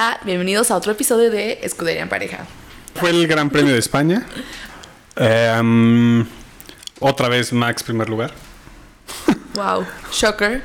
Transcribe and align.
Hola, 0.00 0.18
bienvenidos 0.24 0.70
a 0.70 0.76
otro 0.76 0.92
episodio 0.92 1.30
de 1.30 1.58
Escudería 1.62 2.00
en 2.00 2.08
Pareja. 2.08 2.46
Fue 2.94 3.10
el 3.10 3.26
Gran 3.26 3.50
Premio 3.50 3.74
de 3.74 3.78
España. 3.78 4.24
Em, 5.14 6.24
otra 7.00 7.28
vez 7.28 7.52
Max 7.52 7.82
primer 7.82 8.08
lugar. 8.08 8.32
Wow, 9.52 9.84
shocker, 10.10 10.62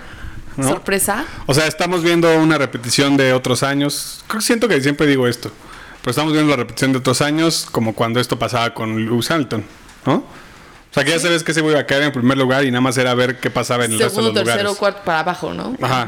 ¿No? 0.56 0.70
sorpresa. 0.70 1.26
O 1.48 1.54
sea, 1.54 1.68
estamos 1.68 2.02
viendo 2.02 2.34
una 2.40 2.58
repetición 2.58 3.18
de 3.18 3.34
otros 3.34 3.62
años. 3.62 4.24
Siento 4.40 4.70
que 4.70 4.80
siempre 4.80 5.06
digo 5.06 5.28
esto. 5.28 5.52
Pero 6.00 6.12
estamos 6.12 6.32
viendo 6.32 6.52
la 6.52 6.56
repetición 6.56 6.94
de 6.94 7.00
otros 7.00 7.20
años 7.22 7.68
como 7.70 7.94
cuando 7.94 8.22
esto 8.22 8.40
pasaba 8.40 8.74
con 8.74 9.06
Lewis 9.06 9.30
Hamilton, 9.30 9.66
¿no? 10.06 10.16
O 10.16 10.94
sea, 10.94 11.04
que 11.04 11.12
ya 11.12 11.20
sabes 11.20 11.44
que 11.44 11.54
se 11.54 11.60
iba 11.60 11.78
a 11.78 11.86
caer 11.86 12.04
en 12.04 12.14
primer 12.14 12.38
lugar 12.38 12.64
y 12.64 12.72
nada 12.72 12.80
más 12.80 12.98
era 12.98 13.14
ver 13.14 13.38
qué 13.42 13.50
pasaba 13.52 13.84
en 13.84 13.92
el 13.92 14.00
resto 14.00 14.16
Segundo, 14.22 14.32
de 14.32 14.46
los 14.46 14.46
tercero, 14.46 14.70
lugares. 14.70 14.80
cuarto, 14.80 15.02
para 15.04 15.20
abajo, 15.20 15.54
¿no? 15.54 15.76
Ajá. 15.82 16.08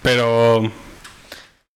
Pero 0.00 0.72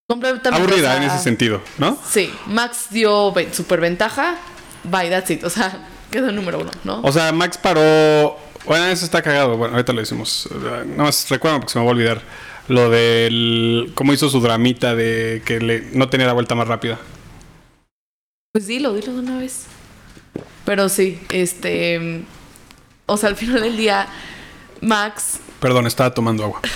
Completamente. 0.09 0.63
aburrida 0.63 0.89
o 0.91 0.93
sea, 0.93 0.97
en 1.03 1.11
ese 1.11 1.19
sentido, 1.23 1.63
¿no? 1.79 1.99
Sí, 2.09 2.31
Max 2.47 2.89
dio 2.91 3.33
ve- 3.33 3.53
superventaja. 3.53 4.37
Bye, 4.85 5.09
that's 5.09 5.31
it. 5.31 5.45
O 5.45 5.51
sea, 5.51 5.87
quedó 6.11 6.29
el 6.29 6.37
número 6.37 6.59
uno, 6.61 6.71
¿no? 6.85 7.01
O 7.03 7.11
sea, 7.12 7.33
Max 7.33 7.57
paró. 7.59 8.37
Bueno, 8.67 8.85
eso 8.87 9.05
está 9.05 9.23
cagado. 9.23 9.57
Bueno, 9.57 9.75
ahorita 9.75 9.93
lo 9.93 10.01
decimos. 10.01 10.48
Eh, 10.53 10.85
Nada 10.89 11.05
más 11.05 11.29
recuerdo 11.31 11.59
porque 11.61 11.73
se 11.73 11.79
me 11.79 11.85
va 11.85 11.91
a 11.91 11.95
olvidar. 11.95 12.23
Lo 12.69 12.89
del. 12.91 13.93
cómo 13.95 14.12
hizo 14.12 14.29
su 14.31 14.41
dramita 14.41 14.95
de 14.95 15.43
que 15.45 15.61
le, 15.61 15.81
no 15.93 16.09
tenía 16.09 16.27
la 16.27 16.33
vuelta 16.34 16.55
más 16.55 16.69
rápida. 16.69 16.98
Pues 18.53 18.67
dilo, 18.67 18.93
dilo 18.95 19.12
de 19.15 19.19
una 19.21 19.39
vez. 19.39 19.65
Pero 20.65 20.89
sí, 20.89 21.19
este. 21.31 22.25
O 23.06 23.17
sea, 23.19 23.28
al 23.31 23.37
final 23.37 23.61
del 23.62 23.77
día, 23.77 24.06
Max 24.81 25.41
Perdón, 25.65 25.87
estaba 25.87 26.12
tomando 26.12 26.45
agua. 26.45 26.61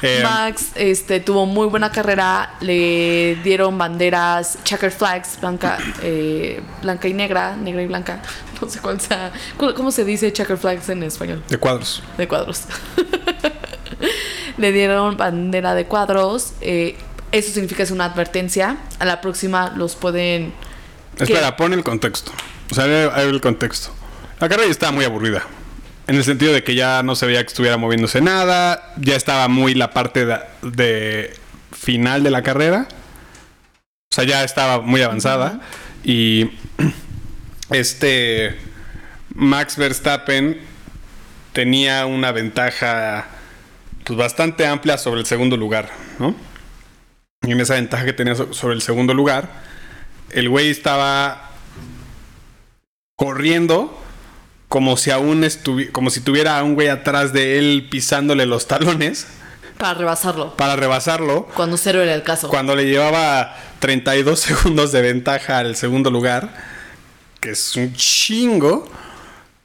Eh, 0.00 0.20
Max 0.22 0.70
este, 0.76 1.18
tuvo 1.18 1.44
muy 1.44 1.66
buena 1.66 1.90
carrera, 1.90 2.54
le 2.60 3.34
dieron 3.42 3.76
banderas 3.78 4.56
checker 4.62 4.92
flags, 4.92 5.40
blanca, 5.40 5.76
eh, 6.02 6.62
blanca 6.82 7.08
y 7.08 7.14
negra, 7.14 7.56
negra 7.56 7.82
y 7.82 7.88
blanca, 7.88 8.22
no 8.62 8.70
sé 8.70 8.78
cuál 8.78 9.00
sea, 9.00 9.32
¿cómo 9.56 9.90
se 9.90 10.04
dice 10.04 10.32
checker 10.32 10.56
flags 10.56 10.88
en 10.90 11.02
español? 11.02 11.42
de 11.48 11.58
cuadros. 11.58 12.00
De 12.16 12.28
cuadros. 12.28 12.62
le 14.56 14.70
dieron 14.70 15.16
bandera 15.16 15.74
de 15.74 15.86
cuadros, 15.86 16.52
eh, 16.60 16.96
eso 17.32 17.50
significa 17.50 17.82
es 17.82 17.90
una 17.90 18.04
advertencia, 18.04 18.76
a 19.00 19.04
la 19.04 19.20
próxima 19.20 19.72
los 19.74 19.96
pueden... 19.96 20.52
Espera, 21.18 21.56
pon 21.56 21.72
el 21.72 21.82
contexto. 21.82 22.30
O 22.70 22.74
sea, 22.76 22.84
el 22.84 23.40
contexto. 23.40 23.90
La 24.38 24.48
carrera 24.48 24.66
ya 24.66 24.70
estaba 24.70 24.92
muy 24.92 25.04
aburrida. 25.04 25.44
En 26.08 26.16
el 26.16 26.24
sentido 26.24 26.52
de 26.52 26.64
que 26.64 26.74
ya 26.74 27.02
no 27.04 27.14
se 27.14 27.26
veía 27.26 27.42
que 27.42 27.48
estuviera 27.48 27.76
moviéndose 27.76 28.20
nada. 28.20 28.94
Ya 28.96 29.14
estaba 29.14 29.46
muy 29.48 29.74
la 29.74 29.90
parte 29.92 30.26
de, 30.26 30.38
de 30.62 31.34
final 31.72 32.22
de 32.24 32.30
la 32.30 32.42
carrera. 32.42 32.88
O 34.10 34.14
sea, 34.14 34.24
ya 34.24 34.42
estaba 34.42 34.80
muy 34.80 35.02
avanzada. 35.02 35.60
Y 36.02 36.50
este 37.70 38.56
Max 39.34 39.76
Verstappen 39.76 40.58
tenía 41.52 42.06
una 42.06 42.32
ventaja 42.32 43.26
pues, 44.04 44.18
bastante 44.18 44.66
amplia 44.66 44.96
sobre 44.98 45.20
el 45.20 45.26
segundo 45.26 45.56
lugar, 45.56 45.90
¿no? 46.18 46.34
Y 47.42 47.52
en 47.52 47.60
esa 47.60 47.74
ventaja 47.74 48.04
que 48.04 48.12
tenía 48.14 48.34
so- 48.34 48.52
sobre 48.54 48.74
el 48.74 48.82
segundo 48.82 49.12
lugar, 49.14 49.50
el 50.30 50.48
güey 50.48 50.70
estaba 50.70 51.50
corriendo 53.16 54.02
como 54.68 54.96
si 54.96 55.10
aún 55.10 55.42
estuvi- 55.44 55.90
como 55.92 56.10
si 56.10 56.20
tuviera 56.20 56.58
a 56.58 56.62
un 56.62 56.74
güey 56.74 56.88
atrás 56.88 57.32
de 57.32 57.58
él 57.58 57.88
pisándole 57.90 58.44
los 58.46 58.66
talones 58.68 59.26
Para 59.78 59.94
rebasarlo, 59.94 60.56
para 60.56 60.76
rebasarlo 60.76 61.46
cuando 61.54 61.76
cero 61.76 62.02
era 62.02 62.14
el 62.14 62.22
caso. 62.22 62.48
cuando 62.48 62.74
le 62.76 62.84
llevaba 62.86 63.56
32 63.78 64.38
segundos 64.40 64.92
de 64.92 65.00
ventaja 65.02 65.58
al 65.58 65.76
segundo 65.76 66.10
lugar, 66.10 66.52
que 67.40 67.50
es 67.50 67.76
un 67.76 67.94
chingo, 67.94 68.90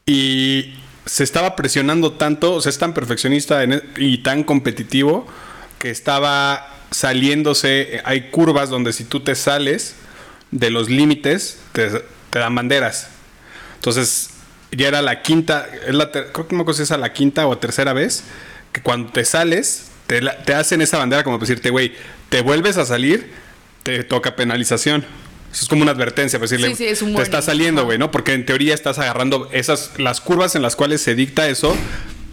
y 0.05 0.75
se 1.05 1.23
estaba 1.23 1.55
presionando 1.55 2.13
tanto, 2.13 2.53
o 2.53 2.61
sea, 2.61 2.69
es 2.69 2.77
tan 2.77 2.93
perfeccionista 2.93 3.63
en 3.63 3.73
e- 3.73 3.81
y 3.97 4.19
tan 4.19 4.43
competitivo 4.43 5.25
que 5.79 5.89
estaba 5.89 6.67
saliéndose, 6.91 8.01
hay 8.05 8.29
curvas 8.29 8.69
donde 8.69 8.93
si 8.93 9.03
tú 9.03 9.19
te 9.21 9.35
sales 9.35 9.95
de 10.51 10.69
los 10.69 10.89
límites, 10.89 11.59
te, 11.73 11.89
te 12.29 12.39
dan 12.39 12.53
banderas. 12.55 13.07
Entonces, 13.75 14.29
ya 14.75 14.87
era 14.87 15.01
la 15.01 15.21
quinta, 15.21 15.67
es 15.87 15.93
la 15.93 16.11
creo 16.11 16.31
que 16.33 16.43
no 16.53 16.57
me 16.57 16.61
acuerdo 16.61 16.73
si 16.77 16.83
es 16.83 16.91
a 16.91 16.97
la 16.97 17.13
quinta 17.13 17.47
o 17.47 17.57
tercera 17.57 17.93
vez, 17.93 18.23
que 18.71 18.81
cuando 18.81 19.11
te 19.11 19.25
sales, 19.25 19.87
te, 20.07 20.21
la- 20.21 20.37
te 20.43 20.53
hacen 20.55 20.81
esa 20.81 20.97
bandera 20.97 21.23
como 21.23 21.37
decirte, 21.37 21.69
güey, 21.69 21.93
te 22.29 22.41
vuelves 22.41 22.77
a 22.77 22.85
salir, 22.85 23.31
te 23.83 24.03
toca 24.03 24.35
penalización. 24.35 25.05
Eso 25.51 25.63
es 25.63 25.69
como 25.69 25.83
una 25.83 25.91
advertencia, 25.91 26.39
para 26.39 26.45
decirle, 26.49 26.69
Sí, 26.69 26.75
sí, 26.75 26.85
es 26.87 27.01
un 27.03 27.15
te 27.15 27.21
está 27.21 27.41
saliendo, 27.43 27.85
güey, 27.85 27.99
¿no? 27.99 28.09
Porque 28.09 28.33
en 28.33 28.43
teoría 28.45 28.73
estás 28.73 28.97
agarrando 28.97 29.49
esas, 29.51 29.91
las 29.99 30.19
curvas 30.19 30.55
en 30.55 30.63
las 30.63 30.75
cuales 30.75 31.01
se 31.01 31.13
dicta 31.13 31.47
eso, 31.47 31.75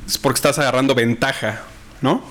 es 0.06 0.16
porque 0.16 0.36
estás 0.38 0.58
agarrando 0.58 0.94
ventaja, 0.94 1.60
¿no? 2.00 2.24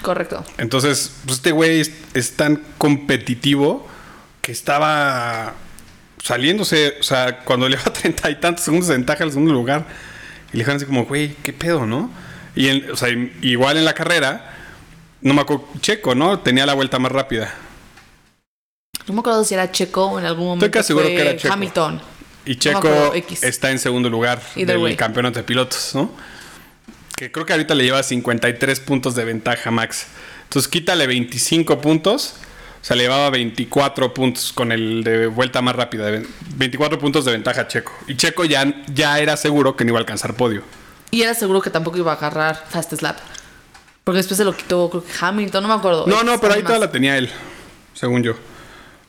Correcto. 0.00 0.42
Entonces, 0.56 1.12
pues 1.26 1.36
este 1.36 1.52
güey 1.52 1.80
es, 1.80 1.90
es 2.14 2.32
tan 2.36 2.62
competitivo 2.78 3.86
que 4.40 4.52
estaba 4.52 5.52
saliéndose, 6.22 6.96
o 7.00 7.02
sea, 7.02 7.38
cuando 7.40 7.68
le 7.68 7.76
va 7.76 7.84
treinta 7.92 8.30
y 8.30 8.36
tantos 8.36 8.64
segundos 8.64 8.88
de 8.88 8.94
ventaja 8.94 9.24
al 9.24 9.30
segundo 9.30 9.52
lugar, 9.52 9.86
y 10.52 10.56
le 10.56 10.58
dijeron 10.60 10.76
así 10.76 10.86
como, 10.86 11.04
güey, 11.06 11.34
¿qué 11.42 11.52
pedo, 11.52 11.86
no? 11.86 12.10
Y 12.54 12.68
en- 12.68 12.90
o 12.90 12.96
sea, 12.96 13.08
igual 13.40 13.76
en 13.78 13.84
la 13.84 13.94
carrera, 13.94 14.54
no 15.22 15.34
me 15.34 15.40
acuerdo, 15.40 15.66
Checo, 15.80 16.14
¿no? 16.14 16.38
Tenía 16.40 16.66
la 16.66 16.74
vuelta 16.74 16.98
más 16.98 17.10
rápida. 17.12 17.54
No 19.06 19.14
me 19.14 19.20
acuerdo 19.20 19.42
si 19.44 19.54
era 19.54 19.70
Checo 19.72 20.06
o 20.06 20.18
en 20.18 20.26
algún 20.26 20.46
momento. 20.46 20.70
casi 20.70 20.88
seguro 20.88 21.06
que 21.06 21.20
era 21.20 21.36
Checo. 21.36 21.52
Hamilton. 21.54 22.00
Y 22.44 22.56
Checo 22.56 23.12
está 23.42 23.70
en 23.70 23.78
segundo 23.78 24.10
lugar 24.10 24.40
Either 24.56 24.74
del 24.76 24.84
way. 24.84 24.96
campeonato 24.96 25.38
de 25.38 25.44
pilotos, 25.44 25.94
¿no? 25.94 26.10
Que 27.16 27.30
creo 27.30 27.46
que 27.46 27.52
ahorita 27.52 27.74
le 27.74 27.84
lleva 27.84 28.02
53 28.02 28.80
puntos 28.80 29.14
de 29.14 29.24
ventaja 29.24 29.70
Max. 29.70 30.06
Entonces 30.44 30.68
quítale 30.68 31.06
25 31.06 31.80
puntos. 31.80 32.34
O 32.82 32.84
sea, 32.84 32.96
le 32.96 33.04
llevaba 33.04 33.30
24 33.30 34.12
puntos 34.12 34.52
con 34.52 34.72
el 34.72 35.04
de 35.04 35.28
vuelta 35.28 35.62
más 35.62 35.76
rápida. 35.76 36.06
de 36.06 36.18
ve- 36.18 36.26
24 36.56 36.98
puntos 36.98 37.24
de 37.24 37.30
ventaja 37.32 37.60
a 37.60 37.68
Checo. 37.68 37.92
Y 38.08 38.16
Checo 38.16 38.44
ya, 38.44 38.82
ya 38.92 39.20
era 39.20 39.36
seguro 39.36 39.76
que 39.76 39.84
no 39.84 39.90
iba 39.90 39.98
a 39.98 40.00
alcanzar 40.00 40.34
podio. 40.34 40.62
Y 41.12 41.22
era 41.22 41.34
seguro 41.34 41.60
que 41.60 41.70
tampoco 41.70 41.98
iba 41.98 42.12
a 42.12 42.16
agarrar 42.16 42.66
Fast 42.68 42.92
Slap. 42.94 43.18
Porque 44.02 44.16
después 44.18 44.36
se 44.36 44.44
lo 44.44 44.56
quitó, 44.56 44.90
creo 44.90 45.04
que 45.04 45.12
Hamilton, 45.20 45.62
no 45.62 45.68
me 45.68 45.74
acuerdo. 45.74 46.06
No, 46.08 46.24
no, 46.24 46.40
pero 46.40 46.54
ahí 46.54 46.62
toda 46.64 46.80
la 46.80 46.90
tenía 46.90 47.16
él, 47.18 47.30
según 47.94 48.24
yo. 48.24 48.34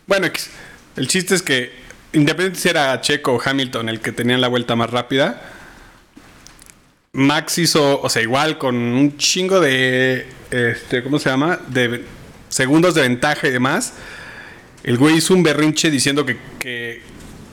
Bueno, 0.05 0.27
X. 0.27 0.51
el 0.95 1.07
chiste 1.07 1.33
es 1.33 1.41
que, 1.41 1.71
independientemente 2.11 2.59
si 2.59 2.69
era 2.69 3.01
Checo 3.01 3.33
o 3.33 3.41
Hamilton 3.43 3.89
el 3.89 4.01
que 4.01 4.11
tenían 4.11 4.39
la 4.39 4.49
vuelta 4.49 4.75
más 4.75 4.91
rápida, 4.91 5.41
Max 7.13 7.57
hizo, 7.59 8.01
o 8.01 8.09
sea, 8.09 8.21
igual 8.21 8.57
con 8.57 8.75
un 8.75 9.17
chingo 9.17 9.59
de, 9.59 10.27
este, 10.51 11.03
¿cómo 11.03 11.17
se 11.19 11.29
llama? 11.29 11.59
De 11.67 12.03
segundos 12.53 12.93
de 12.93 13.01
ventaja 13.01 13.47
y 13.47 13.51
demás. 13.51 13.93
El 14.83 14.97
güey 14.97 15.17
hizo 15.17 15.33
un 15.33 15.41
berrinche 15.41 15.89
diciendo 15.89 16.25
que, 16.25 16.37
que, 16.59 17.01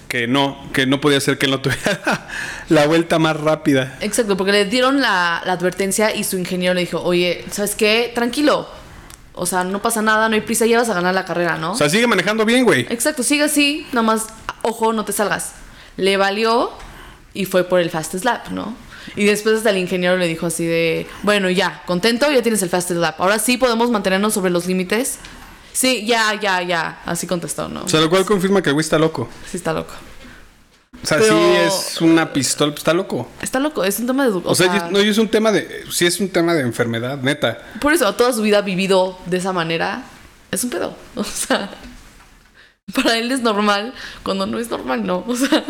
que 0.09 0.27
no, 0.27 0.69
que 0.75 0.87
no 0.87 1.01
podía 1.01 1.21
ser 1.21 1.39
que 1.39 1.47
él 1.47 1.53
no 1.53 1.61
tuviera 1.61 2.29
la 2.69 2.87
vuelta 2.87 3.19
más 3.19 3.39
rápida. 3.39 3.97
Exacto, 4.01 4.37
porque 4.37 4.53
le 4.53 4.67
dieron 4.67 5.01
la, 5.01 5.41
la 5.47 5.53
advertencia 5.53 6.15
y 6.15 6.25
su 6.25 6.37
ingeniero 6.37 6.75
le 6.75 6.83
dijo, 6.83 7.01
oye, 7.03 7.45
¿sabes 7.51 7.75
qué? 7.75 8.13
Tranquilo. 8.15 8.69
O 9.33 9.47
sea, 9.47 9.65
no 9.65 9.81
pasa 9.81 10.03
nada, 10.03 10.29
no 10.29 10.35
hay 10.35 10.43
prisa, 10.43 10.67
ya 10.67 10.79
vas 10.79 10.91
a 10.91 10.95
ganar 10.95 11.15
la 11.15 11.25
carrera, 11.25 11.57
¿no? 11.57 11.73
O 11.73 11.77
sea, 11.77 11.89
sigue 11.89 12.07
manejando 12.07 12.45
bien, 12.45 12.65
güey. 12.65 12.83
Exacto, 12.91 13.23
sigue 13.23 13.45
así, 13.45 13.87
nada 13.93 14.03
más, 14.03 14.27
ojo, 14.61 14.93
no 14.93 15.07
te 15.07 15.13
salgas. 15.13 15.53
Le 15.97 16.19
valió 16.19 16.73
y 17.33 17.47
fue 17.47 17.65
por 17.65 17.81
el 17.81 17.89
fast 17.89 18.15
slap, 18.17 18.49
¿no? 18.49 18.77
Y 19.17 19.25
después 19.25 19.57
hasta 19.57 19.71
el 19.71 19.79
ingeniero 19.79 20.17
le 20.17 20.27
dijo 20.27 20.47
así 20.47 20.65
de, 20.65 21.07
bueno, 21.23 21.51
ya, 21.51 21.83
contento, 21.87 22.31
ya 22.31 22.43
tienes 22.43 22.63
el 22.63 22.69
fast 22.69 22.91
slap. 22.91 23.21
Ahora 23.21 23.39
sí 23.39 23.57
podemos 23.57 23.91
mantenernos 23.91 24.35
sobre 24.35 24.51
los 24.51 24.67
límites. 24.67 25.19
Sí, 25.73 26.05
ya, 26.07 26.35
ya, 26.41 26.63
ya. 26.63 27.01
Así 27.07 27.27
contestó, 27.27 27.69
¿no? 27.69 27.85
O 27.85 27.89
sea, 27.89 28.01
lo 28.01 28.11
cual 28.11 28.25
confirma 28.25 28.63
que 28.63 28.71
el 28.71 28.75
güey 28.75 28.85
está 28.85 28.99
loco. 28.99 29.29
sí 29.51 29.57
está 29.57 29.73
loco. 29.73 29.93
O 31.03 31.07
sea, 31.07 31.19
Pero- 31.19 31.33
sí 31.33 31.57
es 31.57 32.01
una 32.01 32.33
pistola, 32.33 32.75
está 32.75 32.93
loco. 32.93 33.29
Está 33.41 33.59
loco, 33.61 33.85
es 33.85 33.99
un 34.01 34.07
tema 34.07 34.25
de... 34.29 34.41
O, 34.45 34.55
sea, 34.55 34.89
no, 34.91 34.99
es 34.99 35.19
un 35.19 35.29
tema 35.29 35.53
de. 35.53 35.85
Sí, 35.91 36.05
es 36.05 36.21
un 36.21 36.29
tema 36.29 36.53
de 36.53 36.63
enfermedad, 36.63 37.19
neta. 37.23 37.59
Por 37.81 37.93
eso, 37.95 38.13
toda 38.15 38.33
su 38.33 38.43
vida 38.43 38.59
ha 38.59 38.63
vivido 38.63 39.17
de 39.27 39.39
esa 39.39 39.53
manera. 39.53 40.05
Es 40.51 40.65
un 40.65 40.71
pedo. 40.71 40.95
O 41.15 41.25
sea, 41.25 41.71
para 42.95 43.17
él 43.19 43.31
es 43.31 43.41
normal. 43.41 43.95
Cuando 44.25 44.47
no 44.47 44.59
es 44.59 44.69
normal, 44.69 45.07
no. 45.07 45.25
O 45.27 45.37
sea, 45.37 45.65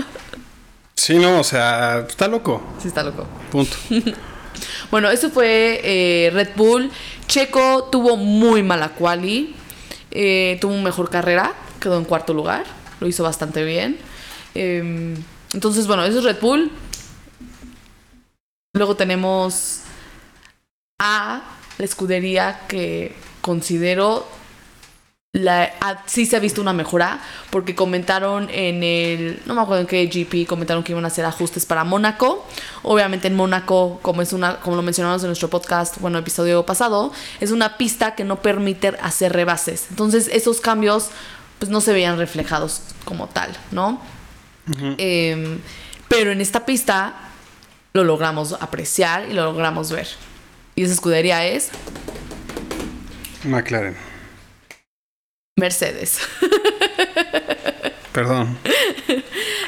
Sí, 1.01 1.17
no, 1.19 1.41
o 1.41 1.45
sea, 1.45 2.05
está 2.07 2.29
loco. 2.29 2.61
sí 2.79 2.89
está 2.89 3.03
loco. 3.03 3.27
Punto. 3.51 3.77
Bueno, 4.91 5.09
eso 5.11 5.31
fue 5.31 5.81
eh, 5.83 6.31
Red 6.31 6.51
Bull. 6.57 6.91
Checo 7.27 7.85
tuvo 7.85 8.17
muy 8.17 8.63
mala 8.63 8.91
quali. 8.91 9.55
eh, 10.11 10.59
tuvo 10.61 10.75
una 10.75 10.83
mejor 10.83 11.09
carrera. 11.09 11.55
Quedó 11.81 11.97
en 11.97 12.05
cuarto 12.05 12.35
lugar. 12.35 12.65
Lo 13.01 13.07
hizo 13.07 13.23
bastante 13.23 13.65
bien. 13.65 13.97
Eh, 14.55 15.17
entonces, 15.55 15.87
bueno, 15.87 16.05
eso 16.05 16.19
es 16.19 16.25
Red 16.25 16.41
Bull. 16.43 16.71
Luego 18.75 18.97
tenemos 18.97 19.83
a 20.99 21.43
la 21.79 21.85
escudería 21.85 22.61
que 22.69 23.15
considero 23.41 24.29
la, 25.33 25.73
ah, 25.81 26.03
sí 26.07 26.27
se 26.27 26.37
ha 26.37 26.41
visto 26.41 26.61
una 26.61 26.73
mejora 26.73 27.21
porque 27.51 27.77
comentaron 27.77 28.49
en 28.51 28.83
el, 28.83 29.41
no 29.47 29.55
me 29.55 29.61
acuerdo 29.61 29.83
en 29.83 29.87
qué 29.87 30.07
GP, 30.07 30.49
comentaron 30.49 30.83
que 30.83 30.91
iban 30.91 31.05
a 31.05 31.09
hacer 31.09 31.25
ajustes 31.25 31.67
para 31.67 31.85
Mónaco. 31.85 32.45
Obviamente 32.83 33.29
en 33.29 33.37
Mónaco, 33.37 34.01
como 34.03 34.23
es 34.23 34.33
una, 34.33 34.59
como 34.59 34.75
lo 34.75 34.83
mencionamos 34.83 35.23
en 35.23 35.29
nuestro 35.29 35.49
podcast, 35.49 35.99
bueno, 36.01 36.19
episodio 36.19 36.67
pasado, 36.67 37.13
es 37.39 37.53
una 37.53 37.77
pista 37.77 38.17
que 38.17 38.25
no 38.25 38.43
permite 38.43 38.89
hacer 39.01 39.33
rebases. 39.33 39.87
Entonces 39.91 40.29
esos 40.33 40.61
cambios 40.61 41.11
pues 41.61 41.71
no 41.71 41.81
se 41.81 41.93
veían 41.93 42.19
reflejados 42.19 42.83
como 43.05 43.29
tal, 43.29 43.57
¿no? 43.71 44.01
Em, 44.99 45.61
pero 46.09 46.33
en 46.33 46.41
esta 46.41 46.67
pista 46.67 47.15
lo 47.93 48.03
logramos 48.03 48.55
apreciar 48.55 49.29
y 49.31 49.35
lo 49.35 49.45
logramos 49.45 49.93
ver. 49.93 50.09
Y 50.75 50.83
esa 50.83 50.95
escudería 50.95 51.47
es 51.47 51.71
McLaren. 53.45 54.10
Mercedes. 55.61 56.19
Perdón. 58.13 58.59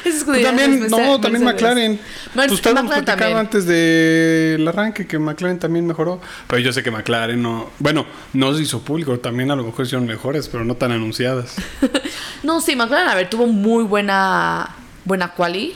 Pues 0.03 0.43
también, 0.43 0.89
no, 0.89 1.19
también 1.19 1.43
McLaren. 1.43 1.99
Mer 2.33 2.49
pues 2.49 2.61
platicando 2.61 3.37
antes 3.37 3.65
del 3.65 4.67
arranque 4.67 5.07
que 5.07 5.17
McLaren 5.17 5.59
también 5.59 5.87
mejoró. 5.87 6.21
Pero 6.47 6.59
yo 6.59 6.73
sé 6.73 6.83
que 6.83 6.91
McLaren 6.91 7.41
no. 7.41 7.69
Bueno, 7.79 8.05
no 8.33 8.53
se 8.53 8.63
hizo 8.63 8.81
público. 8.81 9.17
También 9.19 9.51
a 9.51 9.55
lo 9.55 9.63
mejor 9.63 9.85
hicieron 9.85 10.05
mejores, 10.05 10.49
pero 10.49 10.65
no 10.65 10.75
tan 10.75 10.91
anunciadas. 10.91 11.55
no, 12.43 12.59
sí, 12.59 12.75
McLaren, 12.75 13.07
a 13.07 13.15
ver, 13.15 13.29
tuvo 13.29 13.47
muy 13.47 13.83
buena. 13.83 14.75
Buena 15.05 15.33
quali. 15.33 15.75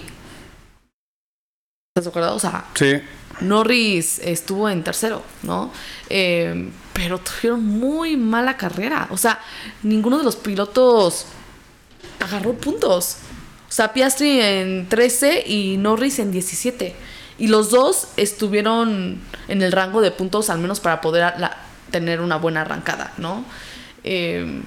¿Estás 1.96 2.08
acordado? 2.08 2.36
O 2.36 2.40
sea. 2.40 2.66
Sí. 2.76 3.02
Norris 3.42 4.20
estuvo 4.20 4.70
en 4.70 4.84
tercero, 4.84 5.24
¿no? 5.44 5.72
Eh, 6.10 6.70
pero 6.98 7.20
tuvieron 7.20 7.64
muy 7.64 8.18
mala 8.18 8.58
carrera. 8.58 9.08
O 9.12 9.18
sea, 9.18 9.40
ninguno 9.84 10.18
de 10.18 10.24
los 10.24 10.36
pilotos 10.36 11.28
agarró 12.20 12.54
puntos. 12.54 13.18
O 13.70 13.72
sea, 13.72 13.94
Piastri 13.94 14.42
en 14.42 14.90
13 14.90 15.44
y 15.46 15.78
Norris 15.78 16.18
en 16.18 16.32
17. 16.32 16.96
Y 17.38 17.48
los 17.50 17.70
dos 17.70 18.08
estuvieron 18.18 19.22
en 19.48 19.62
el 19.62 19.72
rango 19.72 20.02
de 20.02 20.10
puntos, 20.10 20.50
al 20.50 20.58
menos 20.58 20.80
para 20.80 21.00
poder 21.00 21.36
tener 21.92 22.20
una 22.20 22.38
buena 22.38 22.62
arrancada, 22.62 23.14
¿no? 23.18 23.46
Eh, 24.04 24.64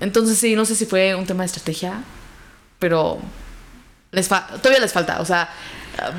entonces 0.00 0.36
sí, 0.36 0.54
no 0.54 0.66
sé 0.66 0.74
si 0.74 0.84
fue 0.84 1.14
un 1.14 1.24
tema 1.24 1.44
de 1.44 1.46
estrategia, 1.46 2.02
pero 2.78 3.18
les 4.12 4.28
todavía 4.28 4.80
les 4.80 4.92
falta. 4.92 5.22
O 5.22 5.24
sea, 5.24 5.48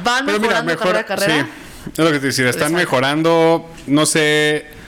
van 0.03 0.25
mejorando 0.25 0.75
carrera 0.75 0.99
a 1.01 1.05
carrera. 1.05 1.47
Sí, 1.85 1.91
es 1.91 1.99
lo 1.99 2.11
que 2.11 2.19
te 2.19 2.27
decía, 2.27 2.49
están 2.49 2.73
mejorando, 2.73 3.69
no 3.85 4.07
sé 4.07 4.80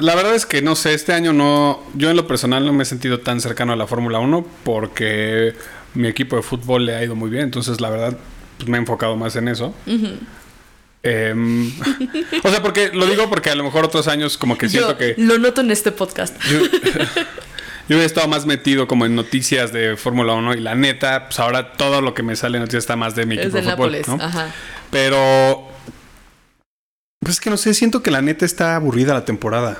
la 0.00 0.14
verdad 0.14 0.34
es 0.34 0.46
que 0.46 0.62
no 0.62 0.76
sé, 0.76 0.94
este 0.94 1.12
año 1.12 1.32
no, 1.32 1.82
yo 1.94 2.10
en 2.10 2.16
lo 2.16 2.26
personal 2.26 2.64
no 2.64 2.72
me 2.72 2.82
he 2.82 2.86
sentido 2.86 3.20
tan 3.20 3.40
cercano 3.40 3.72
a 3.72 3.76
la 3.76 3.86
Fórmula 3.86 4.18
1 4.18 4.46
porque 4.64 5.54
mi 5.94 6.08
equipo 6.08 6.36
de 6.36 6.42
fútbol 6.42 6.86
le 6.86 6.96
ha 6.96 7.04
ido 7.04 7.14
muy 7.14 7.30
bien, 7.30 7.44
entonces 7.44 7.80
la 7.80 7.90
verdad 7.90 8.16
pues, 8.56 8.68
me 8.68 8.76
he 8.76 8.80
enfocado 8.80 9.16
más 9.16 9.36
en 9.36 9.48
eso. 9.48 9.74
Em, 11.02 11.72
o 12.44 12.50
sea, 12.50 12.62
porque 12.62 12.90
lo 12.92 13.06
digo 13.06 13.28
porque 13.28 13.50
a 13.50 13.54
lo 13.54 13.64
mejor 13.64 13.84
otros 13.84 14.08
años 14.08 14.36
como 14.38 14.58
que 14.58 14.68
siento 14.68 14.96
que... 14.96 15.14
Lo 15.16 15.38
noto 15.38 15.60
en 15.60 15.70
este 15.70 15.92
podcast. 15.92 16.36
Yo, 17.88 18.00
he 18.00 18.04
estado 18.04 18.28
más 18.28 18.46
metido 18.46 18.86
como 18.86 19.04
en 19.04 19.16
noticias 19.16 19.72
de 19.72 19.96
Fórmula 19.96 20.34
1 20.34 20.54
y 20.54 20.60
la 20.60 20.76
neta, 20.76 21.26
pues 21.26 21.40
ahora 21.40 21.72
todo 21.72 22.00
lo 22.00 22.14
que 22.14 22.22
me 22.22 22.36
sale 22.36 22.58
en 22.58 22.62
noticias 22.62 22.84
está 22.84 22.94
más 22.94 23.16
de 23.16 23.26
mi 23.26 23.34
equipo 23.36 23.56
de, 23.56 23.62
fútbol. 23.64 23.96
Pero 24.90 25.68
pues 27.20 27.34
es 27.34 27.40
que 27.40 27.50
no 27.50 27.56
sé, 27.56 27.74
siento 27.74 28.02
que 28.02 28.10
la 28.10 28.22
neta 28.22 28.44
está 28.44 28.76
aburrida 28.76 29.12
la 29.12 29.24
temporada. 29.24 29.78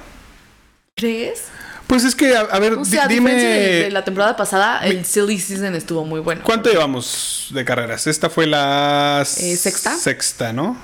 ¿Crees? 1.01 1.45
Pues 1.87 2.05
es 2.05 2.15
que, 2.15 2.37
a, 2.37 2.59
ver, 2.59 2.77
dime. 3.09 3.35
De, 3.35 3.91
la 3.91 4.05
temporada 4.05 4.37
pasada, 4.37 4.81
el 4.87 5.05
Silly 5.05 5.41
Season 5.41 5.75
estuvo 5.75 6.05
muy 6.05 6.21
bueno. 6.21 6.43
¿Cuánto 6.45 6.71
llevamos 6.71 7.49
de 7.51 7.65
carreras? 7.65 8.07
Esta 8.07 8.29
fue 8.29 8.47
la. 8.47 9.23
Eh, 9.23 9.57
sexta. 9.57 9.97
Sexta, 9.97 10.53
¿no? 10.53 10.79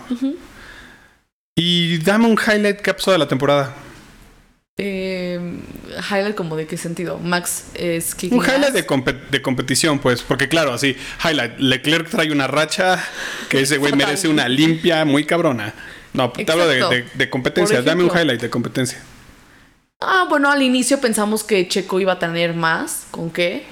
Y 1.54 1.98
dame 1.98 2.26
un 2.26 2.36
highlight 2.36 2.80
que 2.80 2.90
ha 2.90 2.96
pasado 2.96 3.12
de 3.12 3.18
la 3.18 3.28
temporada. 3.28 3.74
Eh, 4.78 5.38
highlight 6.10 6.34
como 6.34 6.56
de 6.56 6.66
qué 6.66 6.76
sentido? 6.76 7.18
Max 7.18 7.66
es 7.74 8.16
Un 8.30 8.44
highlight 8.44 8.72
de, 8.72 9.42
competición, 9.42 9.98
pues, 9.98 10.22
porque 10.22 10.48
claro, 10.48 10.72
así, 10.72 10.96
highlight. 11.24 11.58
Leclerc 11.58 12.08
trae 12.08 12.32
una 12.32 12.46
racha 12.46 13.02
que 13.48 13.60
ese 13.60 13.76
güey 13.76 13.92
merece 13.92 14.28
una 14.28 14.48
limpia 14.48 15.04
muy 15.04 15.24
cabrona. 15.24 15.72
No, 16.14 16.32
te 16.32 16.50
hablo 16.50 16.66
de, 16.66 17.30
competencia. 17.30 17.82
Dame 17.82 18.02
un 18.02 18.10
highlight 18.10 18.40
de 18.40 18.50
competencia. 18.50 18.98
Ah, 20.00 20.26
bueno, 20.28 20.50
al 20.50 20.62
inicio 20.62 21.00
pensamos 21.00 21.42
que 21.42 21.66
Checo 21.68 22.00
iba 22.00 22.12
a 22.14 22.18
tener 22.18 22.54
más. 22.54 23.06
¿Con 23.10 23.30
qué? 23.30 23.66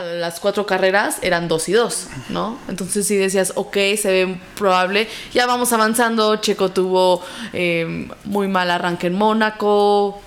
Las 0.00 0.38
cuatro 0.40 0.64
carreras 0.64 1.18
eran 1.22 1.48
dos 1.48 1.68
y 1.68 1.72
dos, 1.72 2.06
¿no? 2.28 2.56
Entonces 2.68 3.06
si 3.06 3.16
decías, 3.16 3.52
ok, 3.56 3.76
se 4.00 4.10
ve 4.10 4.40
probable. 4.56 5.08
Ya 5.32 5.46
vamos 5.46 5.72
avanzando. 5.72 6.36
Checo 6.36 6.70
tuvo 6.70 7.22
em, 7.52 8.08
muy 8.24 8.46
mal 8.48 8.70
arranque 8.70 9.08
en 9.08 9.14
Mónaco. 9.14 10.20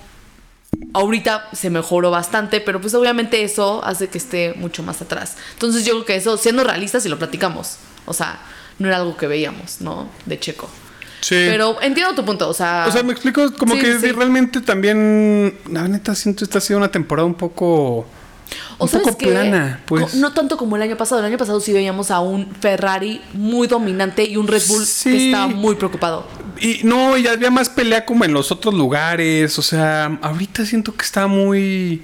Ahorita 0.92 1.48
se 1.52 1.70
mejoró 1.70 2.10
bastante, 2.10 2.60
pero 2.60 2.80
pues 2.80 2.94
obviamente 2.94 3.42
eso 3.42 3.82
hace 3.84 4.08
que 4.08 4.18
esté 4.18 4.54
mucho 4.54 4.82
más 4.82 5.00
atrás. 5.02 5.36
Entonces 5.54 5.84
yo 5.84 5.94
creo 5.94 6.04
que 6.04 6.16
eso, 6.16 6.36
siendo 6.36 6.64
realistas, 6.64 7.04
y 7.06 7.08
lo 7.08 7.18
platicamos. 7.18 7.78
O 8.06 8.12
sea, 8.12 8.40
no 8.78 8.88
era 8.88 8.98
algo 8.98 9.16
que 9.16 9.26
veíamos, 9.26 9.80
¿no? 9.80 10.08
De 10.26 10.38
Checo. 10.38 10.68
Sí. 11.22 11.36
Pero 11.36 11.80
entiendo 11.80 12.14
tu 12.14 12.24
punto, 12.24 12.48
o 12.48 12.52
sea. 12.52 12.84
O 12.88 12.92
sea, 12.92 13.02
me 13.04 13.12
explico, 13.12 13.52
como 13.54 13.74
que 13.76 13.96
realmente 13.98 14.60
también. 14.60 15.56
La 15.70 15.86
neta, 15.86 16.14
siento 16.14 16.40
que 16.40 16.44
esta 16.44 16.58
ha 16.58 16.60
sido 16.60 16.78
una 16.78 16.90
temporada 16.90 17.26
un 17.26 17.34
poco. 17.34 18.06
un 18.78 18.88
poco 18.88 19.16
plana, 19.16 19.80
pues. 19.86 20.16
No 20.16 20.32
tanto 20.32 20.56
como 20.56 20.74
el 20.74 20.82
año 20.82 20.96
pasado. 20.96 21.20
El 21.20 21.26
año 21.26 21.38
pasado 21.38 21.60
sí 21.60 21.72
veíamos 21.72 22.10
a 22.10 22.18
un 22.18 22.52
Ferrari 22.56 23.22
muy 23.34 23.68
dominante 23.68 24.24
y 24.24 24.36
un 24.36 24.48
Red 24.48 24.62
Bull 24.66 24.84
que 25.04 25.26
estaba 25.26 25.46
muy 25.46 25.76
preocupado. 25.76 26.26
Y 26.60 26.80
no, 26.82 27.16
y 27.16 27.26
había 27.28 27.52
más 27.52 27.68
pelea 27.68 28.04
como 28.04 28.24
en 28.24 28.34
los 28.34 28.50
otros 28.50 28.74
lugares. 28.74 29.56
O 29.60 29.62
sea, 29.62 30.18
ahorita 30.22 30.66
siento 30.66 30.92
que 30.94 31.04
está 31.04 31.28
muy. 31.28 32.02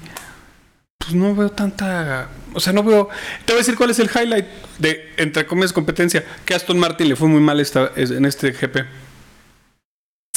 Pues 0.99 1.15
no 1.15 1.35
veo 1.35 1.51
tanta 1.51 2.29
o 2.55 2.61
sea, 2.61 2.73
no 2.73 2.83
veo. 2.83 3.09
Te 3.45 3.53
voy 3.53 3.59
a 3.59 3.63
decir 3.63 3.77
cuál 3.77 3.91
es 3.91 3.99
el 3.99 4.11
highlight 4.13 4.47
de, 4.79 5.13
entre 5.17 5.47
comillas, 5.47 5.73
competencia. 5.73 6.25
Que 6.45 6.55
Aston 6.55 6.79
Martin 6.79 7.09
le 7.09 7.17
fue 7.17 7.29
muy 7.29 7.41
mal 7.41 7.61
esta, 7.61 7.93
en 7.97 8.25
este 8.25 8.53
GP. 8.53 9.08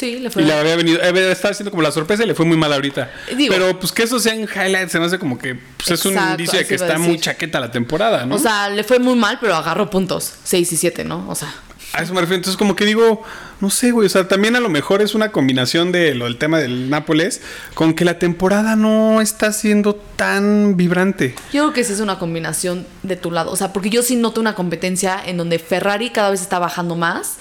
Sí, 0.01 0.17
le 0.17 0.31
fue 0.31 0.41
Y 0.41 0.45
le 0.45 0.53
había 0.53 0.75
venido, 0.75 0.99
eh, 0.99 1.31
estaba 1.31 1.51
haciendo 1.51 1.69
como 1.69 1.83
la 1.83 1.91
sorpresa 1.91 2.23
y 2.23 2.25
le 2.25 2.33
fue 2.33 2.43
muy 2.43 2.57
mal 2.57 2.73
ahorita. 2.73 3.11
Pero 3.37 3.79
pues 3.79 3.91
que 3.91 4.01
eso 4.01 4.19
sea 4.19 4.33
un 4.33 4.49
highlight 4.49 4.89
se 4.89 4.99
me 4.99 5.05
hace 5.05 5.19
como 5.19 5.37
que 5.37 5.53
pues, 5.77 5.91
es 5.91 6.03
un 6.07 6.17
indicio 6.17 6.57
de 6.57 6.65
que 6.65 6.73
está 6.73 6.97
muy 6.97 7.19
chaqueta 7.19 7.59
la 7.59 7.69
temporada, 7.69 8.25
¿no? 8.25 8.33
O 8.33 8.39
sea, 8.39 8.67
le 8.69 8.83
fue 8.83 8.97
muy 8.97 9.13
mal, 9.13 9.37
pero 9.39 9.53
agarró 9.53 9.91
puntos. 9.91 10.33
6 10.43 10.71
y 10.71 10.77
7, 10.77 11.03
¿no? 11.03 11.29
O 11.29 11.35
sea. 11.35 11.53
A 11.93 12.01
eso 12.01 12.15
me 12.15 12.21
refiero. 12.21 12.37
Entonces, 12.37 12.57
como 12.57 12.75
que 12.75 12.85
digo, 12.85 13.21
no 13.59 13.69
sé, 13.69 13.91
güey. 13.91 14.07
O 14.07 14.09
sea, 14.09 14.27
también 14.27 14.55
a 14.55 14.59
lo 14.59 14.69
mejor 14.69 15.03
es 15.03 15.13
una 15.13 15.31
combinación 15.31 15.91
de 15.91 16.15
lo 16.15 16.25
del 16.25 16.39
tema 16.39 16.57
del 16.57 16.89
Nápoles 16.89 17.41
con 17.75 17.93
que 17.93 18.03
la 18.03 18.17
temporada 18.17 18.75
no 18.75 19.21
está 19.21 19.53
siendo 19.53 19.93
tan 19.93 20.77
vibrante. 20.77 21.35
Yo 21.53 21.65
creo 21.65 21.73
que 21.73 21.81
esa 21.81 21.93
es 21.93 21.99
una 21.99 22.17
combinación 22.17 22.87
de 23.03 23.17
tu 23.17 23.29
lado. 23.29 23.51
O 23.51 23.55
sea, 23.55 23.71
porque 23.71 23.91
yo 23.91 24.01
sí 24.01 24.15
noto 24.15 24.41
una 24.41 24.55
competencia 24.55 25.21
en 25.23 25.37
donde 25.37 25.59
Ferrari 25.59 26.09
cada 26.09 26.31
vez 26.31 26.41
está 26.41 26.57
bajando 26.57 26.95
más. 26.95 27.35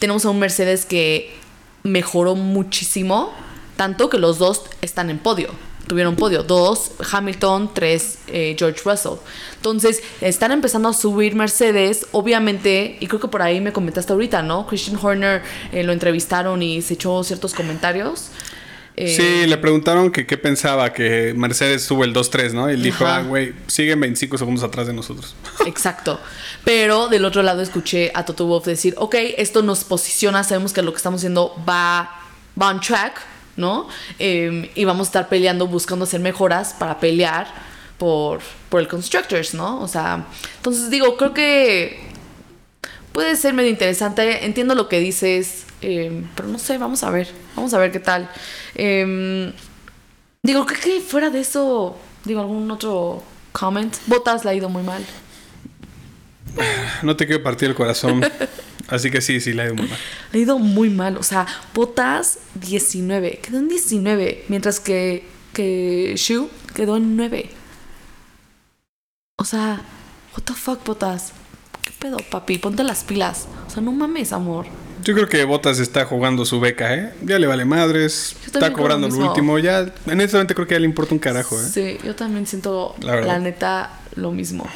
Tenemos 0.00 0.24
a 0.24 0.30
un 0.30 0.40
Mercedes 0.40 0.86
que 0.86 1.38
mejoró 1.82 2.34
muchísimo, 2.34 3.32
tanto 3.76 4.10
que 4.10 4.18
los 4.18 4.38
dos 4.38 4.62
están 4.82 5.10
en 5.10 5.18
podio 5.18 5.50
tuvieron 5.90 6.14
podio. 6.14 6.44
Dos, 6.44 6.92
Hamilton, 7.10 7.70
tres, 7.74 8.18
eh, 8.28 8.54
George 8.56 8.80
Russell. 8.84 9.14
Entonces, 9.56 10.00
están 10.20 10.52
empezando 10.52 10.88
a 10.88 10.92
subir 10.92 11.34
Mercedes, 11.34 12.06
obviamente, 12.12 12.96
y 13.00 13.08
creo 13.08 13.18
que 13.18 13.26
por 13.26 13.42
ahí 13.42 13.60
me 13.60 13.72
comentaste 13.72 14.12
ahorita, 14.12 14.40
¿no? 14.40 14.68
Christian 14.68 14.96
Horner 15.02 15.42
eh, 15.72 15.82
lo 15.82 15.92
entrevistaron 15.92 16.62
y 16.62 16.80
se 16.80 16.94
echó 16.94 17.24
ciertos 17.24 17.54
comentarios. 17.54 18.30
Eh, 19.00 19.08
sí, 19.08 19.46
le 19.46 19.56
preguntaron 19.56 20.10
que 20.10 20.26
qué 20.26 20.36
pensaba, 20.36 20.92
que 20.92 21.32
Mercedes 21.34 21.86
tuvo 21.86 22.04
el 22.04 22.12
2-3, 22.12 22.52
¿no? 22.52 22.70
Y 22.70 22.74
él 22.74 22.82
dijo, 22.82 23.06
ah, 23.06 23.22
güey, 23.22 23.54
siguen 23.66 23.98
25 23.98 24.36
segundos 24.36 24.62
atrás 24.62 24.86
de 24.86 24.92
nosotros. 24.92 25.34
Exacto. 25.66 26.20
Pero 26.64 27.08
del 27.08 27.24
otro 27.24 27.42
lado 27.42 27.62
escuché 27.62 28.12
a 28.14 28.26
Toto 28.26 28.44
Wolff 28.44 28.66
decir, 28.66 28.94
ok, 28.98 29.14
esto 29.38 29.62
nos 29.62 29.84
posiciona, 29.84 30.44
sabemos 30.44 30.74
que 30.74 30.82
lo 30.82 30.92
que 30.92 30.98
estamos 30.98 31.20
haciendo 31.20 31.56
va, 31.66 32.10
va 32.60 32.68
on 32.68 32.80
track, 32.82 33.22
¿no? 33.56 33.88
Em, 34.18 34.68
y 34.74 34.84
vamos 34.84 35.06
a 35.06 35.08
estar 35.08 35.28
peleando, 35.30 35.66
buscando 35.66 36.04
hacer 36.04 36.20
mejoras 36.20 36.74
para 36.74 37.00
pelear 37.00 37.46
por, 37.96 38.40
por 38.68 38.82
el 38.82 38.88
Constructors, 38.88 39.54
¿no? 39.54 39.80
O 39.80 39.88
sea, 39.88 40.26
entonces 40.56 40.90
digo, 40.90 41.16
creo 41.16 41.32
que 41.32 42.09
puede 43.20 43.36
ser 43.36 43.52
medio 43.52 43.68
interesante. 43.68 44.46
Entiendo 44.46 44.74
lo 44.74 44.88
que 44.88 44.98
dices, 44.98 45.66
em, 45.82 46.26
pero 46.34 46.48
no 46.48 46.58
sé, 46.58 46.78
vamos 46.78 47.04
a 47.04 47.10
ver, 47.10 47.28
vamos 47.54 47.74
a 47.74 47.78
ver 47.78 47.92
qué 47.92 48.00
tal. 48.00 48.30
Em, 48.74 49.52
digo, 50.42 50.64
creo 50.64 50.80
que 50.80 51.00
fuera 51.02 51.28
de 51.28 51.40
eso, 51.40 51.98
digo, 52.24 52.40
algún 52.40 52.70
otro 52.70 53.22
comment. 53.52 53.94
Botas 54.06 54.46
le 54.46 54.52
ha 54.52 54.54
ido 54.54 54.70
muy 54.70 54.82
mal. 54.82 55.04
No 57.02 57.14
te 57.14 57.26
quiero 57.26 57.42
partir 57.42 57.68
el 57.68 57.74
corazón. 57.74 58.22
Así 58.88 59.10
que 59.10 59.20
sí, 59.20 59.38
sí, 59.38 59.52
le 59.52 59.62
ha 59.62 59.66
ido 59.66 59.74
muy 59.74 59.86
mal. 59.86 59.98
Le 60.32 60.38
ha 60.38 60.42
ido 60.42 60.58
muy 60.58 60.88
mal. 60.88 61.18
O 61.18 61.22
sea, 61.22 61.46
Botas 61.74 62.38
19. 62.54 63.40
Quedó 63.42 63.58
en 63.58 63.68
19. 63.68 64.46
Mientras 64.48 64.80
que, 64.80 65.26
que 65.52 66.14
Shu 66.16 66.48
quedó 66.74 66.96
en 66.96 67.18
9. 67.18 67.50
O 69.36 69.44
sea, 69.44 69.82
what 70.32 70.44
the 70.44 70.54
fuck, 70.54 70.82
Botas. 70.86 71.34
¿Qué 71.90 71.96
pedo, 71.98 72.18
papi? 72.30 72.58
Ponte 72.58 72.84
las 72.84 73.02
pilas. 73.02 73.48
O 73.66 73.70
sea, 73.70 73.82
no 73.82 73.90
mames, 73.90 74.32
amor. 74.32 74.66
Yo 75.02 75.12
creo 75.14 75.28
que 75.28 75.42
Botas 75.44 75.80
está 75.80 76.04
jugando 76.04 76.44
su 76.44 76.60
beca, 76.60 76.94
¿eh? 76.94 77.12
Ya 77.22 77.38
le 77.38 77.48
vale 77.48 77.64
madres. 77.64 78.36
Está 78.46 78.72
cobrando 78.72 79.08
lo 79.08 79.16
último. 79.16 79.58
Ya, 79.58 79.92
honestamente, 80.06 80.54
creo 80.54 80.68
que 80.68 80.74
ya 80.74 80.80
le 80.80 80.86
importa 80.86 81.14
un 81.14 81.18
carajo, 81.18 81.56
¿eh? 81.56 81.64
Sí, 81.64 81.98
yo 82.04 82.14
también 82.14 82.46
siento, 82.46 82.94
La 83.00 83.38
neta, 83.40 83.98
lo 84.14 84.30
mismo. 84.30 84.66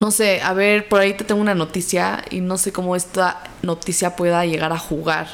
No 0.00 0.12
sé, 0.12 0.40
a 0.40 0.54
ver, 0.54 0.88
por 0.88 1.00
ahí 1.00 1.14
te 1.14 1.24
tengo 1.24 1.40
una 1.40 1.54
noticia 1.54 2.24
y 2.30 2.40
no 2.40 2.56
sé 2.56 2.72
cómo 2.72 2.94
esta 2.94 3.42
noticia 3.62 4.14
pueda 4.14 4.46
llegar 4.46 4.72
a 4.72 4.78
jugar 4.78 5.26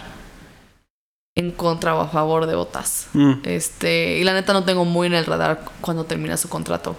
en 1.37 1.50
contra 1.50 1.94
o 1.94 2.00
a 2.00 2.08
favor 2.08 2.46
de 2.46 2.54
Botas. 2.54 3.08
Mm. 3.12 3.32
Este, 3.44 4.16
y 4.18 4.25
la 4.25 4.32
neta 4.32 4.54
no 4.54 4.64
tengo 4.64 4.85
muy 4.87 5.08
en 5.08 5.14
el 5.14 5.26
radar 5.26 5.62
cuando 5.82 6.04
termina 6.04 6.38
su 6.38 6.49
contrato. 6.49 6.96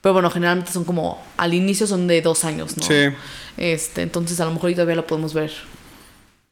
Pero 0.00 0.12
bueno, 0.12 0.30
generalmente 0.30 0.72
son 0.72 0.84
como, 0.84 1.22
al 1.36 1.54
inicio 1.54 1.86
son 1.86 2.06
de 2.06 2.22
dos 2.22 2.44
años, 2.44 2.76
¿no? 2.76 2.82
Sí. 2.82 3.08
Este, 3.56 4.02
entonces 4.02 4.38
a 4.40 4.44
lo 4.44 4.52
mejor 4.52 4.72
todavía 4.72 4.94
lo 4.94 5.06
podemos 5.06 5.34
ver. 5.34 5.52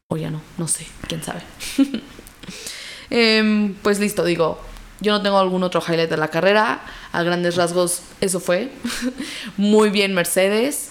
O 0.08 0.16
ya 0.16 0.30
no, 0.30 0.40
no 0.58 0.68
sé, 0.68 0.86
quién 1.08 1.22
sabe. 1.22 1.40
Em, 3.08 3.74
pues 3.82 4.00
listo, 4.00 4.24
digo, 4.24 4.60
yo 5.00 5.12
no 5.12 5.22
tengo 5.22 5.38
algún 5.38 5.62
otro 5.62 5.80
highlight 5.80 6.10
de 6.10 6.16
la 6.16 6.28
carrera. 6.28 6.80
A 7.12 7.22
grandes 7.22 7.54
rasgos, 7.56 8.02
eso 8.20 8.40
fue. 8.40 8.70
muy 9.56 9.90
bien 9.90 10.12
Mercedes. 10.12 10.90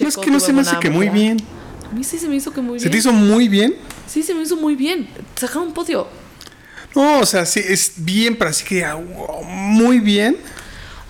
No, 0.00 0.08
es 0.08 0.16
que 0.16 0.30
no 0.30 0.40
se 0.40 0.52
me 0.52 0.62
hace 0.62 0.78
que 0.80 0.90
muy 0.90 1.08
bien. 1.10 1.38
A 1.90 1.94
mí 1.94 2.02
sí 2.02 2.18
se 2.18 2.26
me 2.28 2.36
hizo 2.36 2.52
que 2.52 2.60
muy 2.60 2.80
¿Se 2.80 2.86
bien. 2.86 2.92
te 2.92 2.98
hizo 2.98 3.12
muy 3.12 3.48
bien? 3.48 3.76
Sí, 4.06 4.22
se 4.22 4.34
me 4.34 4.42
hizo 4.42 4.56
muy 4.56 4.74
bien. 4.74 5.08
Sacaron 5.36 5.68
un 5.68 5.74
podio. 5.74 6.08
No, 6.94 7.20
o 7.20 7.26
sea, 7.26 7.46
sí, 7.46 7.60
es 7.60 7.92
bien, 7.96 8.36
pero 8.36 8.50
así 8.50 8.64
que 8.64 8.82
wow, 8.84 9.44
muy 9.44 9.98
bien. 10.00 10.36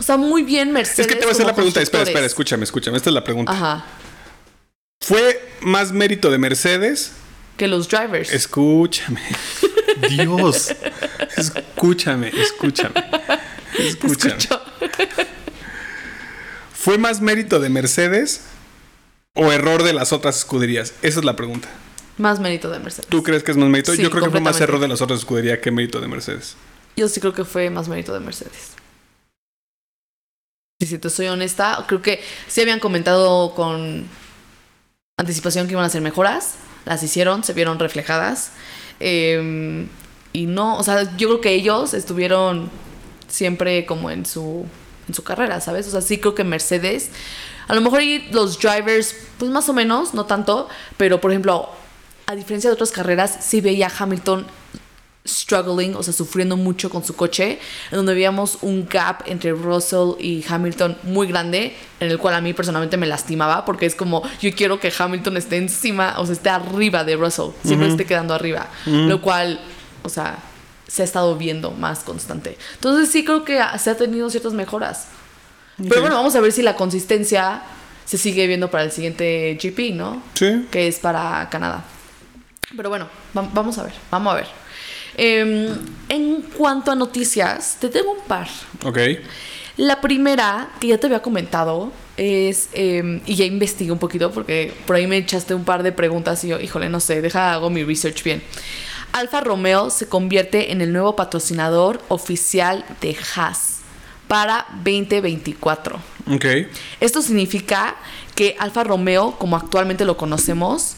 O 0.02 0.04
sea, 0.04 0.16
muy 0.16 0.42
bien 0.42 0.73
Mercedes. 0.73 0.99
Es 0.99 1.06
que 1.06 1.14
te 1.14 1.21
voy 1.21 1.28
a 1.28 1.32
hacer 1.32 1.47
la 1.47 1.54
pregunta. 1.54 1.80
Espera, 1.80 2.02
espera, 2.02 2.26
escúchame, 2.26 2.64
escúchame. 2.64 2.97
Esta 2.97 3.11
es 3.11 3.14
la 3.14 3.23
pregunta. 3.23 3.52
Ajá. 3.52 3.87
¿Fue 5.00 5.49
más 5.61 5.92
mérito 5.92 6.28
de 6.28 6.38
Mercedes? 6.38 7.12
Que 7.56 7.68
los 7.68 7.88
drivers. 7.88 8.32
Escúchame. 8.32 9.21
Dios. 10.11 10.75
Escúchame, 11.37 12.32
escúchame. 12.37 12.94
Escúchame. 13.78 14.35
¿Fue 16.75 16.99
más 16.99 17.21
mérito 17.21 17.61
de 17.61 17.68
Mercedes 17.68 18.40
o 19.35 19.52
error 19.52 19.85
de 19.85 19.92
las 19.92 20.12
otras 20.12 20.37
escuderías? 20.37 20.94
Esa 21.02 21.21
es 21.21 21.25
la 21.25 21.37
pregunta. 21.37 21.68
Más 22.18 22.40
mérito 22.40 22.71
de 22.71 22.80
Mercedes. 22.80 23.06
¿Tú 23.09 23.23
crees 23.23 23.44
que 23.44 23.52
es 23.52 23.56
más 23.56 23.68
mérito? 23.68 23.94
Sí, 23.94 24.02
Yo 24.02 24.11
creo 24.11 24.25
que 24.25 24.30
fue 24.30 24.40
más 24.40 24.61
error 24.61 24.80
de 24.80 24.88
las 24.88 25.00
otras 25.00 25.21
escuderías 25.21 25.61
que 25.61 25.71
mérito 25.71 26.00
de 26.00 26.09
Mercedes. 26.09 26.56
Yo 26.97 27.09
sí 27.09 27.21
creo 27.21 27.35
que 27.35 27.44
fue 27.44 27.71
más 27.71 27.87
mérito 27.87 28.12
de 28.12 28.18
Mercedes. 28.18 28.81
Y 30.82 30.86
si 30.86 30.98
te 30.98 31.10
soy 31.10 31.28
honesta, 31.28 31.84
creo 31.86 32.02
que 32.02 32.20
sí 32.48 32.60
habían 32.60 32.80
comentado 32.80 33.54
con 33.54 34.04
anticipación 35.16 35.68
que 35.68 35.74
iban 35.74 35.84
a 35.84 35.86
hacer 35.86 36.00
mejoras. 36.00 36.56
Las 36.84 37.04
hicieron, 37.04 37.44
se 37.44 37.52
vieron 37.52 37.78
reflejadas. 37.78 38.50
Eh, 38.98 39.86
y 40.32 40.46
no, 40.46 40.76
o 40.76 40.82
sea, 40.82 41.16
yo 41.16 41.28
creo 41.28 41.40
que 41.40 41.52
ellos 41.52 41.94
estuvieron 41.94 42.68
siempre 43.28 43.86
como 43.86 44.10
en 44.10 44.26
su, 44.26 44.66
en 45.06 45.14
su 45.14 45.22
carrera, 45.22 45.60
¿sabes? 45.60 45.86
O 45.86 45.92
sea, 45.92 46.00
sí 46.00 46.18
creo 46.18 46.34
que 46.34 46.42
Mercedes, 46.42 47.10
a 47.68 47.76
lo 47.76 47.80
mejor 47.80 48.02
los 48.32 48.58
drivers, 48.58 49.14
pues 49.38 49.52
más 49.52 49.68
o 49.68 49.72
menos, 49.72 50.14
no 50.14 50.26
tanto, 50.26 50.68
pero 50.96 51.20
por 51.20 51.30
ejemplo, 51.30 51.68
a 52.26 52.34
diferencia 52.34 52.68
de 52.70 52.74
otras 52.74 52.90
carreras, 52.90 53.38
sí 53.40 53.60
veía 53.60 53.86
a 53.86 53.92
Hamilton 53.96 54.46
struggling, 55.26 55.95
o 55.95 56.02
sea, 56.02 56.12
sufriendo 56.12 56.57
mucho 56.57 56.91
con 56.91 57.05
su 57.05 57.14
coche, 57.14 57.59
en 57.91 57.97
donde 57.97 58.14
veíamos 58.14 58.59
un 58.62 58.87
gap 58.88 59.23
entre 59.26 59.52
Russell 59.52 60.14
y 60.19 60.45
Hamilton 60.49 60.99
muy 61.05 61.26
grande, 61.29 61.76
en 62.00 62.11
el 62.11 62.19
cual 62.19 62.35
a 62.35 62.41
mí 62.41 62.52
personalmente 62.52 62.97
me 62.97 63.07
lastimaba, 63.07 63.64
porque 63.64 63.87
es 63.87 63.95
como, 63.95 64.23
yo 64.41 64.50
quiero 64.55 64.81
que 64.81 64.93
Hamilton 64.97 65.37
esté 65.37 65.57
encima, 65.59 66.14
o 66.19 66.26
sea, 66.26 66.33
esté 66.35 66.49
arriba 66.50 67.05
de 67.05 67.17
Russell, 67.17 67.50
siempre 67.64 67.88
esté 67.88 68.05
quedando 68.05 68.35
arriba, 68.35 68.69
lo 68.87 69.21
cual, 69.23 69.61
o 70.02 70.09
sea, 70.09 70.38
se 70.88 71.02
ha 71.02 71.05
estado 71.05 71.37
viendo 71.37 71.71
más 71.71 72.00
constante. 72.00 72.59
Entonces 72.75 73.09
sí 73.11 73.25
creo 73.25 73.45
que 73.45 73.61
se 73.79 73.91
ha 73.91 73.97
tenido 73.97 74.29
ciertas 74.29 74.52
mejoras. 74.52 75.07
Pero 75.79 75.95
Ok. 75.95 76.00
bueno, 76.00 76.17
vamos 76.17 76.35
a 76.37 76.41
ver 76.41 76.52
si 76.52 76.61
la 76.62 76.76
consistencia 76.76 77.62
se 78.05 78.19
sigue 78.19 78.47
viendo 78.47 78.71
para 78.71 78.85
el 78.85 78.91
siguiente 78.93 79.57
GP, 79.62 79.95
¿no? 79.95 80.21
Sí. 80.35 80.67
que 80.71 80.88
es 80.88 80.99
para 80.99 81.49
Canadá. 81.49 81.85
Pero 82.76 82.88
bueno, 82.91 83.07
va- 83.37 83.49
vamos 83.55 83.79
a 83.79 83.85
ver, 83.85 83.93
vamos 84.11 84.33
a 84.33 84.37
ver. 84.37 84.62
Em, 85.16 85.69
en 86.09 86.42
cuanto 86.57 86.90
a 86.90 86.95
noticias, 86.95 87.76
te 87.81 87.88
tengo 87.88 88.12
un 88.12 88.21
par. 88.26 88.49
Ok. 88.85 88.99
La 89.76 90.00
primera, 90.00 90.71
que 90.81 90.88
ya 90.88 90.99
te 90.99 91.07
había 91.07 91.23
comentado, 91.23 91.92
es, 92.16 92.69
em, 92.73 93.21
y 93.26 93.35
ya 93.35 93.45
investigué 93.45 93.90
un 93.90 93.99
poquito 93.99 94.31
porque 94.31 94.73
por 94.87 94.97
ahí 94.97 95.07
me 95.07 95.16
echaste 95.16 95.54
un 95.54 95.64
par 95.64 95.83
de 95.83 95.92
preguntas 95.92 96.45
y 96.45 96.49
yo, 96.49 96.61
híjole, 96.61 96.88
no 96.88 97.00
sé, 97.00 97.23
deja, 97.23 97.52
hago 97.52 97.71
mi 97.71 97.85
research 97.85 98.23
bien. 98.23 98.42
Alfa 99.12 99.40
Romeo 99.40 99.90
se 99.90 100.09
convierte 100.09 100.73
en 100.73 100.81
el 100.81 100.92
nuevo 100.92 101.16
patrocinador 101.16 102.00
oficial 102.09 102.85
de 103.00 103.16
Haas 103.35 103.81
para 104.26 104.66
2024. 104.85 106.00
Ok. 106.35 106.47
Esto 107.00 107.21
significa 107.21 107.97
que 108.35 108.57
Alfa 108.59 108.85
Romeo, 108.85 109.37
como 109.38 109.57
actualmente 109.57 110.04
lo 110.04 110.16
conocemos, 110.16 110.97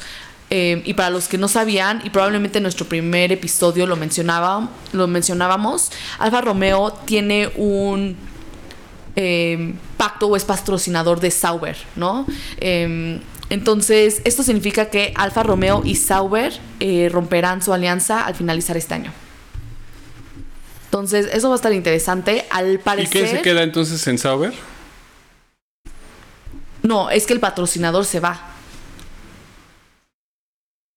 eh, 0.56 0.82
y 0.84 0.94
para 0.94 1.10
los 1.10 1.26
que 1.26 1.36
no 1.36 1.48
sabían, 1.48 2.00
y 2.04 2.10
probablemente 2.10 2.58
en 2.58 2.62
nuestro 2.62 2.86
primer 2.86 3.32
episodio 3.32 3.88
lo, 3.88 3.96
mencionaba, 3.96 4.68
lo 4.92 5.08
mencionábamos, 5.08 5.90
Alfa 6.20 6.42
Romeo 6.42 6.92
tiene 6.92 7.50
un 7.56 8.16
eh, 9.16 9.74
pacto 9.96 10.28
o 10.28 10.36
es 10.36 10.44
patrocinador 10.44 11.18
de 11.18 11.32
Sauber, 11.32 11.76
¿no? 11.96 12.24
Eh, 12.58 13.20
entonces, 13.50 14.22
esto 14.24 14.44
significa 14.44 14.90
que 14.90 15.12
Alfa 15.16 15.42
Romeo 15.42 15.82
y 15.84 15.96
Sauber 15.96 16.52
eh, 16.78 17.08
romperán 17.12 17.62
su 17.62 17.72
alianza 17.72 18.24
al 18.24 18.36
finalizar 18.36 18.76
este 18.76 18.94
año. 18.94 19.12
Entonces, 20.86 21.28
eso 21.32 21.48
va 21.48 21.54
a 21.54 21.56
estar 21.56 21.72
interesante. 21.72 22.46
Al 22.50 22.74
¿Y 22.74 22.78
parecer. 22.78 23.22
qué 23.22 23.28
se 23.28 23.42
queda 23.42 23.62
entonces 23.62 24.06
en 24.06 24.18
Sauber? 24.18 24.52
No, 26.82 27.10
es 27.10 27.26
que 27.26 27.32
el 27.32 27.40
patrocinador 27.40 28.04
se 28.04 28.20
va. 28.20 28.53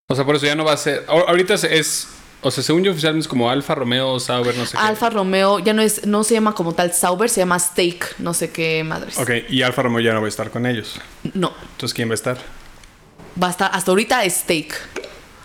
O 0.09 0.15
sea, 0.15 0.23
por 0.25 0.37
eso 0.37 0.45
ya 0.45 0.55
no 0.55 0.63
va 0.63 0.71
a 0.71 0.77
ser. 0.77 1.05
ahor- 1.07 1.25
Ahorita 1.27 1.55
es-. 1.55 2.07
O 2.41 2.49
sea, 2.51 2.63
según 2.63 2.83
yo 2.83 2.91
oficialmente 2.91 3.23
es 3.23 3.27
como 3.27 3.49
Alfa 3.49 3.75
Romeo, 3.75 4.19
Sauber, 4.21 4.55
no 4.55 4.65
sé 4.65 4.77
qué. 4.77 4.77
Alfa 4.77 5.09
Romeo 5.09 5.59
ya 5.59 5.73
no 5.73 5.81
es, 5.81 6.05
no 6.05 6.23
se 6.23 6.35
llama 6.35 6.53
como 6.55 6.73
tal 6.73 6.93
Sauber, 6.93 7.29
se 7.29 7.41
llama 7.41 7.59
Stake, 7.59 8.05
no 8.19 8.33
sé 8.33 8.49
qué 8.51 8.83
madres. 8.85 9.17
Ok, 9.17 9.31
y 9.49 9.63
Alfa 9.63 9.81
Romeo 9.81 9.99
ya 9.99 10.13
no 10.13 10.21
va 10.21 10.27
a 10.27 10.29
estar 10.29 10.49
con 10.49 10.65
ellos. 10.65 10.97
No, 11.33 11.51
Entonces, 11.71 11.93
¿quién 11.93 12.07
va 12.09 12.13
a 12.13 12.15
estar? 12.15 12.37
va 13.41 13.47
a 13.47 13.51
estar, 13.51 13.69
hasta 13.73 13.91
ahorita 13.91 14.23
es 14.23 14.33
Stake. 14.35 14.73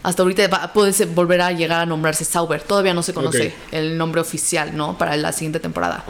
Hasta 0.02 0.22
ahorita 0.22 0.48
va, 0.48 0.72
puede 0.72 0.92
ser- 0.92 1.08
volver 1.08 1.40
a 1.40 1.52
llegar 1.52 1.80
a 1.80 1.86
nombrarse 1.86 2.24
Sauber. 2.24 2.60
Todavía 2.62 2.92
no 2.92 3.02
se 3.02 3.14
conoce 3.14 3.54
el 3.70 3.96
nombre 3.96 4.20
oficial, 4.20 4.76
¿no? 4.76 4.98
Para 4.98 5.16
la 5.16 5.32
siguiente 5.32 5.60
temporada. 5.60 6.04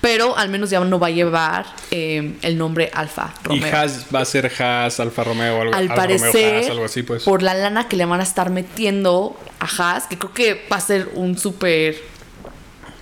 Pero 0.00 0.36
al 0.36 0.48
menos 0.48 0.70
ya 0.70 0.80
no 0.80 0.98
va 0.98 1.06
a 1.06 1.10
llevar 1.10 1.66
eh, 1.90 2.36
el 2.42 2.58
nombre 2.58 2.90
Alfa 2.92 3.32
Romeo. 3.44 3.66
Y 3.66 3.70
Haas 3.70 4.06
va 4.14 4.20
a 4.20 4.24
ser 4.24 4.50
Haas, 4.60 4.98
Alfa 4.98 5.22
Romeo 5.24 5.58
o 5.58 5.60
algo 5.62 5.74
al 5.74 5.82
Alfa 5.82 5.94
Romeo, 6.06 6.18
parecer, 6.18 6.54
Haas, 6.56 6.70
algo 6.70 6.84
así, 6.84 7.02
pues. 7.04 7.22
por 7.22 7.42
la 7.42 7.54
lana 7.54 7.88
que 7.88 7.96
le 7.96 8.04
van 8.04 8.20
a 8.20 8.24
estar 8.24 8.50
metiendo 8.50 9.38
a 9.60 9.66
Haas, 9.66 10.06
que 10.08 10.18
creo 10.18 10.32
que 10.34 10.66
va 10.70 10.76
a 10.76 10.80
ser 10.80 11.10
un 11.14 11.38
super 11.38 11.96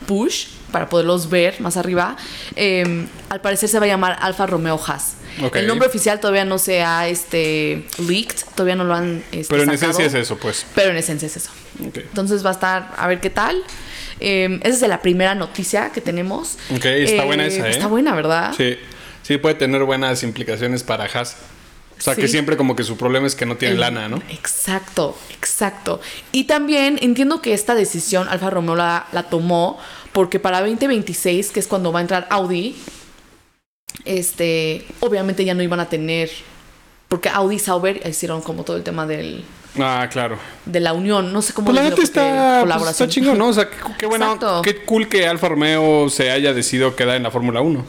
push 0.07 0.49
para 0.71 0.89
poderlos 0.89 1.31
ver 1.31 1.61
más 1.61 1.77
arriba, 1.77 2.17
eh, 2.57 3.07
al 3.31 3.41
parecer 3.41 3.69
se 3.69 3.79
va 3.79 3.85
a 3.87 3.89
llamar 3.89 4.19
Alfa 4.21 4.47
Romeo 4.47 4.79
Haas. 4.87 5.15
El 5.55 5.67
nombre 5.67 5.89
oficial 5.89 6.21
todavía 6.21 6.45
no 6.45 6.59
se 6.59 6.83
ha 6.83 7.09
este, 7.09 7.85
leaked, 7.99 8.37
todavía 8.55 8.77
no 8.77 8.85
lo 8.85 8.95
han 8.95 9.25
este, 9.33 9.47
Pero 9.49 9.63
en 9.65 9.71
sacado, 9.79 9.91
esencia 9.99 10.07
es 10.07 10.15
eso, 10.27 10.37
pues. 10.37 10.67
Pero 10.75 10.91
en 10.91 10.97
esencia 10.97 11.27
es 11.27 11.37
eso. 11.37 11.51
Entonces 11.81 12.45
va 12.45 12.51
a 12.51 12.53
estar, 12.53 12.95
a 12.97 13.07
ver 13.09 13.21
qué 13.21 13.31
tal. 13.31 13.63
Eh, 14.21 14.61
esa 14.63 14.75
es 14.85 14.89
la 14.89 15.03
primera 15.03 15.35
noticia 15.35 15.91
que 15.91 16.01
tenemos. 16.01 16.57
Ok, 16.75 16.85
está 16.85 17.25
buena 17.25 17.47
esa, 17.47 17.67
¿eh? 17.67 17.71
Está 17.73 17.89
buena, 17.89 18.15
¿verdad? 18.15 18.55
Sí, 18.57 18.77
sí 19.23 19.39
puede 19.39 19.57
tener 19.57 19.83
buenas 19.85 20.23
implicaciones 20.23 20.83
para 20.83 21.05
Haas. 21.05 21.37
O 21.99 22.01
sea, 22.01 22.17
que 22.17 22.29
siempre 22.29 22.57
como 22.57 22.75
que 22.77 22.83
su 22.83 22.97
problema 22.97 23.27
es 23.27 23.35
que 23.35 23.47
no 23.47 23.57
tiene 23.57 23.75
El- 23.75 23.81
lana, 23.81 24.09
¿no? 24.09 24.23
Exacto, 24.29 25.17
exacto. 25.31 26.01
Y 26.33 26.45
también 26.45 26.99
entiendo 27.03 27.41
que 27.41 27.55
esta 27.55 27.75
decisión 27.75 28.29
Alfa 28.29 28.51
Romeo 28.51 28.75
la, 28.77 29.07
la 29.13 29.25
tomó 29.25 29.79
porque 30.13 30.39
para 30.41 30.61
2026, 30.61 31.51
que 31.51 31.61
es 31.61 31.67
cuando 31.67 31.93
va 31.93 32.01
a 32.01 32.03
entrar 32.03 32.27
Audi, 32.31 32.77
este, 34.05 34.85
obviamente 35.01 35.45
ya 35.45 35.55
no 35.55 35.63
iban 35.63 35.81
a 35.81 35.89
tener, 35.89 36.31
porque 37.09 37.29
Audi 37.29 37.57
y 37.57 37.59
Sauber 37.59 38.01
hicieron 38.09 38.43
como 38.43 38.65
todo 38.65 38.77
el 38.77 38.83
tema 38.83 39.07
del, 39.07 39.45
Ah, 39.79 40.09
claro. 40.11 40.39
de 40.67 40.81
la 40.81 40.93
unión, 40.93 41.33
no 41.33 41.43
sé 41.43 41.53
cómo 41.53 41.67
Pues 41.67 41.77
la 41.77 41.83
neta 41.83 41.97
decirlo, 41.97 42.23
porque 42.23 42.69
está, 42.69 42.79
pues, 42.79 42.91
está 42.91 43.09
chingón, 43.09 43.39
¿no? 43.39 43.49
O 43.49 43.53
sea, 43.53 43.69
qué, 43.69 43.77
qué 43.99 44.07
bueno, 44.07 44.39
qué 44.63 44.85
cool 44.85 45.09
que 45.09 45.27
Alfa 45.27 45.49
Romeo 45.49 46.09
se 46.11 46.31
haya 46.31 46.53
decidido 46.55 46.95
quedar 46.95 47.17
en 47.17 47.23
la 47.25 47.31
Fórmula 47.31 47.61
1. 47.61 47.85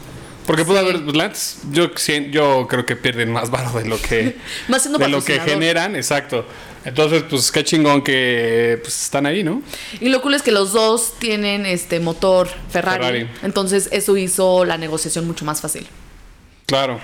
Porque 0.46 0.64
Sí. 0.64 0.76
haber, 0.76 1.02
pues, 1.02 1.16
Lance, 1.16 1.58
yo, 1.72 1.90
yo 2.30 2.66
creo 2.68 2.86
que 2.86 2.94
pierden 2.96 3.32
más 3.32 3.50
barro 3.50 3.78
de 3.78 3.88
lo 3.88 4.00
que, 4.00 4.36
Más 4.68 4.90
de 4.90 5.08
lo 5.08 5.24
que 5.24 5.40
generan, 5.40 5.96
exacto. 5.96 6.46
Entonces, 6.86 7.24
pues 7.28 7.50
qué 7.50 7.64
chingón 7.64 8.02
que 8.02 8.78
pues, 8.80 9.02
están 9.04 9.26
ahí, 9.26 9.42
¿no? 9.42 9.60
Y 10.00 10.08
lo 10.08 10.22
cool 10.22 10.34
es 10.34 10.42
que 10.42 10.52
los 10.52 10.72
dos 10.72 11.14
tienen 11.18 11.66
este 11.66 11.98
motor 11.98 12.48
Ferrari, 12.70 13.04
Ferrari. 13.04 13.28
Entonces 13.42 13.88
eso 13.90 14.16
hizo 14.16 14.64
la 14.64 14.78
negociación 14.78 15.26
mucho 15.26 15.44
más 15.44 15.60
fácil. 15.60 15.84
Claro. 16.66 17.00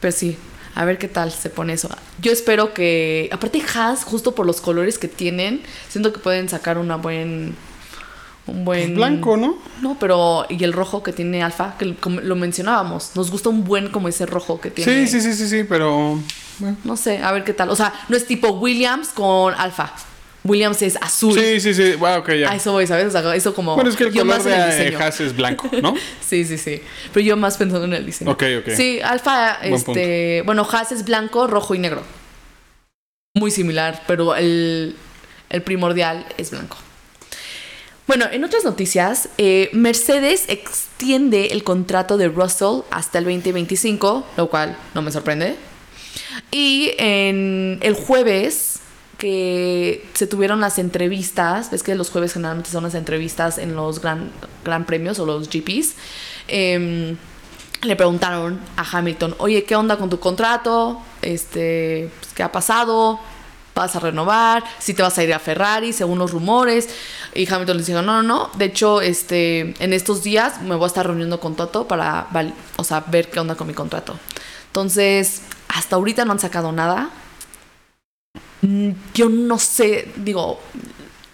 Pero 0.00 0.12
sí, 0.12 0.38
a 0.74 0.86
ver 0.86 0.96
qué 0.96 1.08
tal 1.08 1.30
se 1.30 1.50
pone 1.50 1.74
eso. 1.74 1.90
Yo 2.22 2.32
espero 2.32 2.72
que. 2.72 3.28
Aparte, 3.30 3.62
Haas, 3.74 4.04
justo 4.04 4.34
por 4.34 4.46
los 4.46 4.62
colores 4.62 4.98
que 4.98 5.08
tienen, 5.08 5.60
siento 5.90 6.10
que 6.12 6.20
pueden 6.20 6.48
sacar 6.48 6.78
una 6.78 6.96
buen. 6.96 7.54
Un 8.46 8.64
buen. 8.64 8.94
Blanco, 8.94 9.36
¿no? 9.36 9.58
No, 9.82 9.98
pero. 10.00 10.46
Y 10.48 10.64
el 10.64 10.72
rojo 10.72 11.02
que 11.02 11.12
tiene 11.12 11.42
Alfa, 11.42 11.76
que 11.78 11.94
lo 12.22 12.34
mencionábamos. 12.34 13.10
Nos 13.14 13.30
gusta 13.30 13.50
un 13.50 13.64
buen 13.64 13.90
como 13.90 14.08
ese 14.08 14.24
rojo 14.24 14.58
que 14.58 14.70
tiene. 14.70 15.06
Sí, 15.06 15.20
sí, 15.20 15.20
sí, 15.20 15.34
sí, 15.34 15.48
sí, 15.48 15.64
pero 15.64 16.18
bueno. 16.58 16.76
No 16.84 16.96
sé, 16.96 17.18
a 17.18 17.32
ver 17.32 17.44
qué 17.44 17.52
tal. 17.52 17.70
O 17.70 17.76
sea, 17.76 17.92
no 18.08 18.16
es 18.16 18.26
tipo 18.26 18.48
Williams 18.50 19.08
con 19.08 19.54
Alfa. 19.54 19.92
Williams 20.44 20.80
es 20.82 20.96
azul. 20.96 21.38
Sí, 21.38 21.60
sí, 21.60 21.74
sí, 21.74 21.92
wow, 21.94 22.18
ok, 22.18 22.32
ya. 22.32 22.50
A 22.50 22.54
eso 22.56 22.72
voy, 22.72 22.86
¿sabes? 22.86 23.06
O 23.06 23.10
sea, 23.10 23.34
eso 23.34 23.54
como. 23.54 23.74
bueno, 23.74 23.90
es 23.90 23.96
que 23.96 24.04
el 24.04 24.12
yo 24.12 24.22
color 24.22 24.36
más 24.38 24.46
en 24.46 24.52
el 24.52 24.60
de 24.60 24.76
diseño. 24.76 24.98
Haas 24.98 25.20
es 25.20 25.36
blanco, 25.36 25.68
¿no? 25.82 25.94
Sí, 26.26 26.44
sí, 26.44 26.58
sí. 26.58 26.80
Pero 27.12 27.26
yo 27.26 27.36
más 27.36 27.56
pensando 27.56 27.84
en 27.84 27.94
el 27.94 28.06
diseño. 28.06 28.30
Ok, 28.30 28.44
ok. 28.60 28.70
Sí, 28.74 29.00
Alfa, 29.00 29.58
Buen 29.60 29.74
este. 29.74 30.42
Bueno, 30.46 30.66
Haas 30.70 30.92
es 30.92 31.04
blanco, 31.04 31.46
rojo 31.46 31.74
y 31.74 31.78
negro. 31.78 32.02
Muy 33.34 33.50
similar, 33.50 34.02
pero 34.06 34.34
el, 34.34 34.96
el 35.50 35.62
primordial 35.62 36.26
es 36.38 36.50
blanco. 36.50 36.76
Bueno, 38.06 38.24
en 38.32 38.42
otras 38.42 38.64
noticias, 38.64 39.28
eh, 39.36 39.68
Mercedes 39.74 40.46
extiende 40.48 41.48
el 41.48 41.62
contrato 41.62 42.16
de 42.16 42.28
Russell 42.28 42.80
hasta 42.90 43.18
el 43.18 43.24
2025, 43.24 44.26
lo 44.38 44.48
cual 44.48 44.78
no 44.94 45.02
me 45.02 45.12
sorprende. 45.12 45.56
Y 46.50 46.92
en 46.98 47.78
el 47.82 47.94
jueves 47.94 48.80
que 49.18 50.06
se 50.14 50.26
tuvieron 50.26 50.60
las 50.60 50.78
entrevistas, 50.78 51.70
ves 51.70 51.82
que 51.82 51.94
los 51.96 52.10
jueves 52.10 52.32
generalmente 52.32 52.70
son 52.70 52.84
las 52.84 52.94
entrevistas 52.94 53.58
en 53.58 53.74
los 53.74 54.00
gran, 54.00 54.30
gran 54.64 54.86
premios 54.86 55.18
o 55.18 55.26
los 55.26 55.50
GPs, 55.50 55.96
em, 56.46 57.16
le 57.82 57.96
preguntaron 57.96 58.60
a 58.76 58.84
Hamilton, 58.90 59.34
oye, 59.38 59.64
¿qué 59.64 59.76
onda 59.76 59.96
con 59.96 60.08
tu 60.08 60.18
contrato? 60.18 61.00
Este, 61.20 62.10
pues, 62.20 62.32
¿Qué 62.32 62.42
ha 62.42 62.52
pasado? 62.52 63.18
¿Vas 63.74 63.94
a 63.94 64.00
renovar? 64.00 64.64
¿Si 64.80 64.94
te 64.94 65.02
vas 65.02 65.16
a 65.18 65.24
ir 65.24 65.32
a 65.32 65.38
Ferrari, 65.38 65.92
según 65.92 66.18
los 66.18 66.32
rumores? 66.32 66.88
Y 67.34 67.52
Hamilton 67.52 67.76
les 67.76 67.86
dijo, 67.86 68.02
no, 68.02 68.22
no, 68.22 68.22
no. 68.22 68.50
De 68.56 68.66
hecho, 68.66 69.00
este, 69.00 69.74
en 69.78 69.92
estos 69.92 70.24
días 70.24 70.60
me 70.62 70.74
voy 70.74 70.84
a 70.84 70.86
estar 70.88 71.06
reuniendo 71.06 71.38
con 71.38 71.54
Toto 71.54 71.86
para 71.86 72.26
o 72.76 72.84
sea, 72.84 73.04
ver 73.06 73.30
qué 73.30 73.38
onda 73.38 73.54
con 73.54 73.68
mi 73.68 73.74
contrato. 73.74 74.18
Entonces, 74.66 75.42
hasta 75.68 75.96
ahorita 75.96 76.24
no 76.24 76.32
han 76.32 76.38
sacado 76.38 76.72
nada. 76.72 77.10
Mm, 78.62 78.90
Yo 79.14 79.28
no 79.28 79.58
sé, 79.58 80.12
digo, 80.16 80.60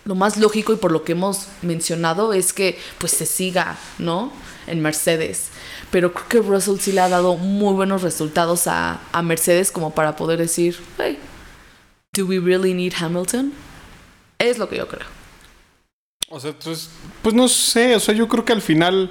lo 0.05 0.14
más 0.14 0.37
lógico 0.37 0.73
y 0.73 0.76
por 0.76 0.93
lo 0.93 1.05
que 1.05 1.12
hemos 1.12 1.49
mencionado 1.62 2.33
es 2.33 2.53
que 2.53 2.79
pues 2.99 3.12
se 3.12 3.26
siga, 3.26 3.76
¿no? 3.99 4.33
En 4.67 4.81
Mercedes. 4.83 5.49
Pero 5.91 6.12
creo 6.12 6.29
que 6.29 6.49
Russell 6.49 6.79
sí 6.79 6.93
le 6.93 7.00
ha 7.00 7.09
dado 7.09 7.37
muy 7.37 7.75
buenos 7.75 8.03
resultados 8.03 8.67
a, 8.67 9.00
a 9.12 9.23
Mercedes 9.23 9.71
como 9.71 9.95
para 9.95 10.17
poder 10.17 10.38
decir, 10.38 10.79
hey, 10.99 11.19
¿do 12.14 12.26
we 12.26 12.38
really 12.38 12.75
need 12.75 12.93
Hamilton? 12.99 13.53
Es 14.38 14.59
lo 14.59 14.69
que 14.69 14.76
yo 14.76 14.88
creo. 14.88 15.07
O 16.29 16.41
sea, 16.41 16.50
entonces, 16.50 16.91
pues 17.23 17.35
no 17.35 17.49
sé, 17.49 17.95
o 17.95 18.00
sea, 18.00 18.14
yo 18.14 18.26
creo 18.29 18.45
que 18.45 18.53
al 18.53 18.62
final 18.62 19.11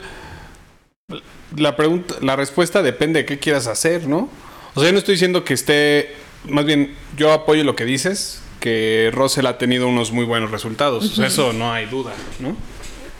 la 1.55 1.75
pregunta, 1.75 2.15
la 2.21 2.35
respuesta 2.35 2.81
depende 2.81 3.19
de 3.19 3.25
qué 3.25 3.39
quieras 3.39 3.67
hacer, 3.67 4.07
¿no? 4.07 4.29
O 4.75 4.79
sea, 4.79 4.89
yo 4.89 4.93
no 4.93 4.99
estoy 4.99 5.15
diciendo 5.15 5.43
que 5.43 5.53
esté, 5.53 6.15
más 6.47 6.65
bien, 6.65 6.95
yo 7.15 7.31
apoyo 7.31 7.63
lo 7.63 7.75
que 7.75 7.85
dices, 7.85 8.41
que 8.59 9.11
Russell 9.13 9.45
ha 9.45 9.57
tenido 9.57 9.87
unos 9.87 10.11
muy 10.11 10.25
buenos 10.25 10.51
resultados, 10.51 11.05
o 11.05 11.15
sea, 11.15 11.27
eso 11.27 11.53
no 11.53 11.71
hay 11.71 11.85
duda, 11.85 12.13
¿no? 12.39 12.55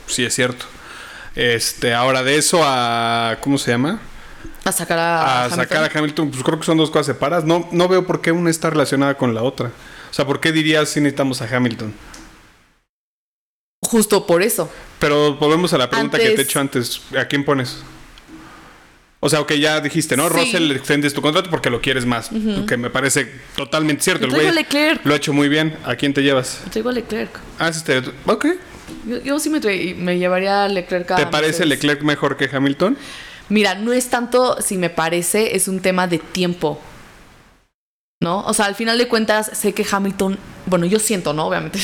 Sí 0.07 0.23
es 0.23 0.33
cierto. 0.33 0.65
Este, 1.35 1.93
ahora 1.93 2.23
de 2.23 2.37
eso 2.37 2.61
a, 2.63 3.37
¿cómo 3.41 3.57
se 3.57 3.71
llama? 3.71 3.99
A 4.63 4.71
sacar 4.71 4.97
a, 4.99 5.45
a 5.45 5.49
sacar 5.49 5.83
a 5.83 5.91
Hamilton, 5.93 6.31
pues 6.31 6.43
creo 6.43 6.59
que 6.59 6.65
son 6.65 6.77
dos 6.77 6.89
cosas 6.89 7.07
separadas. 7.07 7.43
No, 7.43 7.67
no 7.71 7.87
veo 7.87 8.05
por 8.05 8.21
qué 8.21 8.31
una 8.31 8.49
está 8.49 8.69
relacionada 8.69 9.17
con 9.17 9.33
la 9.33 9.43
otra. 9.43 9.67
O 9.67 10.13
sea, 10.13 10.25
¿por 10.25 10.39
qué 10.39 10.51
dirías 10.51 10.89
si 10.89 11.01
necesitamos 11.01 11.41
a 11.41 11.55
Hamilton? 11.55 11.93
Justo 13.81 14.25
por 14.25 14.41
eso. 14.41 14.71
Pero 14.99 15.35
volvemos 15.35 15.73
a 15.73 15.77
la 15.77 15.89
pregunta 15.89 16.17
que 16.17 16.29
te 16.29 16.41
he 16.41 16.43
hecho 16.43 16.59
antes. 16.59 17.01
¿A 17.17 17.25
quién 17.25 17.43
pones? 17.43 17.83
O 19.25 19.29
sea, 19.29 19.39
ok, 19.39 19.53
ya 19.53 19.79
dijiste, 19.79 20.17
¿no? 20.17 20.27
Sí. 20.27 20.35
Russell 20.35 20.69
extendes 20.71 21.13
tu 21.13 21.21
contrato 21.21 21.49
porque 21.49 21.69
lo 21.69 21.79
quieres 21.79 22.05
más. 22.05 22.29
Que 22.67 22.75
me 22.75 22.89
parece 22.89 23.31
totalmente 23.55 24.03
cierto. 24.03 24.27
Yo 24.27 24.35
El 24.35 24.51
güey 24.51 24.65
lo 25.01 25.13
ha 25.13 25.15
hecho 25.15 25.31
muy 25.31 25.47
bien. 25.47 25.77
¿A 25.85 25.95
quién 25.95 26.13
te 26.13 26.21
llevas? 26.21 26.61
Traigo 26.71 26.89
a 26.89 26.91
Leclerc. 26.91 27.31
Ah, 27.57 27.69
ese 27.69 28.01
te- 28.01 28.11
Ok. 28.25 28.47
Yo, 29.07 29.21
yo 29.21 29.39
sí 29.39 29.49
me, 29.49 29.61
llevaría 30.19 30.65
a 30.65 30.67
Leclerc 30.67 31.09
a 31.11 31.15
¿Te 31.15 31.25
parece. 31.27 31.65
Leclerc 31.65 32.01
mejor 32.01 32.35
que 32.35 32.49
Hamilton? 32.53 32.97
Mira, 33.47 33.75
no 33.75 33.93
es 33.93 34.09
tanto 34.09 34.61
si 34.61 34.77
me 34.77 34.89
parece, 34.89 35.55
es 35.55 35.69
un 35.69 35.79
tema 35.79 36.05
de 36.05 36.19
tiempo. 36.19 36.81
¿No? 38.21 38.41
O 38.41 38.53
sea, 38.53 38.65
al 38.65 38.75
final 38.75 38.97
de 38.97 39.07
cuentas, 39.07 39.51
sé 39.53 39.73
que 39.73 39.85
Hamilton. 39.89 40.37
Bueno, 40.65 40.85
yo 40.85 40.99
siento, 40.99 41.33
¿no? 41.33 41.47
Obviamente 41.47 41.79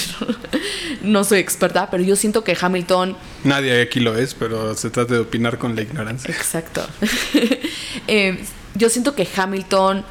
no 1.03 1.23
soy 1.23 1.39
experta, 1.39 1.89
pero 1.89 2.03
yo 2.03 2.15
siento 2.15 2.43
que 2.43 2.57
Hamilton. 2.59 3.15
Nadie 3.43 3.81
aquí 3.81 3.99
lo 3.99 4.15
es, 4.17 4.33
pero 4.33 4.75
se 4.75 4.89
trata 4.89 5.15
de 5.15 5.19
opinar 5.19 5.57
con 5.57 5.75
la 5.75 5.81
ignorancia. 5.81 6.33
Exacto. 6.33 6.85
Eh, 8.07 8.39
yo 8.73 8.89
siento 8.89 9.13
que 9.13 9.27
Hamilton. 9.35 10.03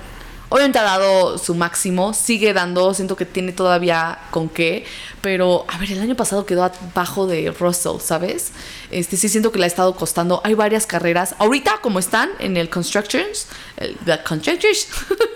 Obviamente 0.50 0.78
ha 0.78 0.82
dado 0.82 1.36
su 1.36 1.54
máximo, 1.54 2.14
sigue 2.14 2.54
dando, 2.54 2.94
siento 2.94 3.16
que 3.16 3.26
tiene 3.26 3.52
todavía 3.52 4.18
con 4.30 4.48
qué, 4.48 4.86
pero 5.20 5.66
a 5.68 5.76
ver, 5.76 5.92
el 5.92 6.00
año 6.00 6.14
pasado 6.16 6.46
quedó 6.46 6.64
abajo 6.64 7.26
de 7.26 7.50
Russell, 7.50 8.00
¿sabes? 8.00 8.52
Este 8.90 9.18
sí 9.18 9.28
siento 9.28 9.52
que 9.52 9.58
le 9.58 9.64
ha 9.64 9.68
estado 9.68 9.94
costando. 9.94 10.40
Hay 10.44 10.54
varias 10.54 10.86
carreras. 10.86 11.34
Ahorita, 11.38 11.80
como 11.82 11.98
están 11.98 12.30
en 12.38 12.56
el 12.56 12.70
Constructors, 12.70 13.46
el, 13.76 13.96
the 14.06 14.22
Constructors, 14.22 14.88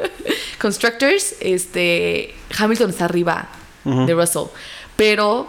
Constructors, 0.58 1.34
este 1.40 2.34
Hamilton 2.58 2.90
está 2.90 3.04
arriba 3.06 3.48
de 3.84 4.14
Russell, 4.14 4.44
pero 4.96 5.48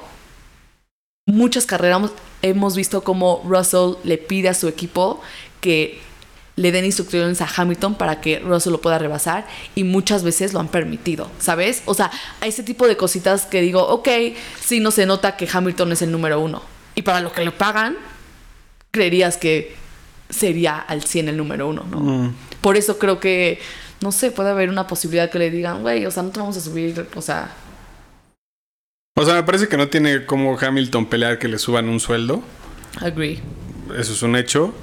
muchas 1.28 1.66
carreras 1.66 1.98
hemos- 2.00 2.12
hemos 2.42 2.76
visto 2.76 3.04
como 3.04 3.42
Russell 3.48 3.94
le 4.04 4.18
pide 4.18 4.50
a 4.50 4.54
su 4.54 4.68
equipo 4.68 5.22
que 5.62 6.02
le 6.56 6.72
den 6.72 6.86
instrucciones 6.86 7.42
a 7.42 7.50
Hamilton 7.56 7.96
para 7.96 8.22
que 8.22 8.40
Russell 8.40 8.72
lo 8.74 8.82
pueda 8.82 9.00
rebasar 9.00 9.46
y 9.76 9.84
muchas 9.84 10.24
veces 10.24 10.54
lo 10.54 10.60
han 10.60 10.68
permitido, 10.68 11.30
¿sabes? 11.40 11.82
O 11.86 11.94
sea, 11.94 12.12
hay 12.42 12.50
ese 12.50 12.64
tipo 12.64 12.88
de 12.88 12.96
cositas 12.96 13.46
que 13.46 13.62
digo, 13.62 13.88
ok, 13.88 14.08
sí 14.60 14.80
no 14.80 14.92
se 14.92 15.06
nota 15.06 15.36
que 15.36 15.48
Hamilton 15.52 15.94
es 15.94 16.02
el 16.04 16.12
número 16.12 16.40
uno 16.40 16.62
y 16.96 17.02
para 17.02 17.22
lo 17.22 17.32
que 17.32 17.44
le 17.44 17.52
pagan, 17.52 17.96
creerías 18.92 19.38
que 19.38 19.76
sería 20.30 20.78
al 20.80 21.04
100 21.04 21.30
el 21.30 21.38
número 21.38 21.68
uno, 21.68 21.86
¿no? 21.90 22.34
Por 22.62 22.78
eso 22.78 23.00
creo 23.00 23.20
que, 23.20 23.60
no 24.02 24.12
sé, 24.12 24.32
puede 24.32 24.52
haber 24.52 24.70
una 24.70 24.88
posibilidad 24.88 25.30
que 25.30 25.40
le 25.40 25.50
digan, 25.50 25.82
güey, 25.82 26.06
o 26.06 26.12
sea, 26.12 26.24
no 26.24 26.30
te 26.30 26.40
vamos 26.40 26.56
a 26.58 26.62
subir, 26.62 27.08
o 27.16 27.22
sea, 27.22 27.52
O 29.16 29.26
sea, 29.26 29.36
me 29.36 29.44
parece 29.44 29.68
que 29.68 29.78
no 29.78 29.88
tiene 29.90 30.26
como 30.26 30.58
Hamilton 30.60 31.08
pelear 31.08 31.40
que 31.40 31.48
le 31.48 31.58
suban 31.58 31.90
un 31.90 32.00
sueldo. 32.00 32.44
agree. 33.02 33.42
Eso 33.98 34.14
es 34.14 34.22
un 34.22 34.36
hecho. 34.36 34.74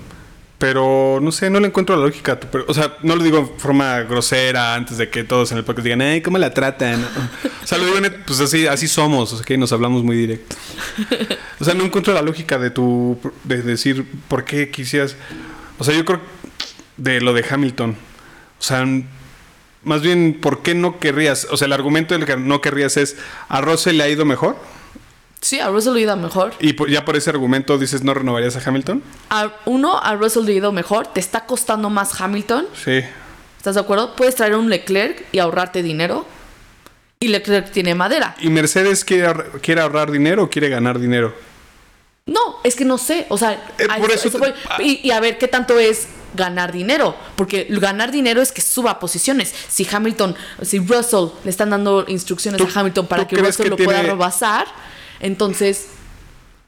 Pero 0.60 1.18
no 1.22 1.32
sé, 1.32 1.48
no 1.48 1.58
le 1.58 1.68
encuentro 1.68 1.96
la 1.96 2.04
lógica. 2.04 2.38
pre- 2.38 2.64
O 2.68 2.74
sea, 2.74 2.94
no 3.02 3.16
lo 3.16 3.24
digo 3.24 3.38
en 3.38 3.48
forma 3.58 4.00
grosera 4.02 4.74
antes 4.74 4.98
de 4.98 5.08
que 5.08 5.24
todos 5.24 5.50
en 5.52 5.58
el 5.58 5.64
podcast 5.64 5.84
digan, 5.84 6.02
ay, 6.02 6.20
¿cómo 6.20 6.36
la 6.38 6.52
tratan? 6.54 7.02
O 7.64 7.66
sea, 7.66 7.78
lo 7.78 7.86
digo, 7.86 7.98
net- 8.00 8.24
pues 8.26 8.40
así, 8.40 8.66
así 8.66 8.86
somos, 8.88 9.32
o 9.32 9.36
sea, 9.36 9.44
que 9.46 9.56
nos 9.56 9.72
hablamos 9.72 10.02
muy 10.04 10.16
directo. 10.16 10.56
O 11.60 11.64
sea, 11.64 11.72
no 11.74 11.84
encuentro 11.84 12.12
la 12.12 12.20
lógica 12.22 12.58
de 12.58 12.70
tu, 12.70 13.18
de 13.44 13.62
decir, 13.62 14.06
¿por 14.28 14.44
qué 14.44 14.70
quisieras? 14.70 15.16
O 15.78 15.84
sea, 15.84 15.94
yo 15.94 16.04
creo 16.04 16.20
de 16.96 17.20
lo 17.20 17.32
de 17.32 17.44
Hamilton. 17.48 17.90
O 18.58 18.62
sea, 18.62 18.84
más 19.82 20.02
bien, 20.02 20.38
¿por 20.40 20.62
qué 20.62 20.74
no 20.74 20.98
querrías? 20.98 21.46
O 21.50 21.56
sea, 21.56 21.66
el 21.66 21.72
argumento 21.72 22.14
del 22.14 22.26
que 22.26 22.36
no 22.36 22.60
querrías 22.60 22.96
es, 22.98 23.16
¿a 23.48 23.60
Russell 23.62 23.96
le 23.96 24.02
ha 24.04 24.08
ido 24.10 24.24
mejor? 24.26 24.56
Sí, 25.40 25.58
a 25.58 25.68
Russell 25.68 25.94
le 25.94 26.00
ha 26.00 26.02
ido 26.02 26.16
mejor. 26.16 26.52
Y 26.60 26.74
por- 26.74 26.90
ya 26.90 27.04
por 27.04 27.16
ese 27.16 27.30
argumento 27.30 27.78
dices, 27.78 28.02
¿no 28.04 28.12
renovarías 28.12 28.56
a 28.56 28.62
Hamilton? 28.68 29.02
A 29.30 29.50
uno, 29.64 29.98
a 29.98 30.14
Russell 30.14 30.44
le 30.44 30.52
ha 30.52 30.56
ido 30.56 30.72
mejor. 30.72 31.06
Te 31.06 31.20
está 31.20 31.46
costando 31.46 31.88
más 31.88 32.20
Hamilton. 32.20 32.66
Sí. 32.84 33.00
¿Estás 33.56 33.74
de 33.74 33.80
acuerdo? 33.80 34.14
Puedes 34.16 34.34
traer 34.34 34.54
un 34.54 34.68
Leclerc 34.68 35.24
y 35.32 35.38
ahorrarte 35.38 35.82
dinero. 35.82 36.26
Y 37.20 37.28
Leclerc 37.28 37.70
tiene 37.70 37.94
madera. 37.94 38.34
¿Y 38.40 38.48
Mercedes 38.50 39.04
quiere, 39.04 39.28
ahor- 39.28 39.60
quiere 39.60 39.80
ahorrar 39.80 40.10
dinero 40.10 40.44
o 40.44 40.50
quiere 40.50 40.68
ganar 40.68 40.98
dinero? 40.98 41.34
No, 42.26 42.56
es 42.62 42.76
que 42.76 42.84
no 42.84 42.98
sé. 42.98 43.26
O 43.30 43.36
sea, 43.38 43.52
Eh, 43.78 43.86
a 43.88 43.96
por 43.96 44.10
eso- 44.10 44.28
eso 44.28 44.38
eso 44.38 44.38
te- 44.40 44.52
voy. 44.76 44.86
y, 44.86 45.08
y 45.08 45.10
a 45.10 45.20
ver 45.20 45.36
qué 45.38 45.48
tanto 45.48 45.78
es 45.78 46.06
ganar 46.34 46.70
dinero. 46.70 47.16
Porque 47.36 47.66
ganar 47.70 48.10
dinero 48.12 48.40
es 48.40 48.52
que 48.52 48.60
suba 48.60 48.98
posiciones. 49.00 49.54
Si 49.68 49.86
Hamilton, 49.90 50.36
si 50.62 50.78
Russell 50.78 51.26
le 51.44 51.50
están 51.50 51.70
dando 51.70 52.04
instrucciones 52.08 52.58
¿Tú- 52.60 52.68
a 52.74 52.80
Hamilton 52.80 53.06
para 53.06 53.26
que 53.26 53.36
Russell 53.36 53.64
que 53.64 53.70
lo 53.70 53.76
pueda 53.76 54.02
rebasar, 54.02 54.66
entonces 55.20 55.88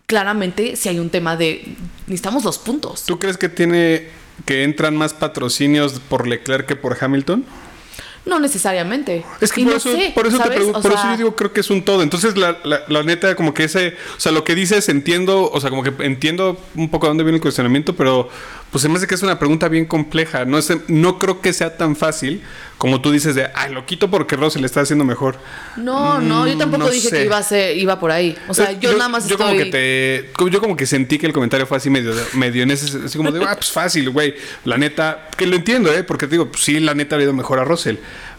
claramente 0.06 0.76
si 0.76 0.88
hay 0.88 0.98
un 0.98 1.10
tema 1.10 1.36
de 1.36 1.74
necesitamos 2.06 2.44
los 2.44 2.58
puntos. 2.58 3.04
¿Tú 3.04 3.18
crees 3.18 3.36
que 3.38 3.48
tiene 3.48 4.08
que 4.44 4.64
entran 4.64 4.96
más 4.96 5.14
patrocinios 5.14 6.00
por 6.08 6.26
Leclerc 6.26 6.66
que 6.66 6.76
por 6.76 6.96
Hamilton? 7.00 7.44
No 8.24 8.38
necesariamente. 8.38 9.24
Es 9.40 9.50
que 9.50 9.62
Y 9.62 9.64
por, 9.64 9.72
no 9.72 9.78
eso, 9.78 9.92
sé, 9.92 10.12
por 10.14 10.26
eso 10.26 10.38
te 10.38 10.50
pregunto, 10.50 10.80
por 10.80 10.92
eso 10.92 11.02
yo 11.10 11.16
digo, 11.16 11.36
creo 11.36 11.52
que 11.52 11.60
es 11.60 11.70
un 11.70 11.82
todo. 11.82 12.02
Entonces, 12.02 12.36
la, 12.36 12.56
la, 12.62 12.82
la 12.88 13.02
neta, 13.02 13.34
como 13.34 13.52
que 13.52 13.64
ese, 13.64 13.96
o 14.16 14.20
sea, 14.20 14.30
lo 14.30 14.44
que 14.44 14.54
dices, 14.54 14.88
entiendo, 14.88 15.50
o 15.50 15.60
sea, 15.60 15.70
como 15.70 15.82
que 15.82 15.92
entiendo 16.04 16.56
un 16.76 16.88
poco 16.88 17.06
a 17.06 17.08
dónde 17.08 17.24
viene 17.24 17.38
el 17.38 17.42
cuestionamiento, 17.42 17.96
pero 17.96 18.28
pues 18.72 18.82
se 18.82 18.88
me 18.88 18.96
hace 18.96 19.06
que 19.06 19.14
es 19.14 19.22
una 19.22 19.38
pregunta 19.38 19.68
bien 19.68 19.84
compleja. 19.84 20.44
No, 20.44 20.58
es, 20.58 20.72
no 20.88 21.18
creo 21.20 21.40
que 21.40 21.52
sea 21.52 21.76
tan 21.76 21.94
fácil 21.94 22.42
como 22.78 23.00
tú 23.00 23.12
dices 23.12 23.36
de, 23.36 23.48
ay, 23.54 23.72
lo 23.72 23.86
quito 23.86 24.10
porque 24.10 24.34
Russell 24.34 24.64
está 24.64 24.80
haciendo 24.80 25.04
mejor. 25.04 25.36
No, 25.76 26.20
no, 26.20 26.48
yo 26.48 26.56
Mm, 26.56 26.58
tampoco 26.58 26.84
no 26.84 26.90
dije 26.90 27.10
sé. 27.10 27.16
que 27.18 27.24
iba 27.26 27.38
a 27.38 27.42
ser, 27.44 27.76
iba 27.76 28.00
por 28.00 28.10
ahí. 28.10 28.36
O 28.48 28.54
sea, 28.54 28.72
Eh, 28.72 28.78
yo, 28.80 28.92
nada 28.94 29.08
más 29.08 29.28
yo 29.28 29.36
estoy. 29.36 29.46
como 29.46 29.58
que 29.58 29.70
te 29.70 30.50
yo 30.50 30.60
como 30.60 30.76
que 30.76 30.86
sentí 30.86 31.18
que 31.18 31.26
el 31.26 31.32
comentario 31.32 31.66
fue 31.66 31.76
así 31.76 31.90
medio 31.90 32.12
medio 32.32 32.62
en 32.64 32.70
ese 32.72 32.98
así 33.04 33.16
como 33.16 33.30
de 33.30 33.44
ah 33.44 33.54
pues 33.54 33.70
fácil 33.70 34.10
güey 34.10 34.34
la 34.64 34.78
neta 34.78 35.28
que 35.36 35.46
lo 35.46 35.54
entiendo 35.54 35.92
eh 35.92 36.02
porque 36.02 36.26
te 36.26 36.32
digo 36.32 36.50
pues, 36.50 36.64
sí 36.64 36.80
la 36.80 36.94
neta 36.94 37.14
ha 37.16 37.22
ido 37.22 37.32
mejor 37.32 37.60
a 37.60 37.64
Russell 37.64 37.96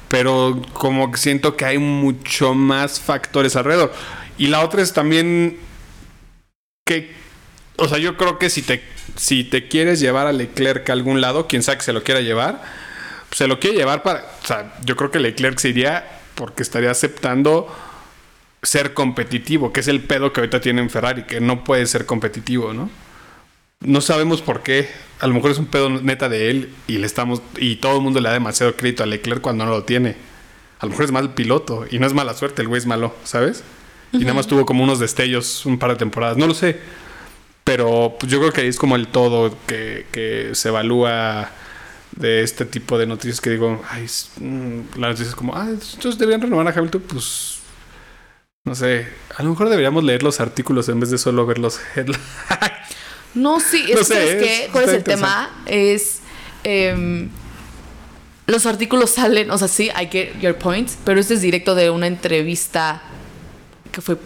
pero 0.09 0.61
como 0.73 1.11
que 1.11 1.17
siento 1.17 1.55
que 1.55 1.65
hay 1.65 1.77
mucho 1.77 2.53
más 2.53 2.99
factores 2.99 3.55
alrededor 3.55 3.93
y 4.37 4.47
la 4.47 4.61
otra 4.61 4.81
es 4.81 4.91
también 4.93 5.57
que 6.85 7.11
o 7.77 7.87
sea 7.87 7.97
yo 7.97 8.17
creo 8.17 8.39
que 8.39 8.49
si 8.49 8.61
te 8.61 8.83
si 9.15 9.43
te 9.43 9.67
quieres 9.67 9.99
llevar 9.99 10.27
a 10.27 10.31
Leclerc 10.31 10.89
a 10.89 10.93
algún 10.93 11.21
lado 11.21 11.47
quien 11.47 11.63
sea 11.63 11.77
que 11.77 11.83
se 11.83 11.93
lo 11.93 12.03
quiera 12.03 12.21
llevar 12.21 12.61
pues, 13.29 13.37
se 13.37 13.47
lo 13.47 13.59
quiere 13.59 13.77
llevar 13.77 14.03
para 14.03 14.25
o 14.43 14.45
sea 14.45 14.73
yo 14.85 14.95
creo 14.95 15.11
que 15.11 15.19
Leclerc 15.19 15.57
se 15.59 15.69
iría 15.69 16.19
porque 16.35 16.63
estaría 16.63 16.91
aceptando 16.91 17.67
ser 18.63 18.93
competitivo, 18.93 19.73
que 19.73 19.81
es 19.81 19.87
el 19.87 20.01
pedo 20.01 20.31
que 20.31 20.39
ahorita 20.39 20.61
tiene 20.61 20.81
en 20.81 20.89
Ferrari, 20.89 21.23
que 21.23 21.41
no 21.41 21.63
puede 21.63 21.85
ser 21.85 22.05
competitivo, 22.05 22.73
¿no? 22.73 22.89
No 23.81 23.99
sabemos 23.99 24.41
por 24.41 24.63
qué. 24.63 24.89
A 25.19 25.27
lo 25.27 25.33
mejor 25.33 25.51
es 25.51 25.57
un 25.57 25.65
pedo 25.65 25.89
neta 25.89 26.29
de 26.29 26.49
él 26.49 26.69
y 26.87 26.97
le 26.97 27.05
estamos 27.05 27.41
y 27.57 27.75
todo 27.75 27.97
el 27.97 28.01
mundo 28.01 28.21
le 28.21 28.29
da 28.29 28.33
demasiado 28.33 28.75
crédito 28.75 29.03
a 29.03 29.05
Leclerc 29.05 29.41
cuando 29.41 29.65
no 29.65 29.71
lo 29.71 29.83
tiene. 29.83 30.15
A 30.79 30.85
lo 30.85 30.91
mejor 30.91 31.05
es 31.05 31.11
mal 31.11 31.33
piloto 31.33 31.85
y 31.91 31.99
no 31.99 32.07
es 32.07 32.13
mala 32.13 32.33
suerte, 32.33 32.61
el 32.61 32.69
güey 32.69 32.79
es 32.79 32.85
malo, 32.85 33.13
¿sabes? 33.25 33.63
Y 34.13 34.19
nada 34.19 34.33
más 34.33 34.47
tuvo 34.47 34.65
como 34.65 34.83
unos 34.83 34.99
destellos 34.99 35.65
un 35.65 35.79
par 35.79 35.91
de 35.91 35.95
temporadas, 35.97 36.37
no 36.37 36.47
lo 36.47 36.53
sé. 36.53 36.79
Pero 37.63 38.15
pues, 38.19 38.31
yo 38.31 38.39
creo 38.39 38.51
que 38.51 38.61
ahí 38.61 38.67
es 38.67 38.77
como 38.77 38.95
el 38.95 39.07
todo 39.07 39.57
que, 39.67 40.05
que 40.11 40.49
se 40.53 40.69
evalúa 40.69 41.49
de 42.15 42.43
este 42.43 42.65
tipo 42.65 42.97
de 42.97 43.07
noticias 43.07 43.41
que 43.41 43.49
digo, 43.51 43.81
ay, 43.89 44.05
mm, 44.37 44.99
la 44.99 45.07
noticia 45.09 45.29
es 45.29 45.35
como, 45.35 45.55
ah, 45.55 45.67
entonces 45.69 46.17
deberían 46.17 46.41
renovar 46.41 46.67
a 46.67 46.71
Hamilton, 46.71 47.01
pues 47.07 47.59
no 48.65 48.75
sé, 48.75 49.07
a 49.35 49.43
lo 49.43 49.49
mejor 49.49 49.69
deberíamos 49.69 50.03
leer 50.03 50.23
los 50.23 50.39
artículos 50.39 50.87
en 50.89 50.99
vez 50.99 51.09
de 51.09 51.17
solo 51.17 51.45
ver 51.45 51.59
los 51.59 51.79
headlines. 51.95 52.21
No, 53.33 53.59
sí, 53.59 53.83
es 53.89 54.07
No 54.09 54.15
que, 54.15 54.65
es- 54.65 54.69
¿Cuál 54.71 54.83
es 54.83 54.89
el 54.93 55.03
tema? 55.03 55.49
Es. 55.65 56.19
em, 56.63 57.29
los 58.45 58.67
artículos 58.67 59.09
salen, 59.15 59.49
o 59.49 59.57
sea, 59.57 59.67
sí, 59.67 59.85
I 59.99 60.05
get 60.11 60.39
your 60.39 60.55
point, 60.55 60.87
pero 61.03 61.19
este 61.19 61.33
es 61.33 61.41
directo 61.41 61.73
de 61.73 61.89
una 61.89 62.05
entrevista 62.05 63.01
que 63.91 64.01
fue, 64.01 64.17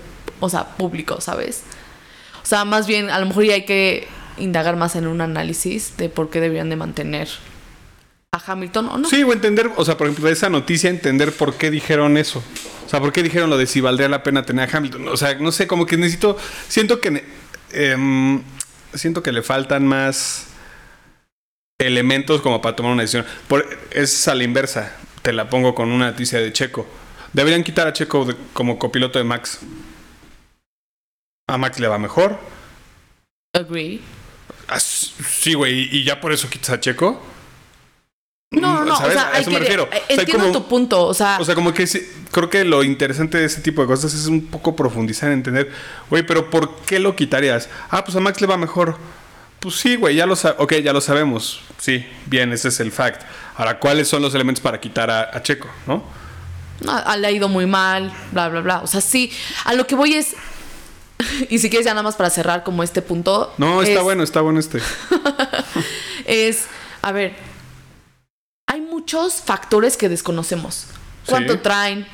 o 0.41 0.49
sea, 0.49 0.75
público, 0.75 1.21
¿sabes? 1.21 1.63
O 2.47 2.49
sea, 2.49 2.63
más 2.63 2.87
bien, 2.87 3.09
a 3.09 3.19
lo 3.19 3.25
mejor 3.25 3.43
ya 3.43 3.55
hay 3.55 3.65
que 3.65 4.07
indagar 4.37 4.77
más 4.77 4.95
en 4.95 5.05
un 5.05 5.19
análisis 5.19 5.97
de 5.97 6.07
por 6.07 6.29
qué 6.29 6.39
deberían 6.39 6.69
de 6.69 6.77
mantener 6.77 7.27
a 8.31 8.39
Hamilton 8.51 8.87
o 8.87 8.97
no. 8.99 9.09
Sí, 9.09 9.21
o 9.21 9.33
entender, 9.33 9.69
o 9.75 9.83
sea, 9.83 9.97
por 9.97 10.07
ejemplo, 10.07 10.27
de 10.27 10.31
esa 10.31 10.47
noticia, 10.47 10.89
entender 10.89 11.33
por 11.33 11.55
qué 11.55 11.69
dijeron 11.69 12.15
eso. 12.15 12.41
O 12.85 12.89
sea, 12.89 13.01
por 13.01 13.11
qué 13.11 13.21
dijeron 13.21 13.49
lo 13.49 13.57
de 13.57 13.67
si 13.67 13.81
valdría 13.81 14.07
la 14.07 14.23
pena 14.23 14.45
tener 14.45 14.69
a 14.73 14.77
Hamilton. 14.77 15.09
O 15.09 15.17
sea, 15.17 15.35
no 15.35 15.51
sé, 15.51 15.67
como 15.67 15.85
que 15.85 15.97
necesito, 15.97 16.37
siento 16.69 17.01
que, 17.01 17.21
em, 17.73 18.41
siento 18.93 19.21
que 19.21 19.33
le 19.33 19.41
faltan 19.41 19.85
más 19.85 20.47
elementos 21.77 22.39
como 22.39 22.61
para 22.61 22.77
tomar 22.77 22.93
una 22.93 23.01
decisión. 23.01 23.25
Por, 23.49 23.67
es 23.91 24.25
a 24.29 24.35
la 24.35 24.45
inversa, 24.45 24.95
te 25.21 25.33
la 25.33 25.49
pongo 25.49 25.75
con 25.75 25.91
una 25.91 26.11
noticia 26.11 26.39
de 26.39 26.53
Checo. 26.53 26.87
Deberían 27.33 27.65
quitar 27.65 27.87
a 27.87 27.91
Checo 27.91 28.25
como 28.53 28.79
copiloto 28.79 29.19
de 29.19 29.25
Max. 29.25 29.59
A 31.47 31.57
Max 31.57 31.79
le 31.79 31.87
va 31.87 31.97
mejor. 31.97 32.37
Agree. 33.53 34.01
Ah, 34.67 34.79
sí, 34.79 35.53
güey, 35.53 35.87
y 35.95 36.03
ya 36.03 36.19
por 36.19 36.33
eso 36.33 36.49
quitas 36.49 36.71
a 36.71 36.79
Checo. 36.79 37.23
No, 38.51 38.73
no, 38.73 38.85
no, 38.85 38.93
o 38.97 39.11
sea, 39.11 39.31
A 39.33 39.41
que, 39.43 39.57
refiero. 39.59 39.83
O 39.85 39.89
sea, 39.89 40.01
entiendo 40.09 40.43
como- 40.45 40.51
tu 40.51 40.67
punto, 40.67 41.05
o 41.05 41.13
sea, 41.13 41.37
O 41.39 41.45
sea, 41.45 41.55
como 41.55 41.73
que 41.73 41.85
creo 42.31 42.49
que 42.49 42.63
lo 42.63 42.83
interesante 42.83 43.37
de 43.37 43.45
ese 43.45 43.61
tipo 43.61 43.81
de 43.81 43.87
cosas 43.87 44.13
es 44.13 44.27
un 44.27 44.45
poco 44.47 44.75
profundizar 44.75 45.29
en 45.29 45.39
entender, 45.39 45.71
güey, 46.09 46.23
pero 46.25 46.49
¿por 46.49 46.75
qué 46.81 46.99
lo 46.99 47.15
quitarías? 47.15 47.69
Ah, 47.89 48.03
pues 48.03 48.15
a 48.15 48.19
Max 48.19 48.39
le 48.41 48.47
va 48.47 48.57
mejor. 48.57 48.97
Pues 49.59 49.75
sí, 49.75 49.95
güey, 49.95 50.15
ya 50.15 50.25
lo 50.25 50.35
sabemos. 50.35 50.63
Ok, 50.63 50.73
ya 50.75 50.93
lo 50.93 51.01
sabemos. 51.01 51.61
Sí, 51.77 52.05
bien, 52.25 52.51
ese 52.53 52.67
es 52.69 52.79
el 52.79 52.91
fact. 52.91 53.21
Ahora, 53.55 53.79
¿cuáles 53.79 54.07
son 54.07 54.21
los 54.21 54.33
elementos 54.35 54.61
para 54.61 54.79
quitar 54.79 55.09
a, 55.09 55.29
a 55.35 55.41
Checo, 55.41 55.67
no? 55.85 56.03
no, 56.81 57.17
le 57.17 57.27
ha 57.27 57.31
ido 57.31 57.47
muy 57.49 57.65
mal, 57.65 58.13
bla, 58.31 58.49
bla, 58.49 58.61
bla. 58.61 58.79
O 58.81 58.87
sea, 58.87 59.01
sí, 59.01 59.31
a 59.65 59.73
lo 59.73 59.87
que 59.87 59.95
voy 59.95 60.13
es, 60.13 60.35
y 61.49 61.59
si 61.59 61.69
quieres 61.69 61.85
ya 61.85 61.91
nada 61.93 62.03
más 62.03 62.15
para 62.15 62.29
cerrar 62.29 62.63
como 62.63 62.83
este 62.83 63.01
punto. 63.01 63.53
No, 63.57 63.81
está 63.81 63.99
es- 63.99 64.03
bueno, 64.03 64.23
está 64.23 64.41
bueno 64.41 64.59
este. 64.59 64.79
Es, 66.25 66.65
a 67.01 67.11
ver, 67.11 67.35
hay 68.67 68.81
muchos 68.81 69.35
factores 69.35 69.95
que 69.97 70.09
desconocemos. 70.09 70.87
¿Cuánto 71.25 71.53
Sí. 71.53 71.59
traen? 71.59 72.07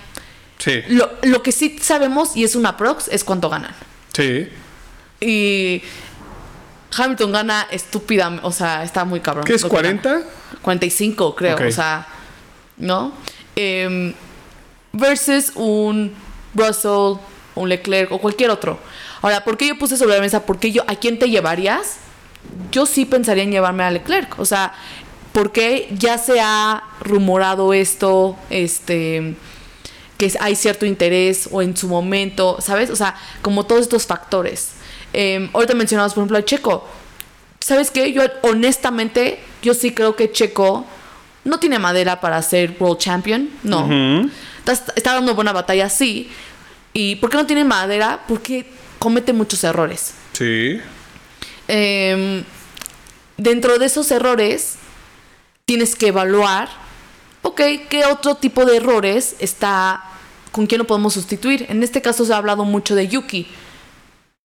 Sí, 0.60 0.82
Lo, 0.90 1.10
lo 1.24 1.42
que 1.44 1.52
sí 1.52 1.78
sabemos, 1.82 2.36
y 2.38 2.44
es 2.44 2.56
una 2.56 2.78
prox, 2.78 3.08
es 3.10 3.24
cuánto 3.24 3.50
ganan. 3.50 3.74
sí. 4.14 4.50
Y 5.20 5.82
Hamilton 6.98 7.32
gana 7.32 7.66
estúpida, 7.72 8.40
o 8.44 8.52
sea, 8.52 8.84
está 8.84 9.06
muy 9.06 9.22
cabrón. 9.22 9.46
¿Qué 9.46 9.54
es 9.54 9.62
lo 9.64 9.70
que 9.70 9.76
gana. 9.78 10.02
40? 10.02 10.30
45, 10.62 11.34
creo. 11.36 11.58
O 11.68 11.72
sea, 11.72 12.06
¿no? 12.78 13.14
Em, 13.56 14.14
versus 14.92 15.54
un 15.56 16.14
Russell, 16.54 17.16
un 17.56 17.70
Leclerc 17.70 18.12
o 18.12 18.20
cualquier 18.20 18.50
otro. 18.52 18.78
Ahora, 19.24 19.46
¿por 19.46 19.58
qué 19.58 19.70
yo 19.70 19.80
puse 19.80 19.96
sobre 19.96 20.16
la 20.16 20.22
mesa? 20.22 20.46
¿Por 20.46 20.60
qué 20.60 20.74
yo, 20.74 20.84
¿A 20.86 20.96
quién 20.96 21.18
te 21.18 21.30
llevarías? 21.30 21.96
Yo 22.74 22.86
sí 22.86 23.06
pensaría 23.06 23.44
en 23.44 23.52
llevarme 23.52 23.84
a 23.84 23.90
Leclerc. 23.90 24.38
O 24.38 24.44
sea, 24.44 24.74
porque 25.32 25.88
ya 25.98 26.18
se 26.18 26.42
ha 26.42 26.84
rumorado 27.00 27.74
esto, 27.74 28.38
este 28.50 29.36
que 30.18 30.32
hay 30.40 30.56
cierto 30.56 30.86
interés 30.86 31.48
o 31.52 31.62
en 31.62 31.76
su 31.76 31.88
momento, 31.88 32.58
¿sabes? 32.60 32.90
O 32.90 32.98
sea, 32.98 33.16
como 33.42 33.66
todos 33.66 33.82
estos 33.82 34.06
factores. 34.06 34.74
Em, 35.14 35.50
ahorita 35.54 35.74
mencionamos, 35.74 36.14
por 36.14 36.22
ejemplo, 36.22 36.38
a 36.38 36.46
Checo. 36.46 36.88
¿Sabes 37.60 37.92
qué? 37.92 38.12
Yo 38.12 38.24
honestamente, 38.42 39.40
yo 39.62 39.74
sí 39.74 39.92
creo 39.92 40.18
que 40.18 40.32
Checo 40.32 40.86
no 41.46 41.60
tiene 41.60 41.80
madera 41.80 42.20
para 42.20 42.42
ser 42.42 42.76
World 42.78 43.00
Champion, 43.00 43.50
no. 43.64 44.30
Está 44.68 45.14
dando 45.14 45.34
buena 45.34 45.54
batalla, 45.54 45.90
sí. 45.90 46.30
¿Y 46.92 47.16
por 47.16 47.30
qué 47.30 47.38
no 47.38 47.46
tiene 47.46 47.64
madera? 47.64 48.26
Porque 48.28 48.66
comete 49.04 49.34
muchos 49.34 49.62
errores. 49.66 50.14
Sí. 50.32 50.80
Em, 51.68 52.44
dentro 53.38 53.78
de 53.78 53.86
esos 53.86 54.10
errores, 54.12 54.76
tienes 55.66 55.96
que 55.96 56.08
evaluar, 56.08 56.70
ok, 57.42 57.60
¿qué 57.90 58.06
otro 58.10 58.36
tipo 58.36 58.64
de 58.64 58.78
errores 58.78 59.36
está, 59.40 60.04
con 60.54 60.68
quién 60.68 60.80
lo 60.80 60.88
podemos 60.88 61.14
sustituir? 61.14 61.66
En 61.68 61.84
este 61.84 62.02
caso 62.02 62.24
se 62.24 62.34
ha 62.34 62.38
hablado 62.38 62.64
mucho 62.64 62.96
de 62.96 63.10
Yuki. 63.10 63.46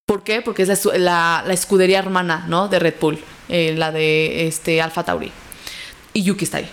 ¿Por 0.06 0.24
qué? 0.24 0.42
Porque 0.42 0.62
es 0.62 0.68
la, 0.68 0.76
su- 0.76 0.90
la- 0.92 1.44
la 1.46 1.52
escudería 1.54 2.00
hermana, 2.00 2.46
¿no? 2.48 2.66
De 2.66 2.80
Red 2.80 2.94
Bull, 3.00 3.18
eh, 3.48 3.74
la 3.76 3.92
de 3.92 4.48
este, 4.48 4.82
Alpha 4.82 5.04
Tauri. 5.04 5.30
Y 6.14 6.22
Yuki 6.24 6.44
está 6.44 6.58
ahí. 6.58 6.68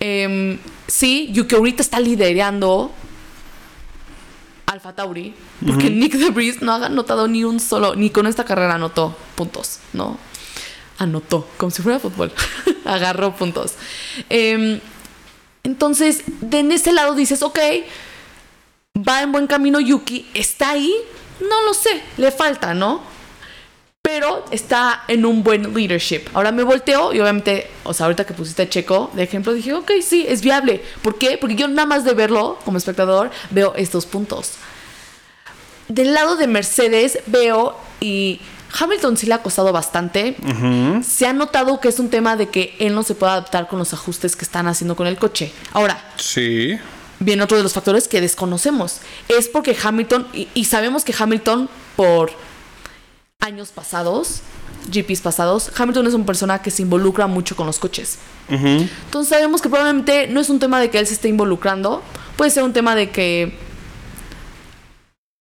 Em, 0.00 0.58
sí, 0.88 1.28
Yuki 1.32 1.54
ahorita 1.54 1.80
está 1.82 2.00
liderando 2.00 2.90
Alpha 4.66 4.94
Tauri, 4.94 5.34
porque 5.64 5.90
Nick 5.90 6.14
DeVries 6.14 6.62
no 6.62 6.72
ha 6.72 6.86
anotado 6.86 7.28
ni 7.28 7.44
un 7.44 7.60
solo, 7.60 7.94
ni 7.94 8.10
con 8.10 8.26
esta 8.26 8.44
carrera 8.44 8.74
anotó 8.74 9.16
puntos, 9.34 9.80
¿no? 9.92 10.18
Anotó, 10.98 11.46
como 11.56 11.70
si 11.70 11.82
fuera 11.82 11.98
fútbol. 11.98 12.32
Agarró 12.84 13.34
puntos. 13.34 13.74
Em, 14.28 14.80
entonces, 15.62 16.24
de 16.40 16.60
en 16.60 16.72
ese 16.72 16.92
lado 16.92 17.14
dices, 17.14 17.42
ok, 17.42 17.58
va 18.96 19.22
en 19.22 19.32
buen 19.32 19.46
camino 19.46 19.80
Yuki, 19.80 20.28
está 20.34 20.70
ahí, 20.70 20.94
no 21.40 21.62
lo 21.62 21.74
sé, 21.74 22.02
le 22.16 22.30
falta, 22.30 22.74
¿no? 22.74 23.13
Pero 24.14 24.44
está 24.52 25.02
en 25.08 25.26
un 25.26 25.42
buen 25.42 25.74
leadership. 25.74 26.20
Ahora 26.34 26.52
me 26.52 26.62
volteo 26.62 27.12
y 27.12 27.18
obviamente, 27.18 27.68
o 27.82 27.92
sea, 27.92 28.06
ahorita 28.06 28.24
que 28.24 28.32
pusiste 28.32 28.62
a 28.62 28.68
Checo 28.68 29.10
de 29.12 29.24
ejemplo, 29.24 29.52
dije, 29.52 29.72
ok, 29.74 29.90
sí, 30.06 30.24
es 30.28 30.40
viable. 30.40 30.84
¿Por 31.02 31.18
qué? 31.18 31.36
Porque 31.36 31.56
yo 31.56 31.66
nada 31.66 31.84
más 31.84 32.04
de 32.04 32.14
verlo 32.14 32.56
como 32.64 32.78
espectador 32.78 33.32
veo 33.50 33.74
estos 33.76 34.06
puntos. 34.06 34.52
Del 35.88 36.14
lado 36.14 36.36
de 36.36 36.46
Mercedes 36.46 37.18
veo 37.26 37.76
y 38.00 38.40
Hamilton 38.78 39.16
sí 39.16 39.26
le 39.26 39.34
ha 39.34 39.42
costado 39.42 39.72
bastante. 39.72 40.36
Se 41.04 41.26
ha 41.26 41.32
notado 41.32 41.80
que 41.80 41.88
es 41.88 41.98
un 41.98 42.08
tema 42.08 42.36
de 42.36 42.48
que 42.50 42.76
él 42.78 42.94
no 42.94 43.02
se 43.02 43.16
puede 43.16 43.32
adaptar 43.32 43.66
con 43.66 43.80
los 43.80 43.92
ajustes 43.94 44.36
que 44.36 44.44
están 44.44 44.68
haciendo 44.68 44.94
con 44.94 45.08
el 45.08 45.16
coche. 45.18 45.50
Ahora, 45.72 46.00
Sí. 46.18 46.78
viene 47.18 47.42
otro 47.42 47.56
de 47.56 47.64
los 47.64 47.72
factores 47.72 48.06
que 48.06 48.20
desconocemos. 48.20 49.00
Es 49.28 49.48
porque 49.48 49.76
Hamilton, 49.82 50.28
y, 50.32 50.46
y 50.54 50.66
sabemos 50.66 51.04
que 51.04 51.12
Hamilton, 51.18 51.68
por 51.96 52.30
años 53.44 53.68
pasados, 53.70 54.40
GPs 54.90 55.20
pasados, 55.20 55.70
Hamilton 55.76 56.06
es 56.06 56.14
una 56.14 56.26
persona 56.26 56.60
que 56.62 56.70
se 56.70 56.82
involucra 56.82 57.26
mucho 57.26 57.56
con 57.56 57.66
los 57.66 57.78
coches. 57.78 58.18
Ujú. 58.48 58.66
Entonces 58.66 59.28
sabemos 59.28 59.60
que 59.62 59.68
probablemente 59.68 60.26
no 60.28 60.40
es 60.40 60.50
un 60.50 60.58
tema 60.58 60.80
de 60.80 60.90
que 60.90 60.98
él 60.98 61.06
se 61.06 61.14
esté 61.14 61.28
involucrando, 61.28 62.02
puede 62.36 62.50
ser 62.50 62.62
un 62.62 62.72
tema 62.72 62.94
de 62.94 63.10
que 63.10 63.56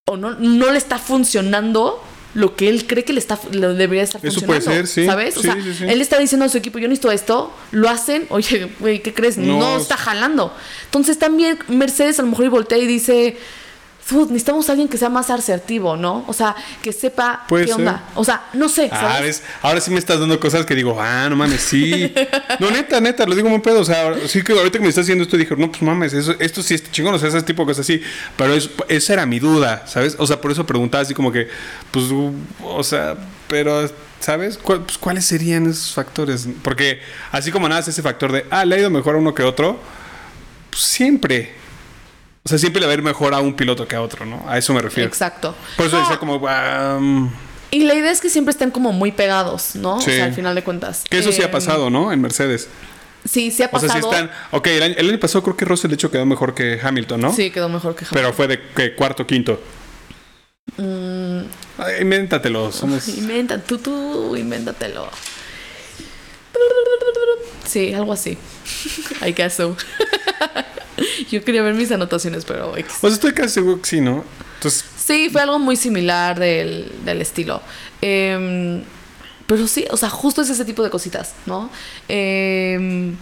o 0.08 0.18
no, 0.18 0.32
no 0.36 0.72
le 0.72 0.78
está 0.78 0.98
funcionando 1.00 2.04
lo 2.34 2.56
que 2.56 2.68
él 2.68 2.88
cree 2.88 3.04
que 3.06 3.13
le 3.13 3.20
está 3.20 3.39
lo 3.52 3.74
debería 3.76 4.04
estar 4.04 4.20
Eso 4.26 4.39
funcionando. 4.39 4.66
puede 4.66 4.78
ser, 4.78 4.88
sí. 4.88 5.06
¿Sabes? 5.06 5.38
O 5.38 5.42
Sí, 5.42 5.48
sea, 5.48 5.56
sí, 5.62 5.74
sí. 5.74 5.84
él 5.88 6.02
está 6.02 6.18
diciendo 6.18 6.46
a 6.46 6.50
su 6.50 6.58
equipo, 6.58 6.80
yo 6.80 6.88
necesito 6.88 7.12
esto, 7.12 7.54
lo 7.72 7.89
hacen, 7.89 8.26
oye, 8.30 8.70
güey, 8.80 9.02
¿qué 9.04 9.13
crees? 9.13 9.38
No. 9.38 9.60
No. 9.60 9.78
está 9.78 9.98
jalando. 9.98 10.52
Entonces 10.86 11.20
también 11.20 11.60
Mercedes 11.68 12.20
a 12.20 12.24
lo 12.24 12.30
mejor 12.30 12.50
voltea 12.50 12.78
y 12.80 12.88
dice, 12.88 13.38
"Dude, 14.10 14.28
necesitamos 14.34 14.68
a 14.70 14.74
alguien 14.74 14.88
que 14.89 14.98
sea 14.98 15.10
más 15.10 15.30
asertivo, 15.30 15.96
¿no? 15.96 16.24
O 16.28 16.34
sea, 16.34 16.56
que 16.82 16.92
sepa 16.92 17.46
Puede 17.48 17.66
qué 17.66 17.72
ser. 17.72 17.80
onda. 17.80 18.04
O 18.16 18.24
sea, 18.24 18.46
no 18.54 18.68
sé, 18.70 18.89
Ah, 18.92 19.00
¿sabes? 19.13 19.22
ves, 19.42 19.44
ahora 19.62 19.80
sí 19.82 19.92
me 19.92 20.00
estás 20.00 20.20
dando 20.20 20.39
cosas 20.39 20.66
que 20.66 20.76
digo, 20.76 20.98
ah, 21.00 21.28
no 21.30 21.36
mames, 21.36 21.62
sí. 21.62 22.13
No, 22.60 22.70
neta, 22.70 23.00
neta, 23.02 23.26
lo 23.26 23.34
digo 23.36 23.50
muy 23.50 23.60
pedo. 23.60 23.80
O 23.82 23.86
sea, 23.86 24.13
sí 24.28 24.44
que 24.44 24.52
ahorita 24.54 24.78
que 24.80 24.84
me 24.84 24.89
estás 24.89 25.04
haciendo 25.04 25.24
esto 25.24 25.38
dije, 25.38 25.56
no, 25.58 25.70
pues 25.72 25.82
mames, 25.82 26.13
eso, 26.13 26.36
esto 26.39 26.62
sí 26.62 26.74
es 26.76 26.92
chingón, 26.92 27.13
o 27.16 27.20
sea, 27.20 27.30
ese 27.30 27.42
tipo 27.44 27.63
de 27.63 27.68
cosas 27.68 27.86
así. 27.86 28.02
Pero 28.38 28.54
es- 28.54 28.70
esa 28.89 29.13
era 29.13 29.26
mi 29.26 29.39
duda, 29.39 29.84
¿sabes? 29.88 30.16
O 30.20 30.28
sea, 30.28 30.39
por 30.39 30.52
eso 30.52 30.66
preguntaba 30.66 31.02
así 31.02 31.13
como 31.13 31.32
que, 31.32 31.48
pues, 31.92 32.06
o 32.63 32.84
sea, 32.84 33.16
pero, 33.48 33.89
¿sabes? 34.20 34.58
¿Cuál- 34.58 34.82
pues, 34.84 34.98
¿Cuáles 34.98 35.26
serían 35.26 35.70
esos 35.70 35.94
factores? 35.94 36.48
Porque 36.62 37.00
así 37.32 37.52
como 37.52 37.68
nada 37.70 37.82
es 37.82 37.88
ese 37.88 38.02
factor 38.02 38.32
de, 38.32 38.46
ah, 38.52 38.66
le 38.66 38.76
ha 38.76 38.80
ido 38.80 38.89
mejor 38.89 39.16
a 39.16 39.18
uno 39.20 39.34
que 39.34 39.44
otro, 39.44 39.80
pues 40.70 40.84
siempre. 40.84 41.62
O 42.46 42.50
sea, 42.50 42.58
siempre 42.58 42.82
le 42.82 42.88
va 42.88 42.92
a 42.92 42.96
ir 42.96 43.02
mejor 43.02 43.34
a 43.34 43.40
un 43.40 43.54
piloto 43.56 43.88
que 43.88 43.96
a 43.96 44.02
otro, 44.02 44.26
¿no? 44.26 44.44
A 44.48 44.58
eso 44.58 44.74
me 44.74 44.82
refiero. 44.82 45.08
Exacto. 45.08 45.56
Por 45.78 45.86
eso 45.88 45.96
No, 45.96 46.02
decía 46.02 46.20
como, 46.20 46.42
ah, 46.48 47.00
Y 47.72 47.84
la 47.86 47.94
idea 47.96 48.12
es 48.12 48.20
que 48.20 48.30
siempre 48.30 48.52
estén 48.52 48.70
como 48.70 48.92
muy 48.92 49.12
pegados, 49.14 49.76
¿no? 49.76 50.02
Sí. 50.02 50.12
O 50.12 50.14
sea, 50.14 50.26
al 50.26 50.34
final 50.34 50.54
de 50.56 50.64
cuentas. 50.64 51.04
que 51.10 51.18
eso 51.20 51.32
sí 51.32 51.42
ha 51.42 51.46
Em, 51.46 51.52
pasado, 51.52 51.90
¿no? 51.90 52.12
En 52.12 52.20
Mercedes. 52.22 52.68
Sí, 53.24 53.50
sí 53.52 53.64
ha 53.64 53.70
O 53.72 53.80
sea, 53.80 53.88
pasado. 53.88 54.12
sí 54.12 54.16
están. 54.18 54.32
Ok, 54.52 54.68
el 54.68 54.84
año, 54.84 54.96
el 54.98 55.10
año 55.10 55.20
pasado 55.20 55.42
creo 55.44 55.56
que 55.56 55.64
Russell 55.64 55.90
de 55.90 55.96
hecho 55.96 56.12
quedó 56.12 56.26
mejor 56.26 56.54
que 56.54 56.78
Hamilton, 56.84 57.22
¿no? 57.22 57.34
Sí, 57.34 57.50
quedó 57.52 57.70
mejor 57.70 57.96
que 57.96 58.00
Hamilton. 58.04 58.16
Pero 58.22 58.34
fue 58.34 58.48
de 58.50 58.62
que 58.76 58.94
cuarto, 58.96 59.26
quinto. 59.26 59.62
Mm, 60.76 61.40
Ay, 61.78 62.02
invéntatelo. 62.02 62.72
Somos... 62.74 63.08
inventa, 63.08 63.58
tú, 63.60 63.78
tú, 63.78 64.36
invéntatelo. 64.36 65.10
Sí, 67.66 67.94
algo 67.94 68.12
así. 68.14 68.38
I 69.26 69.32
guess 69.32 69.54
so. 69.54 69.76
Yo 71.32 71.44
quería 71.44 71.62
ver 71.64 71.74
mis 71.74 71.92
anotaciones, 71.92 72.46
pero. 72.46 72.74
Pues 73.02 73.14
estoy 73.14 73.34
casi 73.34 73.50
seguro 73.56 73.82
que 73.82 73.90
sí, 73.90 74.02
¿no? 74.02 74.24
Entonces, 74.56 74.86
Sí, 74.98 75.30
fue 75.30 75.42
algo 75.42 75.60
muy 75.60 75.76
similar 75.76 76.40
del, 76.40 76.90
del 77.04 77.22
estilo. 77.22 77.62
Em, 78.02 78.82
pero 79.48 79.68
sí, 79.68 79.86
o 79.92 79.98
sea, 79.98 80.10
justo 80.10 80.42
es 80.42 80.50
ese 80.50 80.64
tipo 80.64 80.82
de 80.84 80.90
cositas, 80.90 81.34
¿no? 81.46 81.70
Em, 82.08 83.16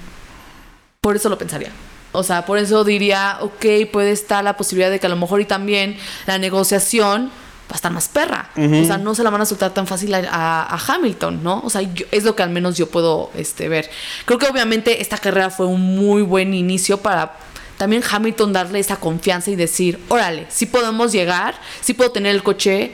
por 1.02 1.16
eso 1.16 1.30
lo 1.30 1.38
pensaría. 1.38 1.72
O 2.12 2.24
sea, 2.24 2.46
por 2.46 2.58
eso 2.58 2.84
diría, 2.84 3.38
ok, 3.42 3.66
puede 3.92 4.12
estar 4.12 4.44
la 4.44 4.58
posibilidad 4.58 4.92
de 4.92 5.00
que 5.00 5.08
a 5.08 5.10
lo 5.10 5.16
mejor 5.16 5.42
y 5.42 5.46
también 5.46 5.98
la 6.28 6.38
negociación 6.38 7.28
va 7.28 7.74
a 7.74 7.76
estar 7.76 7.92
más 7.92 8.10
perra. 8.10 8.50
O 8.58 8.86
sea, 8.86 8.98
no 8.98 9.16
se 9.16 9.24
la 9.24 9.30
van 9.30 9.42
a 9.42 9.46
soltar 9.46 9.74
tan 9.74 9.88
fácil 9.88 10.14
a, 10.14 10.20
a- 10.30 10.76
a 10.76 10.94
Hamilton, 10.94 11.42
¿no? 11.42 11.62
O 11.64 11.70
sea, 11.70 11.82
yo- 11.82 12.06
es 12.12 12.24
lo 12.26 12.36
que 12.36 12.44
al 12.44 12.50
menos 12.50 12.78
yo 12.78 12.90
puedo 12.90 13.32
este, 13.36 13.70
ver. 13.70 13.90
Creo 14.26 14.38
que 14.38 14.46
obviamente 14.48 15.02
esta 15.02 15.18
carrera 15.18 15.50
fue 15.50 15.66
un 15.66 15.82
muy 15.82 16.22
buen 16.22 16.54
inicio 16.54 16.98
para 16.98 17.34
también 17.82 18.04
Hamilton 18.08 18.54
darle 18.54 18.78
esa 18.78 18.98
confianza 18.98 19.50
y 19.50 19.56
decir, 19.56 20.00
órale, 20.08 20.46
sí 20.50 20.68
podemos 20.68 21.12
llegar, 21.12 21.56
sí 21.82 21.96
puedo 21.96 22.12
tener 22.12 22.36
el 22.36 22.44
coche 22.44 22.92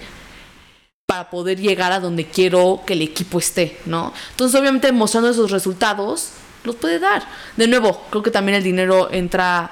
para 1.05 1.29
poder 1.29 1.59
llegar 1.59 1.91
a 1.91 1.99
donde 1.99 2.23
quiero 2.23 2.83
que 2.85 2.93
el 2.93 3.01
equipo 3.01 3.37
esté, 3.37 3.77
¿no? 3.85 4.13
Entonces, 4.31 4.57
obviamente, 4.57 4.89
mostrando 4.93 5.29
esos 5.29 5.51
resultados, 5.51 6.29
los 6.63 6.77
puede 6.77 6.99
dar. 6.99 7.27
De 7.57 7.67
nuevo, 7.67 8.01
creo 8.09 8.23
que 8.23 8.31
también 8.31 8.55
el 8.55 8.63
dinero 8.63 9.09
entra 9.11 9.71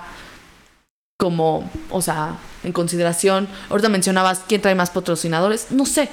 como, 1.17 1.71
o 1.91 2.01
sea, 2.01 2.35
en 2.65 2.73
consideración. 2.73 3.47
Ahorita 3.69 3.87
mencionabas 3.87 4.41
quién 4.45 4.59
trae 4.59 4.75
más 4.75 4.89
patrocinadores, 4.89 5.67
no 5.69 5.85
sé. 5.85 6.09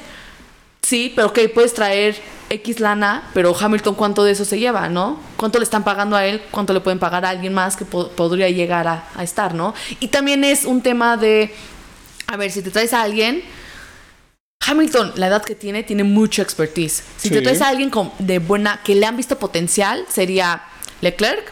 Sí, 0.93 1.11
pero 1.17 1.29
ok, 1.29 1.39
puedes 1.55 1.73
traer 1.73 2.15
X 2.51 2.79
lana, 2.79 3.31
pero 3.33 3.57
Hamilton, 3.59 3.95
¿cuánto 3.95 4.25
de 4.25 4.33
eso 4.33 4.45
se 4.45 4.59
lleva, 4.59 4.91
no? 4.91 5.19
¿Cuánto 5.39 5.59
le 5.59 5.65
están 5.65 5.85
pagando 5.85 6.17
a 6.17 6.27
él? 6.27 6.43
¿Cuánto 6.51 6.75
le 6.75 6.81
pueden 6.81 6.99
pagar 6.99 7.25
a 7.25 7.31
alguien 7.31 7.55
más 7.55 7.77
que 7.77 7.87
po- 7.87 8.09
podría 8.11 8.51
llegar 8.51 8.87
a, 8.87 9.09
a 9.15 9.23
estar, 9.23 9.55
no? 9.55 9.73
Y 10.01 10.09
también 10.09 10.45
es 10.45 10.67
un 10.67 10.83
tema 10.83 11.17
de, 11.17 11.51
a 12.27 12.37
ver, 12.37 12.51
si 12.51 12.61
te 12.61 12.71
traes 12.71 12.93
a 12.93 13.01
alguien, 13.01 13.43
Hamilton, 14.67 15.13
la 15.17 15.29
edad 15.29 15.43
que 15.43 15.55
tiene, 15.55 15.83
tiene 15.83 16.05
mucho 16.05 16.43
expertise. 16.43 17.03
Si 17.17 17.31
te 17.31 17.41
traes 17.41 17.63
a 17.63 17.69
alguien 17.69 17.89
con, 17.89 18.13
de 18.19 18.39
buena, 18.39 18.83
que 18.85 18.95
le 18.95 19.07
han 19.07 19.17
visto 19.17 19.39
potencial, 19.39 20.05
sería 20.11 20.63
Leclerc. 21.01 21.51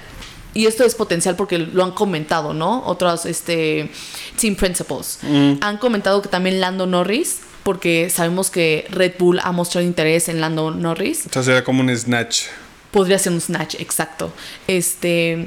Y 0.52 0.66
esto 0.66 0.84
es 0.84 0.94
potencial 0.94 1.34
porque 1.34 1.56
lo 1.56 1.82
han 1.82 1.92
comentado, 1.92 2.52
¿no? 2.52 2.84
Otros 2.84 3.24
este, 3.24 3.90
team 4.38 4.54
principals. 4.54 5.20
Han 5.62 5.78
comentado 5.78 6.20
que 6.20 6.28
también 6.28 6.60
Lando 6.60 6.86
Norris, 6.86 7.40
porque 7.70 8.10
sabemos 8.10 8.50
que 8.50 8.84
Red 8.90 9.12
Bull 9.16 9.38
ha 9.44 9.52
mostrado 9.52 9.86
interés 9.86 10.28
en 10.28 10.40
Lando 10.40 10.72
Norris. 10.72 11.26
o 11.26 11.32
sea, 11.32 11.44
será 11.44 11.62
como 11.62 11.82
un 11.82 11.96
snatch. 11.96 12.46
Podría 12.90 13.16
ser 13.16 13.32
un 13.32 13.40
snatch, 13.40 13.76
exacto. 13.78 14.32
Este, 14.66 15.46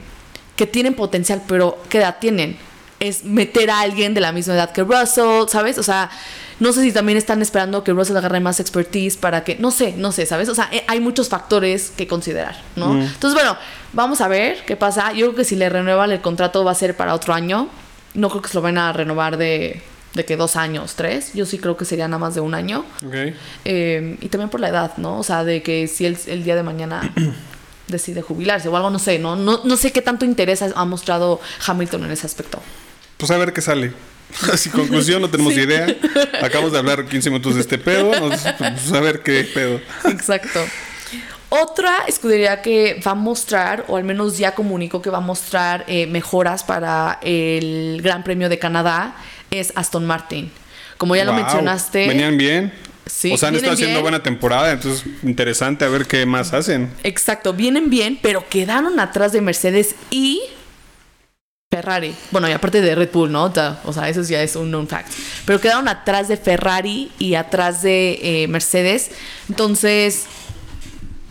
que 0.56 0.66
tienen 0.66 0.94
potencial, 0.94 1.42
pero 1.50 1.78
¿qué 1.90 1.98
edad 1.98 2.20
tienen? 2.22 2.56
Es 3.02 3.26
meter 3.26 3.70
a 3.70 3.82
alguien 3.82 4.14
de 4.14 4.22
la 4.22 4.32
misma 4.32 4.54
edad 4.54 4.72
que 4.72 4.84
Russell, 4.84 5.50
¿sabes? 5.50 5.78
O 5.78 5.84
sea, 5.84 6.10
no 6.62 6.72
sé 6.72 6.82
si 6.84 6.94
también 6.94 7.18
están 7.18 7.42
esperando 7.42 7.84
que 7.84 7.92
Russell 7.92 8.16
agarre 8.16 8.40
más 8.40 8.62
expertise 8.62 9.18
para 9.18 9.44
que, 9.44 9.58
no 9.58 9.70
sé, 9.70 9.94
no 9.98 10.14
sé, 10.14 10.26
¿sabes? 10.26 10.48
O 10.48 10.56
sea, 10.56 10.70
eh, 10.72 10.86
hay 10.88 11.02
muchos 11.02 11.28
factores 11.28 11.92
que 11.98 12.08
considerar, 12.08 12.56
¿no? 12.78 13.02
Entonces, 13.02 13.34
bueno, 13.34 13.58
vamos 13.92 14.22
a 14.22 14.30
ver 14.30 14.64
qué 14.66 14.78
pasa. 14.78 15.12
Yo 15.12 15.26
creo 15.26 15.36
que 15.36 15.44
si 15.44 15.58
le 15.58 15.68
renuevan 15.68 16.10
el 16.10 16.22
contrato 16.22 16.64
va 16.64 16.72
a 16.72 16.76
ser 16.76 16.96
para 16.96 17.16
otro 17.16 17.34
año. 17.34 17.68
No 18.14 18.30
creo 18.30 18.42
que 18.42 18.48
se 18.48 18.56
lo 18.56 18.62
van 18.62 18.78
a 18.78 18.94
renovar 18.94 19.36
de, 19.36 19.82
de 20.14 20.26
que 20.26 20.38
dos 20.38 20.56
años, 20.56 20.94
tres. 20.96 21.34
Yo 21.34 21.46
sí 21.46 21.58
creo 21.58 21.76
que 21.76 21.86
sería 21.86 22.08
nada 22.08 22.20
más 22.20 22.36
de 22.36 22.42
un 22.42 22.54
año. 22.54 22.86
Eh, 23.66 24.18
y 24.22 24.30
también 24.30 24.50
por 24.50 24.60
la 24.60 24.70
edad, 24.70 24.98
¿no? 24.98 25.20
O 25.20 25.24
sea, 25.24 25.44
de 25.44 25.64
que 25.64 25.88
si 25.88 26.06
él 26.06 26.18
el 26.28 26.44
día 26.44 26.56
de 26.56 26.64
mañana 26.64 27.14
decide 27.88 28.22
jubilarse 28.22 28.68
o 28.70 28.76
algo, 28.76 28.90
no 28.90 29.00
sé, 29.00 29.20
¿no? 29.20 29.36
No, 29.36 29.62
no 29.64 29.78
sé 29.78 29.92
qué 29.92 30.02
tanto 30.02 30.26
interés 30.26 30.62
ha, 30.62 30.86
mostrado 30.86 31.42
Hamilton 31.66 32.06
en 32.06 32.12
ese 32.12 32.28
aspecto. 32.28 32.62
Pues 33.18 33.32
a 33.32 33.38
ver 33.38 33.54
qué 33.54 33.62
sale. 33.62 33.94
Así, 34.52 34.70
conclusión, 34.70 35.22
no 35.22 35.30
tenemos 35.30 35.54
Sí. 35.54 35.62
idea. 35.62 35.88
Acabamos 36.42 36.72
de 36.72 36.80
hablar 36.80 37.06
15 37.06 37.30
minutos 37.30 37.56
de 37.56 37.62
este 37.62 37.78
pedo. 37.78 38.12
Pues 38.58 38.94
a 38.94 39.00
ver 39.00 39.22
qué 39.22 39.44
pedo. 39.52 39.80
Exacto. 40.06 40.60
Otra 41.56 42.06
escudería 42.08 42.64
que 42.64 43.00
va 43.06 43.12
a 43.12 43.16
mostrar, 43.16 43.86
o 43.88 43.98
al 43.98 44.04
menos 44.04 44.40
ya 44.40 44.56
comunicó 44.56 45.04
que 45.04 45.12
va 45.12 45.20
a 45.20 45.22
mostrar 45.22 45.86
eh, 45.88 46.08
mejoras 46.08 46.64
para 46.64 47.20
el 47.22 48.02
Gran 48.02 48.24
Premio 48.24 48.50
de 48.50 48.58
Canadá, 48.58 49.16
es 49.60 49.74
Aston 49.76 50.06
Martin. 50.06 50.52
Como 50.98 51.16
ya 51.16 51.26
lo 51.26 51.34
mencionaste. 51.34 52.08
Venían 52.08 52.38
bien. 52.38 52.74
Sí, 53.06 53.34
o 53.34 53.38
sea, 53.38 53.50
han 53.50 53.56
estado 53.56 53.74
haciendo 53.74 53.96
bien. 53.96 54.04
buena 54.04 54.24
temporada. 54.24 54.72
Entonces, 54.72 55.06
interesante 55.24 55.84
a 55.86 55.90
ver 55.90 56.06
qué 56.06 56.26
más 56.26 56.54
hacen. 56.54 56.92
Exacto, 57.04 57.54
vienen 57.54 57.90
bien, 57.90 58.18
pero 58.22 58.48
quedaron 58.48 59.00
atrás 59.00 59.34
de 59.34 59.42
Mercedes 59.42 59.96
y 60.10 60.42
Ferrari. 61.74 62.16
Bueno, 62.32 62.48
y 62.48 62.52
aparte 62.52 62.82
de 62.82 62.96
Red 62.96 63.10
Bull, 63.12 63.32
¿no? 63.32 63.52
O 63.86 63.94
sea, 63.94 64.08
eso 64.08 64.22
ya 64.22 64.42
es 64.44 64.56
un 64.56 64.70
known 64.70 64.88
fact. 64.88 65.12
Pero 65.46 65.60
quedaron 65.60 65.88
atrás 65.88 66.28
de 66.28 66.38
Ferrari 66.38 67.12
y 67.20 67.34
atrás 67.34 67.82
de 67.82 68.20
eh, 68.22 68.48
Mercedes. 68.48 69.10
Entonces, 69.50 70.28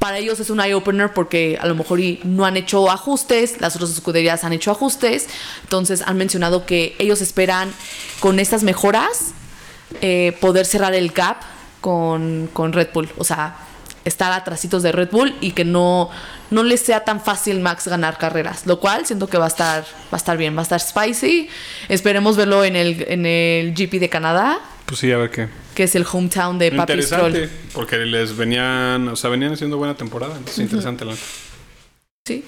para 0.02 0.18
ellos 0.18 0.40
es 0.40 0.50
un 0.50 0.58
eye-opener 0.58 1.14
porque 1.14 1.56
a 1.60 1.66
lo 1.68 1.76
mejor 1.76 2.00
no 2.24 2.44
han 2.44 2.56
hecho 2.56 2.90
ajustes, 2.90 3.60
las 3.60 3.76
otras 3.76 3.92
escuderías 3.92 4.42
han 4.42 4.52
hecho 4.52 4.72
ajustes. 4.72 5.28
Entonces, 5.62 6.02
han 6.04 6.16
mencionado 6.16 6.66
que 6.66 6.96
ellos 6.98 7.20
esperan 7.20 7.72
con 8.18 8.40
estas 8.40 8.64
mejoras 8.64 9.30
eh, 10.00 10.36
poder 10.40 10.66
cerrar 10.66 10.92
el 10.94 11.12
gap 11.12 11.36
con, 11.80 12.50
con 12.52 12.72
Red 12.72 12.88
Bull. 12.92 13.10
O 13.16 13.22
sea, 13.22 13.54
estar 14.04 14.32
atrasitos 14.32 14.82
de 14.82 14.90
Red 14.90 15.10
Bull 15.12 15.36
y 15.40 15.52
que 15.52 15.64
no, 15.64 16.10
no 16.50 16.64
les 16.64 16.80
sea 16.80 17.04
tan 17.04 17.20
fácil 17.20 17.60
Max 17.60 17.86
ganar 17.86 18.18
carreras. 18.18 18.66
Lo 18.66 18.80
cual 18.80 19.06
siento 19.06 19.28
que 19.28 19.38
va 19.38 19.44
a 19.44 19.48
estar, 19.48 19.84
va 19.84 20.14
a 20.14 20.16
estar 20.16 20.36
bien, 20.36 20.56
va 20.56 20.60
a 20.60 20.64
estar 20.64 20.80
spicy. 20.80 21.48
Esperemos 21.88 22.36
verlo 22.36 22.64
en 22.64 22.74
el, 22.74 23.04
en 23.06 23.24
el 23.24 23.72
GP 23.72 24.00
de 24.00 24.08
Canadá, 24.08 24.58
Pues 24.92 25.00
sí, 25.00 25.10
a 25.10 25.16
ver 25.16 25.30
qué. 25.30 25.48
que 25.74 25.84
es 25.84 25.94
el 25.94 26.04
hometown 26.04 26.58
de 26.58 26.70
Papi 26.70 26.92
interesante. 26.92 27.46
Stroll. 27.46 27.72
Porque 27.72 27.96
les 27.96 28.36
venían, 28.36 29.08
o 29.08 29.16
sea, 29.16 29.30
venían 29.30 29.54
haciendo 29.54 29.78
buena 29.78 29.96
temporada. 29.96 30.36
Entonces, 30.36 30.58
interesante 30.58 31.06
la 31.06 31.12
neta. 31.12 31.24
Sí. 32.26 32.44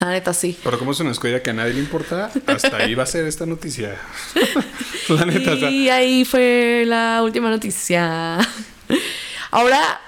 La 0.00 0.10
neta 0.10 0.34
sí. 0.34 0.58
Pero 0.64 0.76
como 0.76 0.90
es 0.90 0.98
una 0.98 1.12
escuela 1.12 1.40
que 1.40 1.50
a 1.50 1.52
nadie 1.52 1.74
le 1.74 1.78
importa, 1.78 2.32
hasta 2.48 2.78
ahí 2.78 2.96
va 2.96 3.04
a 3.04 3.06
ser 3.06 3.26
esta 3.26 3.46
noticia. 3.46 3.96
la 5.08 5.24
neta, 5.24 5.54
Y 5.70 5.88
ahí 5.88 6.24
fue 6.24 6.82
la 6.84 7.22
última 7.22 7.48
noticia. 7.48 8.38
Ahora, 9.52 10.00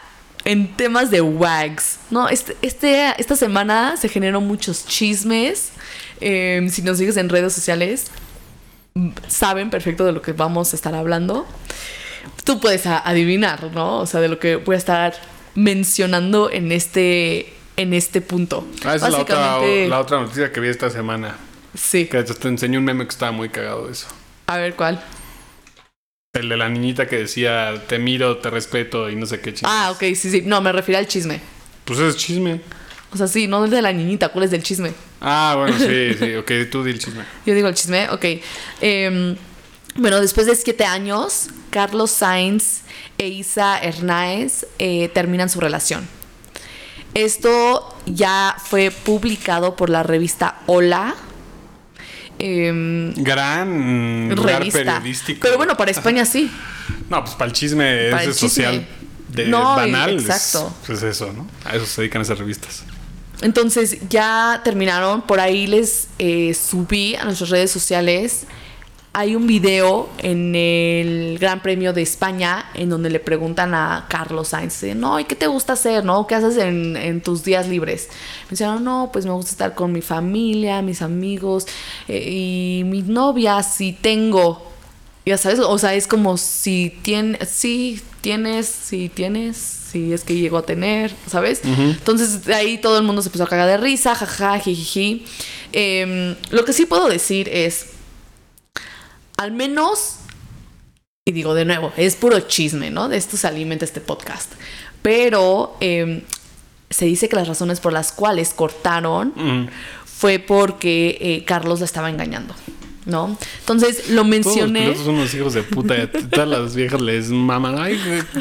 en 0.44 0.74
temas 0.76 1.12
de 1.12 1.20
WAGs, 1.20 1.98
¿no? 2.10 2.28
Este, 2.28 2.56
este, 2.62 3.14
esta 3.16 3.36
semana 3.36 3.96
se 3.96 4.08
generaron 4.08 4.44
muchos 4.44 4.84
chismes. 4.86 5.70
Eh, 6.20 6.66
si 6.68 6.82
nos 6.82 6.98
sigues 6.98 7.16
en 7.16 7.28
redes 7.28 7.52
sociales, 7.52 8.10
saben 9.28 9.70
perfecto 9.70 10.04
de 10.04 10.12
lo 10.12 10.22
que 10.22 10.32
vamos 10.32 10.72
a 10.72 10.76
estar 10.76 10.94
hablando. 10.94 11.46
tú 12.44 12.60
puedes 12.60 12.86
adivinar, 12.86 13.70
¿no? 13.72 13.98
O 14.00 14.06
sea, 14.06 14.20
de 14.20 14.28
lo 14.28 14.38
que 14.38 14.56
voy 14.56 14.74
a 14.74 14.78
estar 14.78 15.14
mencionando 15.54 16.50
en 16.50 16.72
este, 16.72 17.52
en 17.76 17.92
este 17.94 18.20
punto. 18.20 18.66
Ah, 18.84 18.94
esa 18.94 19.08
es 19.08 19.12
la 19.12 19.20
otra, 19.20 19.58
la 19.88 20.00
otra 20.00 20.20
noticia 20.20 20.52
que 20.52 20.60
vi 20.60 20.68
esta 20.68 20.90
semana. 20.90 21.36
Sí. 21.74 22.06
Que 22.06 22.22
te 22.22 22.48
enseñé 22.48 22.78
un 22.78 22.84
meme 22.84 23.04
que 23.04 23.10
estaba 23.10 23.32
muy 23.32 23.48
cagado 23.48 23.86
de 23.86 23.92
eso. 23.92 24.08
A 24.46 24.56
ver 24.56 24.74
cuál. 24.74 25.02
El 26.32 26.48
de 26.48 26.56
la 26.56 26.68
niñita 26.68 27.08
que 27.08 27.16
decía, 27.16 27.74
te 27.88 27.98
miro, 27.98 28.38
te 28.38 28.50
respeto 28.50 29.10
y 29.10 29.16
no 29.16 29.26
sé 29.26 29.40
qué 29.40 29.52
chingados. 29.54 29.80
Ah, 29.80 29.90
ok, 29.90 30.14
sí, 30.14 30.30
sí. 30.30 30.42
No, 30.44 30.60
me 30.60 30.72
refiero 30.72 30.98
al 30.98 31.06
chisme. 31.06 31.40
Pues 31.84 31.98
es 31.98 32.16
chisme. 32.16 32.60
O 33.12 33.16
sea, 33.16 33.26
sí, 33.26 33.46
no 33.48 33.64
el 33.64 33.70
de 33.70 33.82
la 33.82 33.92
niñita, 33.92 34.28
¿cuál 34.28 34.44
es 34.44 34.50
del 34.52 34.62
chisme? 34.62 34.92
Ah, 35.20 35.54
bueno, 35.58 35.76
sí, 35.78 36.14
sí. 36.18 36.34
Ok, 36.36 36.52
tú 36.70 36.84
di 36.84 36.92
el 36.92 36.98
chisme. 36.98 37.24
Yo 37.44 37.54
digo 37.54 37.68
el 37.68 37.74
chisme, 37.74 38.08
ok. 38.10 38.24
Em, 38.80 39.36
bueno, 39.96 40.20
después 40.20 40.46
de 40.46 40.54
siete 40.54 40.84
años, 40.84 41.48
Carlos 41.70 42.10
Sainz 42.12 42.82
e 43.18 43.26
Isa 43.28 43.78
Hernáez 43.80 44.64
eh, 44.78 45.10
terminan 45.12 45.48
su 45.48 45.60
relación. 45.60 46.06
Esto 47.14 47.96
ya 48.06 48.54
fue 48.64 48.92
publicado 48.92 49.74
por 49.74 49.90
la 49.90 50.04
revista 50.04 50.60
Hola. 50.66 51.16
em, 52.38 53.12
Gran 53.14 54.28
lugar 54.34 54.60
revista. 54.60 54.78
periodístico. 54.78 55.40
Pero 55.42 55.56
bueno, 55.56 55.76
para 55.76 55.90
España 55.90 56.24
sí. 56.24 56.50
No, 57.08 57.22
pues 57.24 57.34
para 57.34 57.48
el 57.48 57.52
chisme 57.56 58.10
Para 58.10 58.22
ese 58.22 58.30
el 58.30 58.36
chisme. 58.36 58.48
social 58.48 58.86
de 59.28 59.48
No, 59.48 59.74
banal. 59.76 60.16
es- 60.16 60.22
exacto. 60.24 60.72
Pues 60.86 61.02
eso, 61.02 61.32
¿no? 61.32 61.48
A 61.64 61.74
eso 61.76 61.86
se 61.86 62.02
dedican 62.02 62.22
esas 62.22 62.38
revistas. 62.38 62.84
Entonces 63.42 64.08
ya 64.08 64.60
terminaron. 64.64 65.22
Por 65.22 65.40
ahí 65.40 65.66
les 65.66 66.08
eh, 66.18 66.54
subí 66.54 67.14
a 67.14 67.24
nuestras 67.24 67.50
redes 67.50 67.70
sociales. 67.70 68.46
Hay 69.12 69.34
un 69.34 69.48
video 69.48 70.08
en 70.18 70.54
el 70.54 71.38
Gran 71.40 71.62
Premio 71.62 71.92
de 71.92 72.02
España 72.02 72.66
en 72.74 72.90
donde 72.90 73.10
le 73.10 73.18
preguntan 73.18 73.74
a 73.74 74.06
Carlos 74.08 74.48
Sainz, 74.48 74.84
no, 74.94 75.18
¿y 75.18 75.24
qué 75.24 75.34
te 75.34 75.48
gusta 75.48 75.72
hacer? 75.72 76.04
¿No? 76.04 76.28
¿Qué 76.28 76.36
haces 76.36 76.56
en, 76.58 77.20
tus 77.20 77.42
días 77.42 77.66
libres? 77.66 78.08
Me 78.44 78.50
dijeron, 78.50 78.84
no, 78.84 79.10
pues 79.12 79.26
me 79.26 79.32
gusta 79.32 79.50
estar 79.50 79.74
con 79.74 79.90
mi 79.90 80.00
familia, 80.00 80.80
mis 80.80 81.02
amigos 81.02 81.66
eh, 82.06 82.22
y 82.30 82.84
mi 82.84 83.02
novia, 83.02 83.64
si 83.64 83.92
tengo. 83.92 84.70
Ya 85.26 85.36
sabes, 85.36 85.58
o 85.58 85.76
sea, 85.76 85.94
es 85.94 86.06
como 86.06 86.36
si 86.36 86.96
tienes, 87.02 87.48
sí, 87.48 88.00
tienes, 88.20 88.66
si 88.68 89.08
tienes, 89.08 89.79
si 89.90 90.12
es 90.12 90.22
que 90.22 90.34
llego 90.34 90.58
a 90.58 90.62
tener, 90.62 91.12
¿sabes? 91.26 91.62
Entonces 91.64 92.44
de 92.44 92.54
ahí 92.54 92.78
todo 92.78 92.98
el 92.98 93.04
mundo 93.04 93.22
se 93.22 93.28
empezó 93.28 93.44
a 93.44 93.48
cagar 93.48 93.66
de 93.66 93.76
risa, 93.76 94.14
jaja, 94.14 94.58
jijiji. 94.58 95.24
Em, 95.72 96.36
lo 96.50 96.64
que 96.64 96.72
sí 96.72 96.86
puedo 96.86 97.08
decir 97.08 97.48
es, 97.48 97.86
al 99.36 99.52
menos, 99.52 100.16
y 101.26 101.32
digo 101.32 101.54
de 101.54 101.64
nuevo, 101.64 101.92
es 101.96 102.16
puro 102.16 102.40
chisme, 102.40 102.90
¿no? 102.90 103.08
De 103.08 103.16
esto 103.16 103.36
se 103.36 103.46
alimenta 103.46 103.84
este 103.84 104.00
podcast. 104.00 104.52
Pero 105.02 105.76
em, 105.80 106.22
se 106.90 107.06
dice 107.06 107.28
que 107.28 107.36
las 107.36 107.48
razones 107.48 107.80
por 107.80 107.92
las 107.92 108.12
cuales 108.12 108.52
cortaron 108.54 109.70
fue 110.04 110.38
porque 110.38 111.18
eh, 111.20 111.44
Carlos 111.44 111.80
la 111.80 111.86
estaba 111.86 112.10
engañando, 112.10 112.54
¿no? 113.06 113.36
Entonces 113.60 114.10
lo 114.10 114.16
Todos 114.16 114.16
los 114.16 114.26
mencioné. 114.26 114.94
son 114.96 115.14
unos 115.16 115.34
hijos 115.34 115.54
de 115.54 115.62
puta. 115.62 116.10
todas 116.10 116.48
las 116.48 116.74
viejas 116.74 117.00
les 117.00 117.28
maman. 117.30 117.76
Ay, 117.78 117.98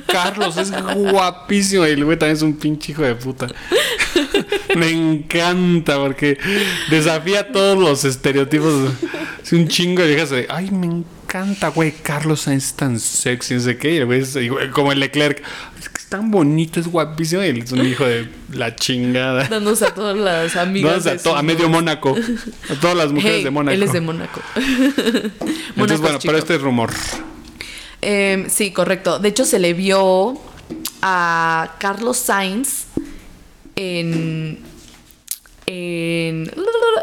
Carlos 0.08 0.58
es 0.58 0.72
guapísimo. 0.72 1.86
Y 1.88 1.92
el 1.92 2.06
güey 2.06 2.18
también 2.18 2.36
es 2.38 2.42
un 2.42 2.58
pinche 2.58 2.92
hijo 2.92 3.04
de 3.04 3.16
puta. 3.16 3.48
Me 4.76 4.90
encanta 4.90 5.98
porque 5.98 6.38
desafía 6.90 7.52
todos 7.52 7.78
los 7.78 8.06
estereotipos. 8.06 8.92
Es 9.44 9.54
un 9.54 9.68
chingo 9.68 10.04
de 10.04 10.10
viejas 10.16 10.32
ay, 10.50 10.70
me 10.72 10.86
encanta, 10.86 11.70
güey. 11.70 11.92
Carlos 11.92 12.48
es 12.48 12.74
tan 12.74 13.00
sexy, 13.00 13.56
no 13.56 13.60
sé 13.62 13.78
qué. 13.78 13.96
Y 13.96 13.98
el 13.98 14.06
güey 14.06 14.22
es 14.22 14.38
como 14.74 14.92
el 14.92 15.00
Leclerc. 15.00 15.42
Es 15.80 15.90
tan 16.10 16.32
bonito, 16.32 16.80
es 16.80 16.88
guapísimo. 16.88 17.44
Y 17.44 17.48
él 17.48 17.58
es 17.60 17.72
un 17.72 17.86
hijo 17.86 18.04
de 18.06 18.28
la 18.52 18.76
chingada. 18.76 19.44
Dándose 19.50 19.86
a 19.86 19.94
todas 19.94 20.18
las 20.18 20.56
amigas. 20.56 21.06
Vamos 21.06 21.22
a, 21.22 21.24
to- 21.24 21.36
a 21.36 21.44
medio 21.44 21.70
Mónaco. 21.70 22.16
A 22.70 22.76
todas 22.82 22.98
las 22.98 23.12
mujeres 23.12 23.38
Hey, 23.38 23.44
de 23.44 23.52
Mónaco. 23.52 23.74
Él 23.76 23.84
es 23.84 23.94
de 23.94 24.02
Mónaco. 24.02 24.42
Entonces, 24.56 26.00
bueno, 26.02 26.20
pero 26.24 26.38
este 26.38 26.56
es 26.56 26.62
rumor. 26.62 26.92
Eh, 28.02 28.48
sí, 28.50 28.72
correcto. 28.72 29.20
De 29.20 29.30
hecho, 29.30 29.46
se 29.46 29.60
le 29.60 29.74
vio 29.74 30.40
a 31.02 31.76
Carlos 31.80 32.18
Sainz 32.18 32.86
en. 33.76 34.68
En, 35.72 36.50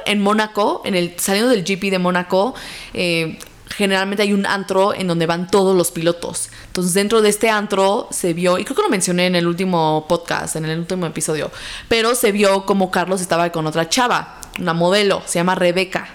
en 0.06 0.20
Mónaco, 0.20 0.82
en 0.84 0.96
el, 0.96 1.12
saliendo 1.18 1.50
del 1.52 1.62
GP 1.62 1.82
de 1.90 2.00
Mónaco, 2.00 2.52
eh, 2.94 3.38
generalmente 3.76 4.22
hay 4.22 4.32
un 4.32 4.46
antro 4.46 4.94
en 4.94 5.06
donde 5.06 5.26
van 5.26 5.48
todos 5.48 5.76
los 5.76 5.90
pilotos. 5.90 6.48
Entonces, 6.66 6.94
dentro 6.94 7.22
de 7.22 7.28
este 7.28 7.50
antro 7.50 8.08
se 8.10 8.32
vio, 8.32 8.58
y 8.58 8.64
creo 8.64 8.76
que 8.76 8.82
lo 8.82 8.88
mencioné 8.88 9.26
en 9.26 9.36
el 9.36 9.46
último 9.46 10.06
podcast, 10.08 10.56
en 10.56 10.64
el 10.64 10.78
último 10.78 11.06
episodio, 11.06 11.50
pero 11.88 12.14
se 12.14 12.32
vio 12.32 12.64
como 12.66 12.90
Carlos 12.90 13.20
estaba 13.20 13.50
con 13.50 13.66
otra 13.66 13.88
chava, 13.88 14.40
una 14.58 14.72
modelo, 14.72 15.22
se 15.26 15.38
llama 15.38 15.54
Rebeca. 15.54 16.08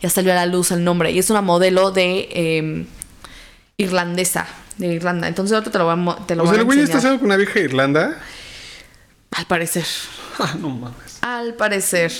Ya 0.00 0.08
salió 0.08 0.32
a 0.32 0.36
la 0.36 0.46
luz 0.46 0.70
el 0.70 0.82
nombre, 0.82 1.10
y 1.10 1.18
es 1.18 1.28
una 1.30 1.42
modelo 1.42 1.90
de. 1.90 2.28
em, 2.32 2.86
irlandesa 3.80 4.46
de 4.76 4.88
Irlanda. 4.94 5.26
Entonces 5.28 5.54
ahorita 5.54 5.70
te 5.70 5.78
lo 5.78 5.84
voy 5.84 6.14
a, 6.14 6.26
te 6.26 6.36
lo 6.36 6.42
O 6.42 6.46
voy 6.46 6.54
sea, 6.54 6.58
a 6.58 6.60
el 6.60 6.64
güey 6.66 6.80
está 6.80 6.94
casado 6.94 7.16
con 7.16 7.26
una 7.26 7.36
vieja 7.36 7.54
de 7.54 7.62
Irlanda. 7.62 8.20
Al 9.32 9.46
parecer. 9.46 9.84
Ah, 10.38 10.54
no 10.58 10.70
mames. 10.70 11.18
Al 11.20 11.54
parecer. 11.54 12.12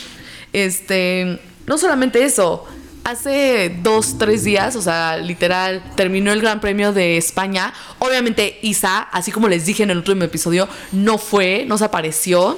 Este. 0.53 1.41
No 1.67 1.79
solamente 1.79 2.23
eso. 2.23 2.67
Hace 3.11 3.77
dos, 3.83 4.19
tres 4.19 4.45
días, 4.45 4.77
o 4.77 4.83
sea, 4.83 5.17
literal, 5.17 5.83
terminó 5.97 6.31
el 6.31 6.41
Gran 6.41 6.61
Premio 6.61 6.93
de 6.93 7.17
España. 7.17 7.75
Obviamente, 7.99 8.61
Isa, 8.63 9.01
así 9.01 9.33
como 9.33 9.49
les 9.49 9.67
dije 9.67 9.83
en 9.83 9.91
el 9.91 9.97
último 9.97 10.23
episodio, 10.23 10.69
no 10.93 11.19
fue, 11.19 11.65
no 11.67 11.77
se 11.77 11.87
apareció. 11.87 12.57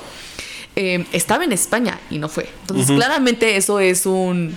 Eh, 0.76 1.06
estaba 1.12 1.44
en 1.44 1.52
España 1.52 1.98
y 2.10 2.18
no 2.18 2.28
fue. 2.28 2.50
Entonces, 2.60 2.94
claramente 2.94 3.56
eso 3.56 3.80
es 3.80 4.04
un. 4.04 4.54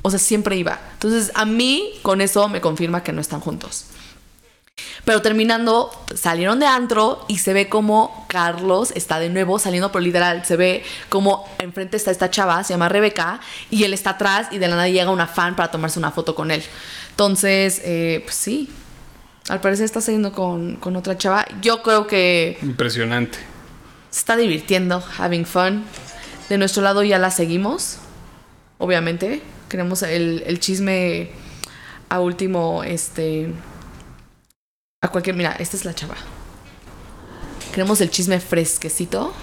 O 0.00 0.08
sea, 0.08 0.18
siempre 0.18 0.56
iba. 0.56 0.80
Entonces, 0.94 1.30
a 1.34 1.44
mí, 1.44 1.90
con 2.00 2.22
eso 2.22 2.48
me 2.48 2.62
confirma 2.62 3.02
que 3.02 3.12
no 3.12 3.20
están 3.20 3.40
juntos. 3.40 3.84
Pero 5.04 5.20
terminando, 5.20 5.90
salieron 6.14 6.60
de 6.60 6.66
antro 6.66 7.24
y 7.28 7.38
se 7.38 7.52
ve 7.52 7.68
como 7.68 8.24
Carlos 8.28 8.90
está 8.94 9.18
de 9.18 9.28
nuevo 9.28 9.58
saliendo 9.58 9.92
por 9.92 10.02
literal. 10.02 10.44
Se 10.46 10.56
ve 10.56 10.82
como 11.10 11.46
enfrente 11.58 11.96
está 11.98 12.10
esta 12.10 12.30
chava, 12.30 12.64
se 12.64 12.72
llama 12.72 12.88
Rebeca, 12.88 13.40
y 13.70 13.84
él 13.84 13.92
está 13.92 14.10
atrás 14.10 14.48
y 14.50 14.58
de 14.58 14.66
la 14.68 14.76
nada 14.76 14.88
llega 14.88 15.10
una 15.10 15.26
fan 15.26 15.56
para 15.56 15.70
tomarse 15.70 15.98
una 15.98 16.10
foto 16.10 16.34
con 16.34 16.50
él. 16.50 16.62
Entonces, 17.10 17.82
eh, 17.84 18.22
pues 18.24 18.34
sí, 18.34 18.70
al 19.50 19.60
parecer 19.60 19.84
está 19.84 20.00
saliendo 20.00 20.32
con, 20.32 20.76
con 20.76 20.96
otra 20.96 21.18
chava. 21.18 21.44
Yo 21.60 21.82
creo 21.82 22.06
que 22.06 22.58
Impresionante. 22.62 23.38
se 24.08 24.20
está 24.20 24.36
divirtiendo, 24.36 25.04
having 25.18 25.44
fun. 25.44 25.84
De 26.48 26.56
nuestro 26.56 26.82
lado 26.82 27.02
ya 27.02 27.18
la 27.18 27.30
seguimos, 27.30 27.98
obviamente. 28.78 29.42
Queremos 29.68 30.02
el, 30.02 30.44
el 30.46 30.60
chisme 30.60 31.30
a 32.08 32.20
último, 32.20 32.84
este... 32.84 33.52
A 35.04 35.08
cualquier... 35.08 35.36
Mira, 35.36 35.54
esta 35.58 35.76
es 35.76 35.84
la 35.84 35.94
chava. 35.94 36.14
Queremos 37.72 38.00
el 38.00 38.10
chisme 38.10 38.40
fresquecito. 38.40 39.34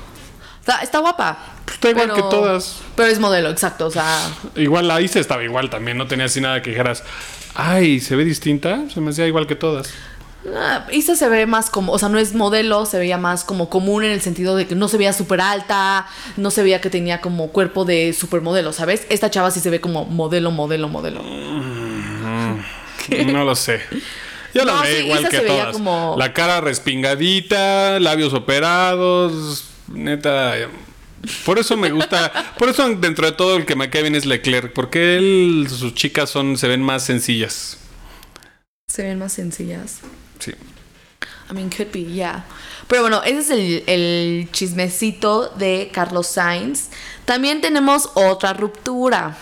Está, 0.60 0.78
está 0.80 1.00
guapa. 1.00 1.38
Está 1.72 1.92
igual 1.92 2.14
que 2.14 2.22
todas. 2.22 2.80
Pero 2.96 3.10
es 3.10 3.20
modelo, 3.20 3.50
exacto. 3.52 3.86
O 3.86 3.92
sea, 3.92 4.28
Igual 4.56 4.88
la 4.88 5.00
Isa 5.02 5.20
estaba 5.20 5.44
igual 5.44 5.70
también. 5.70 5.98
No 5.98 6.08
tenía 6.08 6.26
así 6.26 6.42
nada 6.42 6.62
que 6.64 6.72
dijeras, 6.72 7.04
ay, 7.54 8.00
se 8.00 8.16
ve 8.16 8.26
distinta. 8.26 8.90
Se 8.92 9.02
me 9.02 9.12
hacía 9.12 9.28
igual 9.28 9.46
que 9.46 9.56
todas. 9.56 9.90
ah, 10.56 10.88
Isa 10.92 11.16
se 11.16 11.30
ve 11.30 11.46
más 11.46 11.70
como, 11.70 11.92
o 11.92 12.00
sea, 12.00 12.10
no 12.10 12.18
es 12.18 12.34
modelo, 12.34 12.88
se 12.88 12.98
veía 12.98 13.20
más 13.20 13.44
como 13.44 13.70
común 13.70 14.04
en 14.04 14.12
el 14.12 14.22
sentido 14.22 14.56
de 14.56 14.66
que 14.66 14.74
no 14.74 14.88
se 14.88 14.98
veía 14.98 15.14
súper 15.14 15.42
alta, 15.42 16.08
no 16.38 16.50
se 16.50 16.64
veía 16.64 16.82
que 16.82 16.90
tenía 16.90 17.22
como 17.22 17.50
cuerpo 17.50 17.86
de 17.86 18.14
supermodelo, 18.14 18.74
¿sabes? 18.74 19.06
Esta 19.10 19.30
chava 19.30 19.52
sí 19.52 19.60
se 19.60 19.70
ve 19.70 19.80
como 19.80 20.06
modelo, 20.06 20.50
modelo, 20.50 20.90
modelo. 20.90 21.22
No 23.28 23.44
lo 23.44 23.56
sé. 23.56 23.82
Yo 24.54 24.66
la 24.66 24.74
No, 24.76 24.84
sí, 24.86 24.92
igual 25.06 25.30
que 25.30 25.38
se 25.38 25.44
veía 25.44 25.62
todas. 25.64 25.74
como- 25.74 26.16
La 26.18 26.34
cara 26.34 26.62
respingadita, 26.62 28.00
labios 28.00 28.34
operados. 28.34 29.66
Neta. 29.88 30.56
Por 31.46 31.60
eso 31.60 31.78
me 31.78 31.92
gusta. 31.92 32.54
por 32.58 32.70
eso 32.70 32.88
dentro 32.96 33.26
de 33.26 33.32
todo 33.34 33.56
el 33.58 33.66
que 33.66 33.76
me 33.76 33.90
cae 33.90 34.02
bien 34.02 34.16
es 34.16 34.26
Leclerc. 34.26 34.74
Porque 34.74 35.18
él, 35.18 35.68
sus 35.70 35.94
chicas 35.94 36.30
son, 36.30 36.58
se 36.58 36.68
ven 36.68 36.82
más 36.82 37.04
sencillas. 37.06 37.78
Se 38.88 39.04
ven 39.04 39.20
más 39.20 39.34
sencillas. 39.34 40.00
Sí. 40.40 40.52
I 41.50 41.54
mean, 41.54 41.70
could 41.70 41.92
be, 41.92 42.06
yeah. 42.06 42.46
Pero 42.88 43.02
bueno, 43.02 43.22
ese 43.24 43.40
es 43.40 43.50
el, 43.52 43.84
el 43.88 44.50
chismecito 44.52 45.50
de 45.50 45.90
Carlos 45.94 46.28
Sainz. 46.28 46.90
También 47.26 47.62
tenemos 47.62 48.10
otra 48.16 48.54
ruptura. 48.54 49.38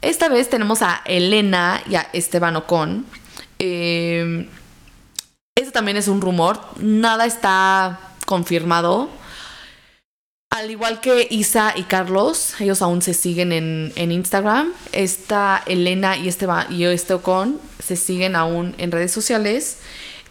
Esta 0.00 0.28
vez 0.28 0.48
tenemos 0.48 0.80
a 0.82 1.02
Elena 1.06 1.82
y 1.90 1.96
a 1.96 2.08
Esteban 2.12 2.56
Ocon. 2.56 3.04
Eh, 3.58 4.48
este 5.54 5.70
también 5.72 5.96
es 5.96 6.08
un 6.08 6.20
rumor. 6.20 6.60
Nada 6.80 7.26
está 7.26 8.00
confirmado. 8.26 9.08
Al 10.50 10.70
igual 10.70 11.00
que 11.00 11.26
Isa 11.30 11.74
y 11.76 11.82
Carlos, 11.82 12.54
ellos 12.60 12.80
aún 12.80 13.02
se 13.02 13.12
siguen 13.12 13.52
en, 13.52 13.92
en 13.96 14.12
Instagram. 14.12 14.72
Esta 14.92 15.62
Elena 15.66 16.16
y 16.16 16.28
Esteban 16.28 16.72
y 16.72 16.84
este 16.84 17.14
Ocon 17.14 17.60
se 17.82 17.96
siguen 17.96 18.34
aún 18.34 18.74
en 18.78 18.90
redes 18.92 19.12
sociales. 19.12 19.78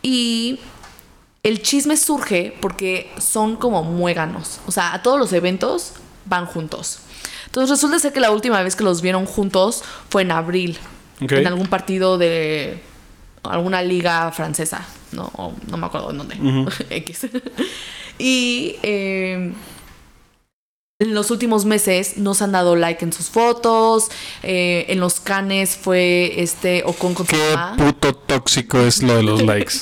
Y 0.01 0.59
el 1.43 1.61
chisme 1.61 1.97
surge 1.97 2.55
porque 2.61 3.11
son 3.19 3.57
como 3.57 3.83
muéganos. 3.83 4.59
O 4.65 4.71
sea, 4.71 4.93
a 4.93 5.03
todos 5.03 5.19
los 5.19 5.33
eventos 5.33 5.93
van 6.25 6.45
juntos. 6.45 6.99
Entonces 7.45 7.69
resulta 7.69 7.99
ser 7.99 8.13
que 8.13 8.19
la 8.19 8.31
última 8.31 8.61
vez 8.63 8.75
que 8.75 8.83
los 8.83 9.01
vieron 9.01 9.25
juntos 9.25 9.83
fue 10.09 10.23
en 10.23 10.31
abril. 10.31 10.77
En 11.19 11.47
algún 11.47 11.67
partido 11.67 12.17
de 12.17 12.81
alguna 13.49 13.81
liga 13.81 14.31
francesa. 14.31 14.85
No, 15.11 15.31
o 15.35 15.53
no 15.69 15.77
me 15.77 15.85
acuerdo 15.85 16.11
en 16.11 16.17
dónde. 16.17 16.35
X. 16.89 17.27
y 18.19 18.75
eh, 18.83 19.53
en 20.99 21.13
los 21.13 21.29
últimos 21.29 21.63
meses 21.63 22.17
nos 22.17 22.41
han 22.41 22.51
dado 22.51 22.75
like 22.75 23.05
en 23.05 23.13
sus 23.13 23.27
fotos. 23.29 24.09
eh, 24.41 24.85
en 24.89 24.99
los 24.99 25.19
canes 25.19 25.77
fue 25.77 26.41
este 26.41 26.81
Ocon 26.85 27.13
con 27.13 27.27
Qué 27.27 27.37
puto 27.77 28.15
tóxico 28.15 28.79
es 28.79 29.03
lo 29.03 29.15
de 29.15 29.23
los 29.23 29.41
likes. 29.43 29.73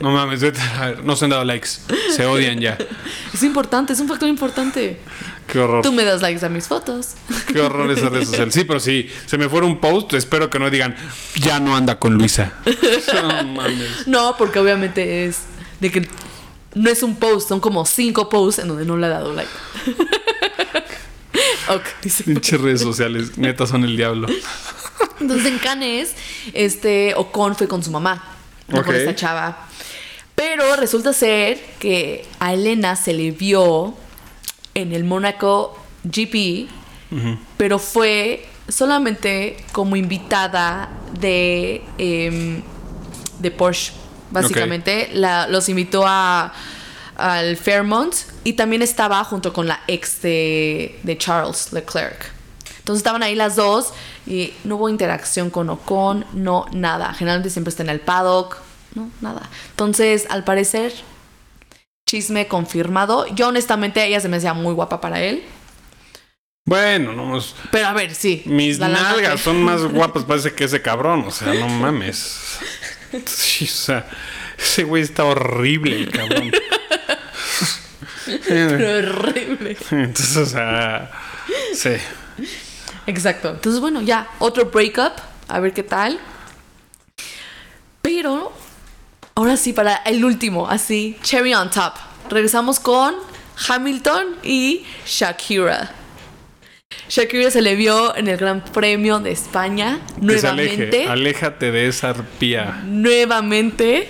No 0.00 0.10
mames, 0.10 0.40
vete 0.40 0.60
a 0.60 0.86
ver, 0.86 1.04
no 1.04 1.14
se 1.14 1.26
han 1.26 1.30
dado 1.30 1.44
likes. 1.44 1.68
Se 2.10 2.26
odian 2.26 2.58
ya. 2.58 2.76
Es 3.32 3.42
importante, 3.44 3.92
es 3.92 4.00
un 4.00 4.08
factor 4.08 4.28
importante. 4.28 4.98
Qué 5.46 5.58
horror. 5.58 5.82
Tú 5.82 5.92
me 5.92 6.04
das 6.04 6.22
likes 6.22 6.44
a 6.44 6.48
mis 6.48 6.66
fotos. 6.66 7.14
Qué 7.52 7.60
horror 7.60 7.90
esa 7.90 8.08
red 8.08 8.24
social. 8.24 8.50
Sí, 8.52 8.64
pero 8.64 8.80
si 8.80 9.10
se 9.26 9.38
me 9.38 9.48
fuera 9.48 9.66
un 9.66 9.78
post, 9.78 10.12
espero 10.14 10.50
que 10.50 10.58
no 10.58 10.70
digan, 10.70 10.96
ya 11.36 11.60
no 11.60 11.76
anda 11.76 11.98
con 11.98 12.14
Luisa. 12.14 12.52
No 13.14 13.44
mames. 13.44 14.06
No, 14.06 14.36
porque 14.36 14.58
obviamente 14.58 15.26
es 15.26 15.42
de 15.80 15.90
que 15.90 16.08
no 16.74 16.90
es 16.90 17.02
un 17.02 17.16
post, 17.16 17.48
son 17.48 17.60
como 17.60 17.86
cinco 17.86 18.28
posts 18.28 18.62
en 18.62 18.68
donde 18.68 18.84
no 18.84 18.96
le 18.96 19.06
ha 19.06 19.10
dado 19.10 19.32
like. 19.32 19.50
ok, 21.68 21.82
dice. 22.02 22.24
Pinches 22.24 22.60
redes 22.60 22.80
sociales, 22.80 23.38
neta 23.38 23.66
son 23.66 23.84
el 23.84 23.96
diablo. 23.96 24.28
Entonces 25.20 25.46
en 25.46 25.58
Cannes, 25.58 26.14
este 26.52 27.14
Ocon 27.14 27.54
fue 27.54 27.68
con 27.68 27.82
su 27.82 27.90
mamá, 27.90 28.36
no 28.68 28.82
con 28.82 28.94
esta 28.94 29.14
chava. 29.14 29.68
Pero 30.34 30.76
resulta 30.76 31.12
ser 31.12 31.60
que 31.78 32.26
a 32.40 32.52
Elena 32.52 32.96
se 32.96 33.12
le 33.12 33.30
vio 33.30 33.94
en 34.74 34.92
el 34.92 35.04
Mónaco 35.04 35.76
GP, 36.04 36.68
pero 37.56 37.78
fue 37.78 38.46
solamente 38.68 39.56
como 39.72 39.94
invitada 39.96 40.88
de, 41.20 41.82
em, 41.98 42.62
de 43.38 43.50
Porsche, 43.50 43.92
básicamente. 44.30 45.10
La- 45.12 45.46
los 45.46 45.68
invitó 45.68 46.04
a, 46.06 46.52
al 47.16 47.56
Fairmont 47.56 48.14
y 48.42 48.54
también 48.54 48.82
estaba 48.82 49.22
junto 49.24 49.52
con 49.52 49.68
la 49.68 49.80
ex 49.86 50.20
de, 50.22 50.98
de 51.04 51.16
Charles 51.18 51.72
Leclerc. 51.72 52.32
Entonces 52.78 52.98
estaban 53.00 53.22
ahí 53.22 53.34
las 53.34 53.56
dos 53.56 53.92
y 54.26 54.52
no 54.64 54.76
hubo 54.76 54.88
interacción 54.88 55.50
con 55.50 55.70
Ocon, 55.70 56.26
no, 56.34 56.66
nada. 56.72 57.14
Generalmente 57.14 57.48
siempre 57.50 57.70
está 57.70 57.82
en 57.82 57.88
el 57.90 58.00
paddock, 58.00 58.58
no, 58.94 59.08
nada. 59.20 59.48
Entonces, 59.70 60.26
al 60.28 60.44
parecer, 60.44 60.92
chisme 62.14 62.46
confirmado. 62.46 63.26
Yo 63.34 63.48
honestamente, 63.48 64.04
ella 64.06 64.20
se 64.20 64.28
me 64.28 64.36
hacía 64.36 64.54
muy 64.54 64.72
guapa 64.72 65.00
para 65.00 65.20
él. 65.20 65.42
Bueno, 66.64 67.12
no, 67.12 67.36
es- 67.36 67.56
Pero 67.72 67.88
a 67.88 67.92
ver, 67.92 68.14
sí. 68.14 68.42
mis 68.46 68.78
lana 68.78 69.02
nalgas 69.02 69.40
son 69.40 69.60
más 69.64 69.82
guapas 69.92 70.22
parece 70.22 70.52
que 70.52 70.62
ese 70.64 70.80
cabrón. 70.80 71.24
O 71.26 71.30
sea, 71.32 71.52
no 71.54 71.68
mames. 71.68 72.58
Sí, 73.26 73.64
o 73.64 73.68
sea, 73.68 74.06
ese 74.56 74.84
güey 74.84 75.02
está 75.02 75.24
horrible, 75.24 75.96
el 75.96 76.10
cabrón. 76.12 76.52
Pero 78.48 78.98
horrible. 78.98 79.76
Entonces, 79.90 80.36
o 80.36 80.46
sea, 80.46 81.10
sí. 81.74 81.90
Exacto. 83.08 83.50
Entonces, 83.50 83.80
bueno, 83.80 84.00
ya, 84.02 84.28
otro 84.38 84.66
breakup. 84.66 85.12
A 85.48 85.58
ver 85.58 85.74
qué 85.74 85.82
tal. 85.82 86.18
Pero, 88.00 88.52
ahora 89.34 89.56
sí, 89.56 89.72
para 89.72 89.96
el 89.96 90.24
último, 90.24 90.68
así, 90.68 91.16
cherry 91.22 91.54
on 91.54 91.70
top. 91.70 91.94
Regresamos 92.30 92.80
con 92.80 93.14
Hamilton 93.68 94.36
y 94.42 94.84
Shakira. 95.06 95.92
Shakira 97.08 97.50
se 97.50 97.60
le 97.60 97.74
vio 97.74 98.16
en 98.16 98.28
el 98.28 98.36
Gran 98.36 98.64
Premio 98.64 99.18
de 99.18 99.32
España 99.32 100.00
Que 100.26 100.38
se 100.38 100.46
aleje. 100.46 100.76
nuevamente. 100.76 101.08
Aléjate 101.08 101.70
de 101.72 101.88
esa 101.88 102.10
arpía. 102.10 102.82
Nuevamente. 102.84 104.08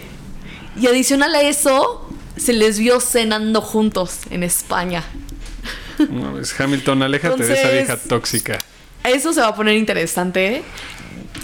Y 0.81 0.87
adicional 0.87 1.35
a 1.35 1.43
eso, 1.43 2.09
se 2.37 2.53
les 2.53 2.79
vio 2.79 3.01
cenando 3.01 3.61
juntos 3.61 4.21
en 4.31 4.43
España. 4.43 5.03
No, 6.11 6.35
Hamilton, 6.59 7.03
aléjate 7.03 7.45
de 7.45 7.55
esa 7.55 7.71
vieja 7.71 7.97
tóxica. 7.97 8.59
Eso 9.05 9.33
se 9.33 9.41
va 9.41 9.49
a 9.49 9.55
poner 9.55 9.77
interesante. 9.77 10.63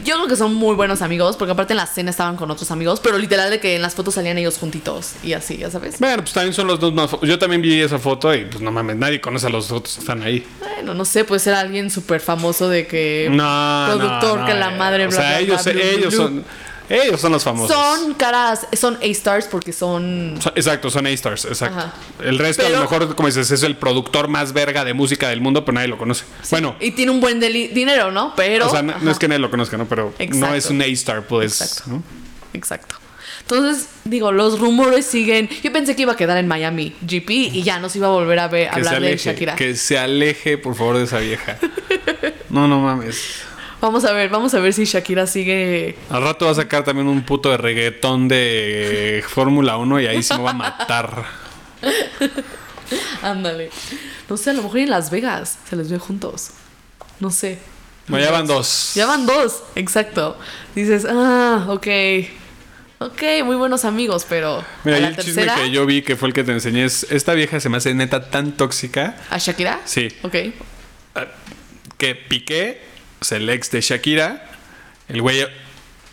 Yo 0.04 0.16
creo 0.16 0.28
que 0.28 0.36
son 0.36 0.54
muy 0.54 0.74
buenos 0.74 1.02
amigos, 1.02 1.36
porque 1.36 1.52
aparte 1.52 1.72
en 1.72 1.78
la 1.78 1.86
cena 1.86 2.10
estaban 2.10 2.36
con 2.36 2.50
otros 2.50 2.70
amigos, 2.70 3.00
pero 3.00 3.18
literal 3.18 3.50
de 3.50 3.60
que 3.60 3.76
en 3.76 3.82
las 3.82 3.94
fotos 3.94 4.14
salían 4.14 4.38
ellos 4.38 4.58
juntitos 4.58 5.12
y 5.22 5.32
así, 5.32 5.56
ya 5.58 5.70
sabes. 5.70 5.98
Bueno, 5.98 6.22
pues 6.22 6.32
también 6.32 6.54
son 6.54 6.66
los 6.66 6.80
dos 6.80 6.92
más. 6.92 7.10
Yo 7.22 7.38
también 7.38 7.62
vi 7.62 7.80
esa 7.80 7.98
foto 7.98 8.34
y 8.34 8.44
pues 8.44 8.60
no 8.60 8.70
mames, 8.70 8.96
nadie 8.96 9.20
conoce 9.20 9.46
a 9.46 9.50
los 9.50 9.70
otros 9.70 9.94
que 9.94 10.00
están 10.00 10.22
ahí. 10.22 10.46
Bueno, 10.58 10.94
no 10.94 11.04
sé, 11.04 11.24
puede 11.24 11.40
ser 11.40 11.54
alguien 11.54 11.90
súper 11.90 12.20
famoso 12.20 12.68
de 12.68 12.86
que 12.86 13.28
No, 13.30 13.86
productor 13.88 14.40
no, 14.40 14.46
que 14.46 14.54
la 14.54 14.74
eh, 14.74 14.78
madre, 14.78 15.06
O 15.06 15.10
sea, 15.10 15.20
bla, 15.20 15.40
ellos, 15.40 15.64
bla, 15.64 15.72
ellos 15.72 16.14
son. 16.14 16.44
Ellos 16.90 17.20
son 17.20 17.30
los 17.30 17.44
famosos. 17.44 17.74
Son 17.74 18.14
caras, 18.14 18.66
son 18.72 18.96
A-stars 18.96 19.46
porque 19.46 19.72
son... 19.72 20.38
Exacto, 20.56 20.90
son 20.90 21.06
A-Stars, 21.06 21.44
exacto. 21.44 21.78
Ajá. 21.78 21.94
El 22.22 22.36
resto, 22.36 22.66
a 22.66 22.68
lo 22.68 22.80
mejor, 22.80 23.14
como 23.14 23.28
dices, 23.28 23.48
es 23.52 23.62
el 23.62 23.76
productor 23.76 24.26
más 24.26 24.52
verga 24.52 24.84
de 24.84 24.92
música 24.92 25.28
del 25.28 25.40
mundo, 25.40 25.64
pero 25.64 25.76
nadie 25.76 25.88
lo 25.88 25.96
conoce. 25.96 26.24
Bueno, 26.50 26.74
Y 26.80 26.90
tiene 26.90 27.12
un 27.12 27.20
buen 27.20 27.38
dinero, 27.38 28.10
¿no? 28.10 28.34
Pero... 28.34 28.66
o 28.66 28.70
sea, 28.70 28.82
no, 28.82 29.10
es 29.10 29.18
que 29.18 29.28
nadie 29.28 29.38
lo 29.38 29.50
conozca, 29.50 29.76
¿no? 29.76 29.86
Pero 29.86 30.12
no 30.30 30.54
es 30.54 30.66
un 30.68 30.82
A-Star, 30.82 31.22
pues. 31.22 31.60
Exacto. 31.60 31.90
¿no? 31.90 32.02
Exacto. 32.52 32.96
Entonces, 33.42 33.88
digo, 34.04 34.32
los 34.32 34.60
rumores 34.60 35.06
siguen. 35.06 35.48
Yo 35.62 35.72
pensé 35.72 35.96
que 35.96 36.02
iba 36.02 36.12
a 36.12 36.16
quedar 36.16 36.36
en 36.38 36.46
Miami 36.46 36.94
GP 37.00 37.30
y 37.30 37.62
ya 37.62 37.80
no 37.80 37.88
se 37.88 37.98
iba 37.98 38.06
a 38.06 38.10
volver 38.10 38.38
a 38.38 38.48
ver 38.48 38.68
hablar 38.68 39.00
de 39.00 39.16
Shakira. 39.16 39.56
que 39.56 39.74
se 39.74 39.98
aleje, 39.98 40.56
por 40.58 40.76
favor, 40.76 40.98
de 40.98 41.04
esa 41.04 41.18
vieja. 41.18 41.58
No, 42.50 42.66
no 42.66 42.80
mames. 42.80 43.44
Vamos 43.80 44.04
a 44.04 44.12
ver, 44.12 44.28
vamos 44.28 44.52
a 44.54 44.60
ver 44.60 44.74
si 44.74 44.84
Shakira 44.84 45.26
sigue. 45.26 45.96
Al 46.10 46.22
rato 46.22 46.44
va 46.44 46.50
a 46.52 46.54
sacar 46.54 46.84
también 46.84 47.08
un 47.08 47.22
puto 47.22 47.50
de 47.50 47.56
reggaetón 47.56 48.28
de 48.28 49.24
Fórmula 49.26 49.78
1 49.78 50.00
y 50.00 50.06
ahí 50.06 50.22
se 50.22 50.36
me 50.36 50.42
va 50.42 50.50
a 50.50 50.54
matar. 50.54 51.24
Ándale. 53.22 53.70
No 54.28 54.36
sé, 54.36 54.50
a 54.50 54.52
lo 54.52 54.62
mejor 54.62 54.78
en 54.78 54.90
Las 54.90 55.10
Vegas 55.10 55.58
se 55.68 55.76
les 55.76 55.90
ve 55.90 55.98
juntos. 55.98 56.50
No 57.20 57.30
sé. 57.30 57.58
Bueno, 58.06 58.24
ya 58.24 58.32
van 58.32 58.46
dos. 58.46 58.92
Ya 58.94 59.06
van 59.06 59.24
dos, 59.24 59.62
exacto. 59.76 60.36
Dices, 60.74 61.06
ah, 61.08 61.66
ok. 61.68 61.86
Ok, 62.98 63.22
muy 63.44 63.56
buenos 63.56 63.86
amigos, 63.86 64.26
pero. 64.28 64.62
Mira, 64.84 64.98
a 64.98 65.00
la 65.00 65.08
el 65.08 65.16
chisme 65.16 65.46
que 65.54 65.70
yo 65.70 65.86
vi, 65.86 66.02
que 66.02 66.16
fue 66.16 66.28
el 66.28 66.34
que 66.34 66.44
te 66.44 66.52
enseñé, 66.52 66.84
es 66.84 67.06
esta 67.10 67.32
vieja 67.32 67.58
se 67.60 67.70
me 67.70 67.78
hace 67.78 67.94
neta 67.94 68.28
tan 68.28 68.52
tóxica 68.52 69.16
¿A 69.30 69.38
Shakira? 69.38 69.80
Sí. 69.86 70.08
Ok. 70.22 70.34
que 71.96 72.14
Piqué, 72.14 72.89
el 73.32 73.48
ex 73.50 73.70
de 73.70 73.80
Shakira, 73.80 74.50
el 75.08 75.20
güey 75.22 75.46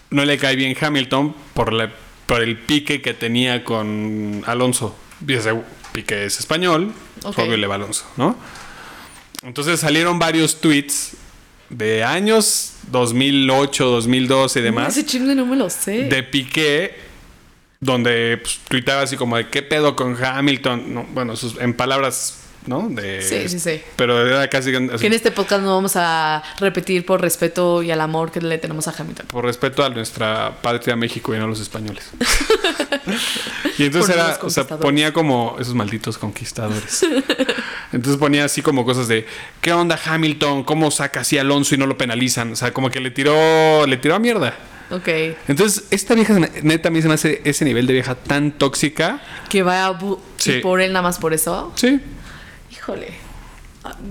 no 0.09 0.25
le 0.25 0.37
cae 0.37 0.55
bien 0.55 0.75
Hamilton 0.79 1.35
por, 1.53 1.73
la- 1.73 1.91
por 2.25 2.41
el 2.41 2.57
pique 2.57 3.01
que 3.01 3.13
tenía 3.13 3.63
con 3.63 4.43
Alonso. 4.45 4.97
Y 5.25 5.33
ese 5.33 5.53
Piqué 5.93 6.25
es 6.25 6.39
español, 6.39 6.93
Ok. 7.23 7.39
obvio 7.39 7.57
le 7.57 7.65
va 7.67 7.75
Alonso, 7.75 8.05
¿no? 8.17 8.37
Entonces 9.41 9.79
salieron 9.79 10.19
varios 10.19 10.59
tweets 10.61 11.15
de 11.69 12.03
años 12.03 12.73
2008, 12.91 13.85
2012 13.85 14.59
y 14.59 14.61
demás 14.63 14.89
Ese 14.97 15.05
chisme 15.05 15.33
no 15.35 15.45
me 15.45 15.55
lo 15.55 15.69
sé. 15.69 16.03
de 16.05 16.23
Piqué, 16.23 16.95
donde 17.79 18.37
pues, 18.41 18.59
tuitaba 18.67 19.01
así 19.01 19.15
como 19.17 19.37
de 19.37 19.47
qué 19.49 19.61
pedo 19.61 19.95
con 19.95 20.21
Hamilton, 20.23 20.93
no, 20.93 21.03
bueno, 21.13 21.35
sus- 21.35 21.57
en 21.59 21.73
palabras, 21.73 22.43
¿no? 22.67 22.87
De, 22.89 23.21
Sí, 23.21 23.49
sí, 23.49 23.59
sí. 23.59 23.81
Pero 23.95 24.25
era 24.25 24.47
casi 24.49 24.73
así, 24.75 24.97
Que 24.99 25.07
en 25.07 25.13
este 25.13 25.31
podcast 25.31 25.63
no 25.63 25.75
vamos 25.75 25.93
a 25.95 26.43
repetir 26.59 27.05
por 27.05 27.21
respeto 27.21 27.81
y 27.83 27.91
al 27.91 28.01
amor 28.01 28.31
que 28.31 28.41
le 28.41 28.57
tenemos 28.57 28.87
a 28.87 28.93
Hamilton. 28.97 29.27
por 29.27 29.45
respeto 29.45 29.83
a 29.83 29.89
nuestra 29.89 30.57
patria 30.61 30.95
México 30.95 31.33
y 31.33 31.37
no 31.37 31.45
a 31.45 31.47
los 31.47 31.59
españoles. 31.59 32.09
y 33.77 33.85
entonces 33.85 34.15
Por 34.15 34.25
era, 34.25 34.39
o 34.41 34.49
sea, 34.49 34.65
ponía 34.65 35.13
como 35.13 35.57
esos 35.59 35.73
malditos 35.73 36.17
conquistadores. 36.17 37.05
entonces 37.91 38.17
ponía 38.17 38.45
así 38.45 38.61
como 38.61 38.85
cosas 38.85 39.07
de 39.07 39.25
¿qué 39.61 39.73
onda 39.73 39.99
Hamilton? 40.03 40.63
¿Cómo 40.63 40.91
saca 40.91 41.21
así 41.21 41.37
a 41.37 41.41
Alonso 41.41 41.75
y 41.75 41.77
no 41.77 41.85
lo 41.85 41.97
penalizan? 41.97 42.51
O 42.51 42.55
sea, 42.55 42.73
como 42.73 42.89
que 42.89 42.99
le 42.99 43.11
tiró, 43.11 43.85
le 43.85 43.97
tiró 43.97 44.15
a 44.15 44.19
mierda. 44.19 44.53
Ok. 44.89 45.07
Entonces, 45.47 45.85
esta 45.91 46.15
vieja, 46.15 46.39
neta, 46.63 46.87
a 46.87 46.91
mí 46.91 47.01
se 47.01 47.07
me 47.07 47.15
hace 47.15 47.41
ese 47.43 47.65
nivel 47.65 47.87
de 47.87 47.93
vieja 47.93 48.15
tan 48.15 48.51
tóxica. 48.51 49.21
Que 49.49 49.63
vaya 49.63 49.87
a 49.87 49.99
Sí. 50.37 50.53
y 50.53 50.61
por 50.61 50.81
él 50.81 50.93
nada 50.93 51.03
más 51.03 51.17
por 51.17 51.33
eso. 51.33 51.73
Sí, 51.75 51.99
Híjole. 52.87 53.13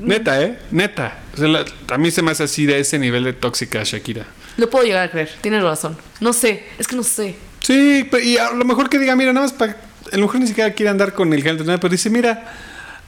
neta, 0.02 0.42
¿eh? 0.42 0.58
Neta. 0.70 1.18
O 1.34 1.36
sea, 1.38 1.48
la- 1.48 1.64
a 1.88 1.98
mí 1.98 2.10
se 2.10 2.22
me 2.22 2.30
hace 2.30 2.44
así 2.44 2.66
de 2.66 2.78
ese 2.78 2.98
nivel 2.98 3.24
de 3.24 3.32
tóxica 3.32 3.82
Shakira. 3.84 4.26
Lo 4.56 4.68
puedo 4.70 4.84
llegar 4.84 5.04
a 5.08 5.10
creer. 5.10 5.30
Tienes 5.40 5.62
razón. 5.62 5.96
No 6.20 6.32
sé. 6.32 6.64
Es 6.78 6.86
que 6.86 6.96
no 6.96 7.02
sé. 7.02 7.36
Sí, 7.60 8.08
y 8.22 8.36
a 8.38 8.50
lo 8.52 8.64
mejor 8.64 8.88
que 8.88 8.98
diga, 8.98 9.16
mira, 9.16 9.32
nada 9.32 9.46
más 9.46 9.52
para. 9.52 9.72
A 10.12 10.16
lo 10.16 10.22
mejor 10.22 10.40
ni 10.40 10.46
siquiera 10.46 10.72
quiere 10.72 10.90
andar 10.90 11.14
con 11.14 11.32
el 11.32 11.40
Hamilton, 11.40 11.66
nada, 11.66 11.80
pero 11.80 11.90
dice, 11.90 12.08
mira, 12.10 12.32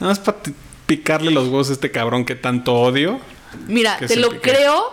nada 0.01 0.13
más 0.13 0.19
para 0.19 0.39
picarle 0.87 1.31
los 1.31 1.45
huevos 1.45 1.71
a 1.71 1.75
este 1.75 1.91
cabrón 1.91 2.25
que 2.25 2.35
tanto 2.35 2.75
odio. 2.75 3.21
Mira, 3.69 3.97
Que 3.99 4.07
te 4.09 4.17
lo 4.17 4.31
pique. 4.31 4.51
creo 4.51 4.93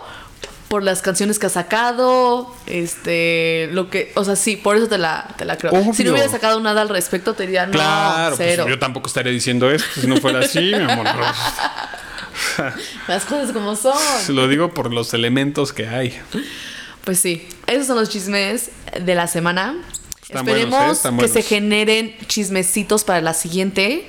por 0.68 0.82
las 0.82 1.00
canciones 1.00 1.38
que 1.38 1.46
ha 1.46 1.50
sacado, 1.50 2.52
este, 2.66 3.68
lo 3.72 3.88
que, 3.88 4.12
o 4.16 4.24
sea, 4.24 4.36
sí, 4.36 4.56
por 4.56 4.76
eso 4.76 4.88
te 4.88 4.98
la, 4.98 5.28
te 5.36 5.44
la 5.44 5.56
creo. 5.56 5.72
Si 5.94 6.04
no 6.04 6.12
hubiera 6.12 6.28
sacado 6.28 6.60
nada 6.60 6.82
al 6.82 6.88
respecto, 6.88 7.34
te 7.34 7.44
diría, 7.44 7.66
no, 7.66 7.72
Claro, 7.72 8.36
pues 8.36 8.56
yo 8.56 8.78
tampoco 8.78 9.06
estaría 9.06 9.32
diciendo 9.32 9.70
esto 9.70 10.00
si 10.00 10.06
no 10.06 10.16
fuera 10.16 10.40
así, 10.40 10.58
mi 10.58 10.74
amor. 10.74 11.06
Las 13.08 13.24
cosas 13.24 13.52
como 13.52 13.76
son. 13.76 13.96
Lo 14.28 14.48
digo 14.48 14.74
por 14.74 14.92
los 14.92 15.14
elementos 15.14 15.72
que 15.72 15.88
hay. 15.88 16.18
Pues 17.04 17.20
sí, 17.20 17.48
esos 17.66 17.86
son 17.86 17.96
los 17.96 18.08
chismes 18.08 18.70
de 19.00 19.14
la 19.14 19.26
semana. 19.26 19.76
Están 20.22 20.46
Esperemos 20.46 20.70
buenos, 20.70 20.88
¿eh? 20.88 20.96
Están 20.96 21.18
que 21.18 21.28
se 21.28 21.42
generen 21.42 22.16
chismecitos 22.26 23.04
para 23.04 23.20
la 23.20 23.32
siguiente. 23.32 24.06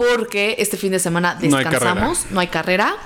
Porque 0.00 0.56
este 0.58 0.78
fin 0.78 0.92
de 0.92 0.98
semana 0.98 1.36
No 1.42 1.58
hay 1.58 1.64
descansamos, 1.64 2.26
no 2.30 2.40
hay 2.40 2.46
carrera. 2.46 2.96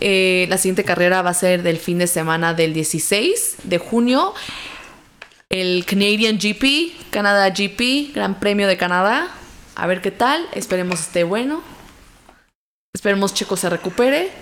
Eh, 0.00 0.46
la 0.48 0.58
siguiente 0.58 0.82
carrera 0.82 1.22
va 1.22 1.30
a 1.30 1.34
ser 1.34 1.62
del 1.62 1.78
fin 1.78 1.98
de 1.98 2.08
semana 2.08 2.54
del 2.54 2.74
16 2.74 3.56
de 3.62 3.78
junio. 3.78 4.34
El 5.48 5.84
Canadian 5.84 6.38
GP, 6.38 7.10
Canadá 7.10 7.50
GP, 7.50 8.12
Gran 8.14 8.40
Premio 8.40 8.66
de 8.66 8.76
Canadá. 8.76 9.28
A 9.76 9.86
ver 9.86 10.00
qué 10.00 10.10
tal. 10.10 10.44
Esperemos 10.52 10.98
esté 10.98 11.22
bueno. 11.22 11.62
Esperemos 12.94 13.32
Checo 13.32 13.56
se 13.56 13.70
recupere. 13.70 14.32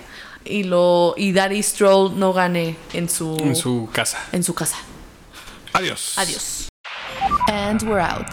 Y 0.46 0.62
lo 0.62 1.12
y 1.18 1.32
Daddy 1.32 1.62
Stroll 1.62 2.18
no 2.18 2.32
gane 2.32 2.76
en 2.94 3.10
su, 3.10 3.36
En 3.38 3.54
su 3.54 3.90
casa. 3.92 4.18
en 4.32 4.42
su 4.42 4.54
casa. 4.54 4.76
Adiós. 5.74 6.14
Adiós. 6.16 6.68
And 7.48 7.82
we're 7.82 8.00
out. 8.00 8.32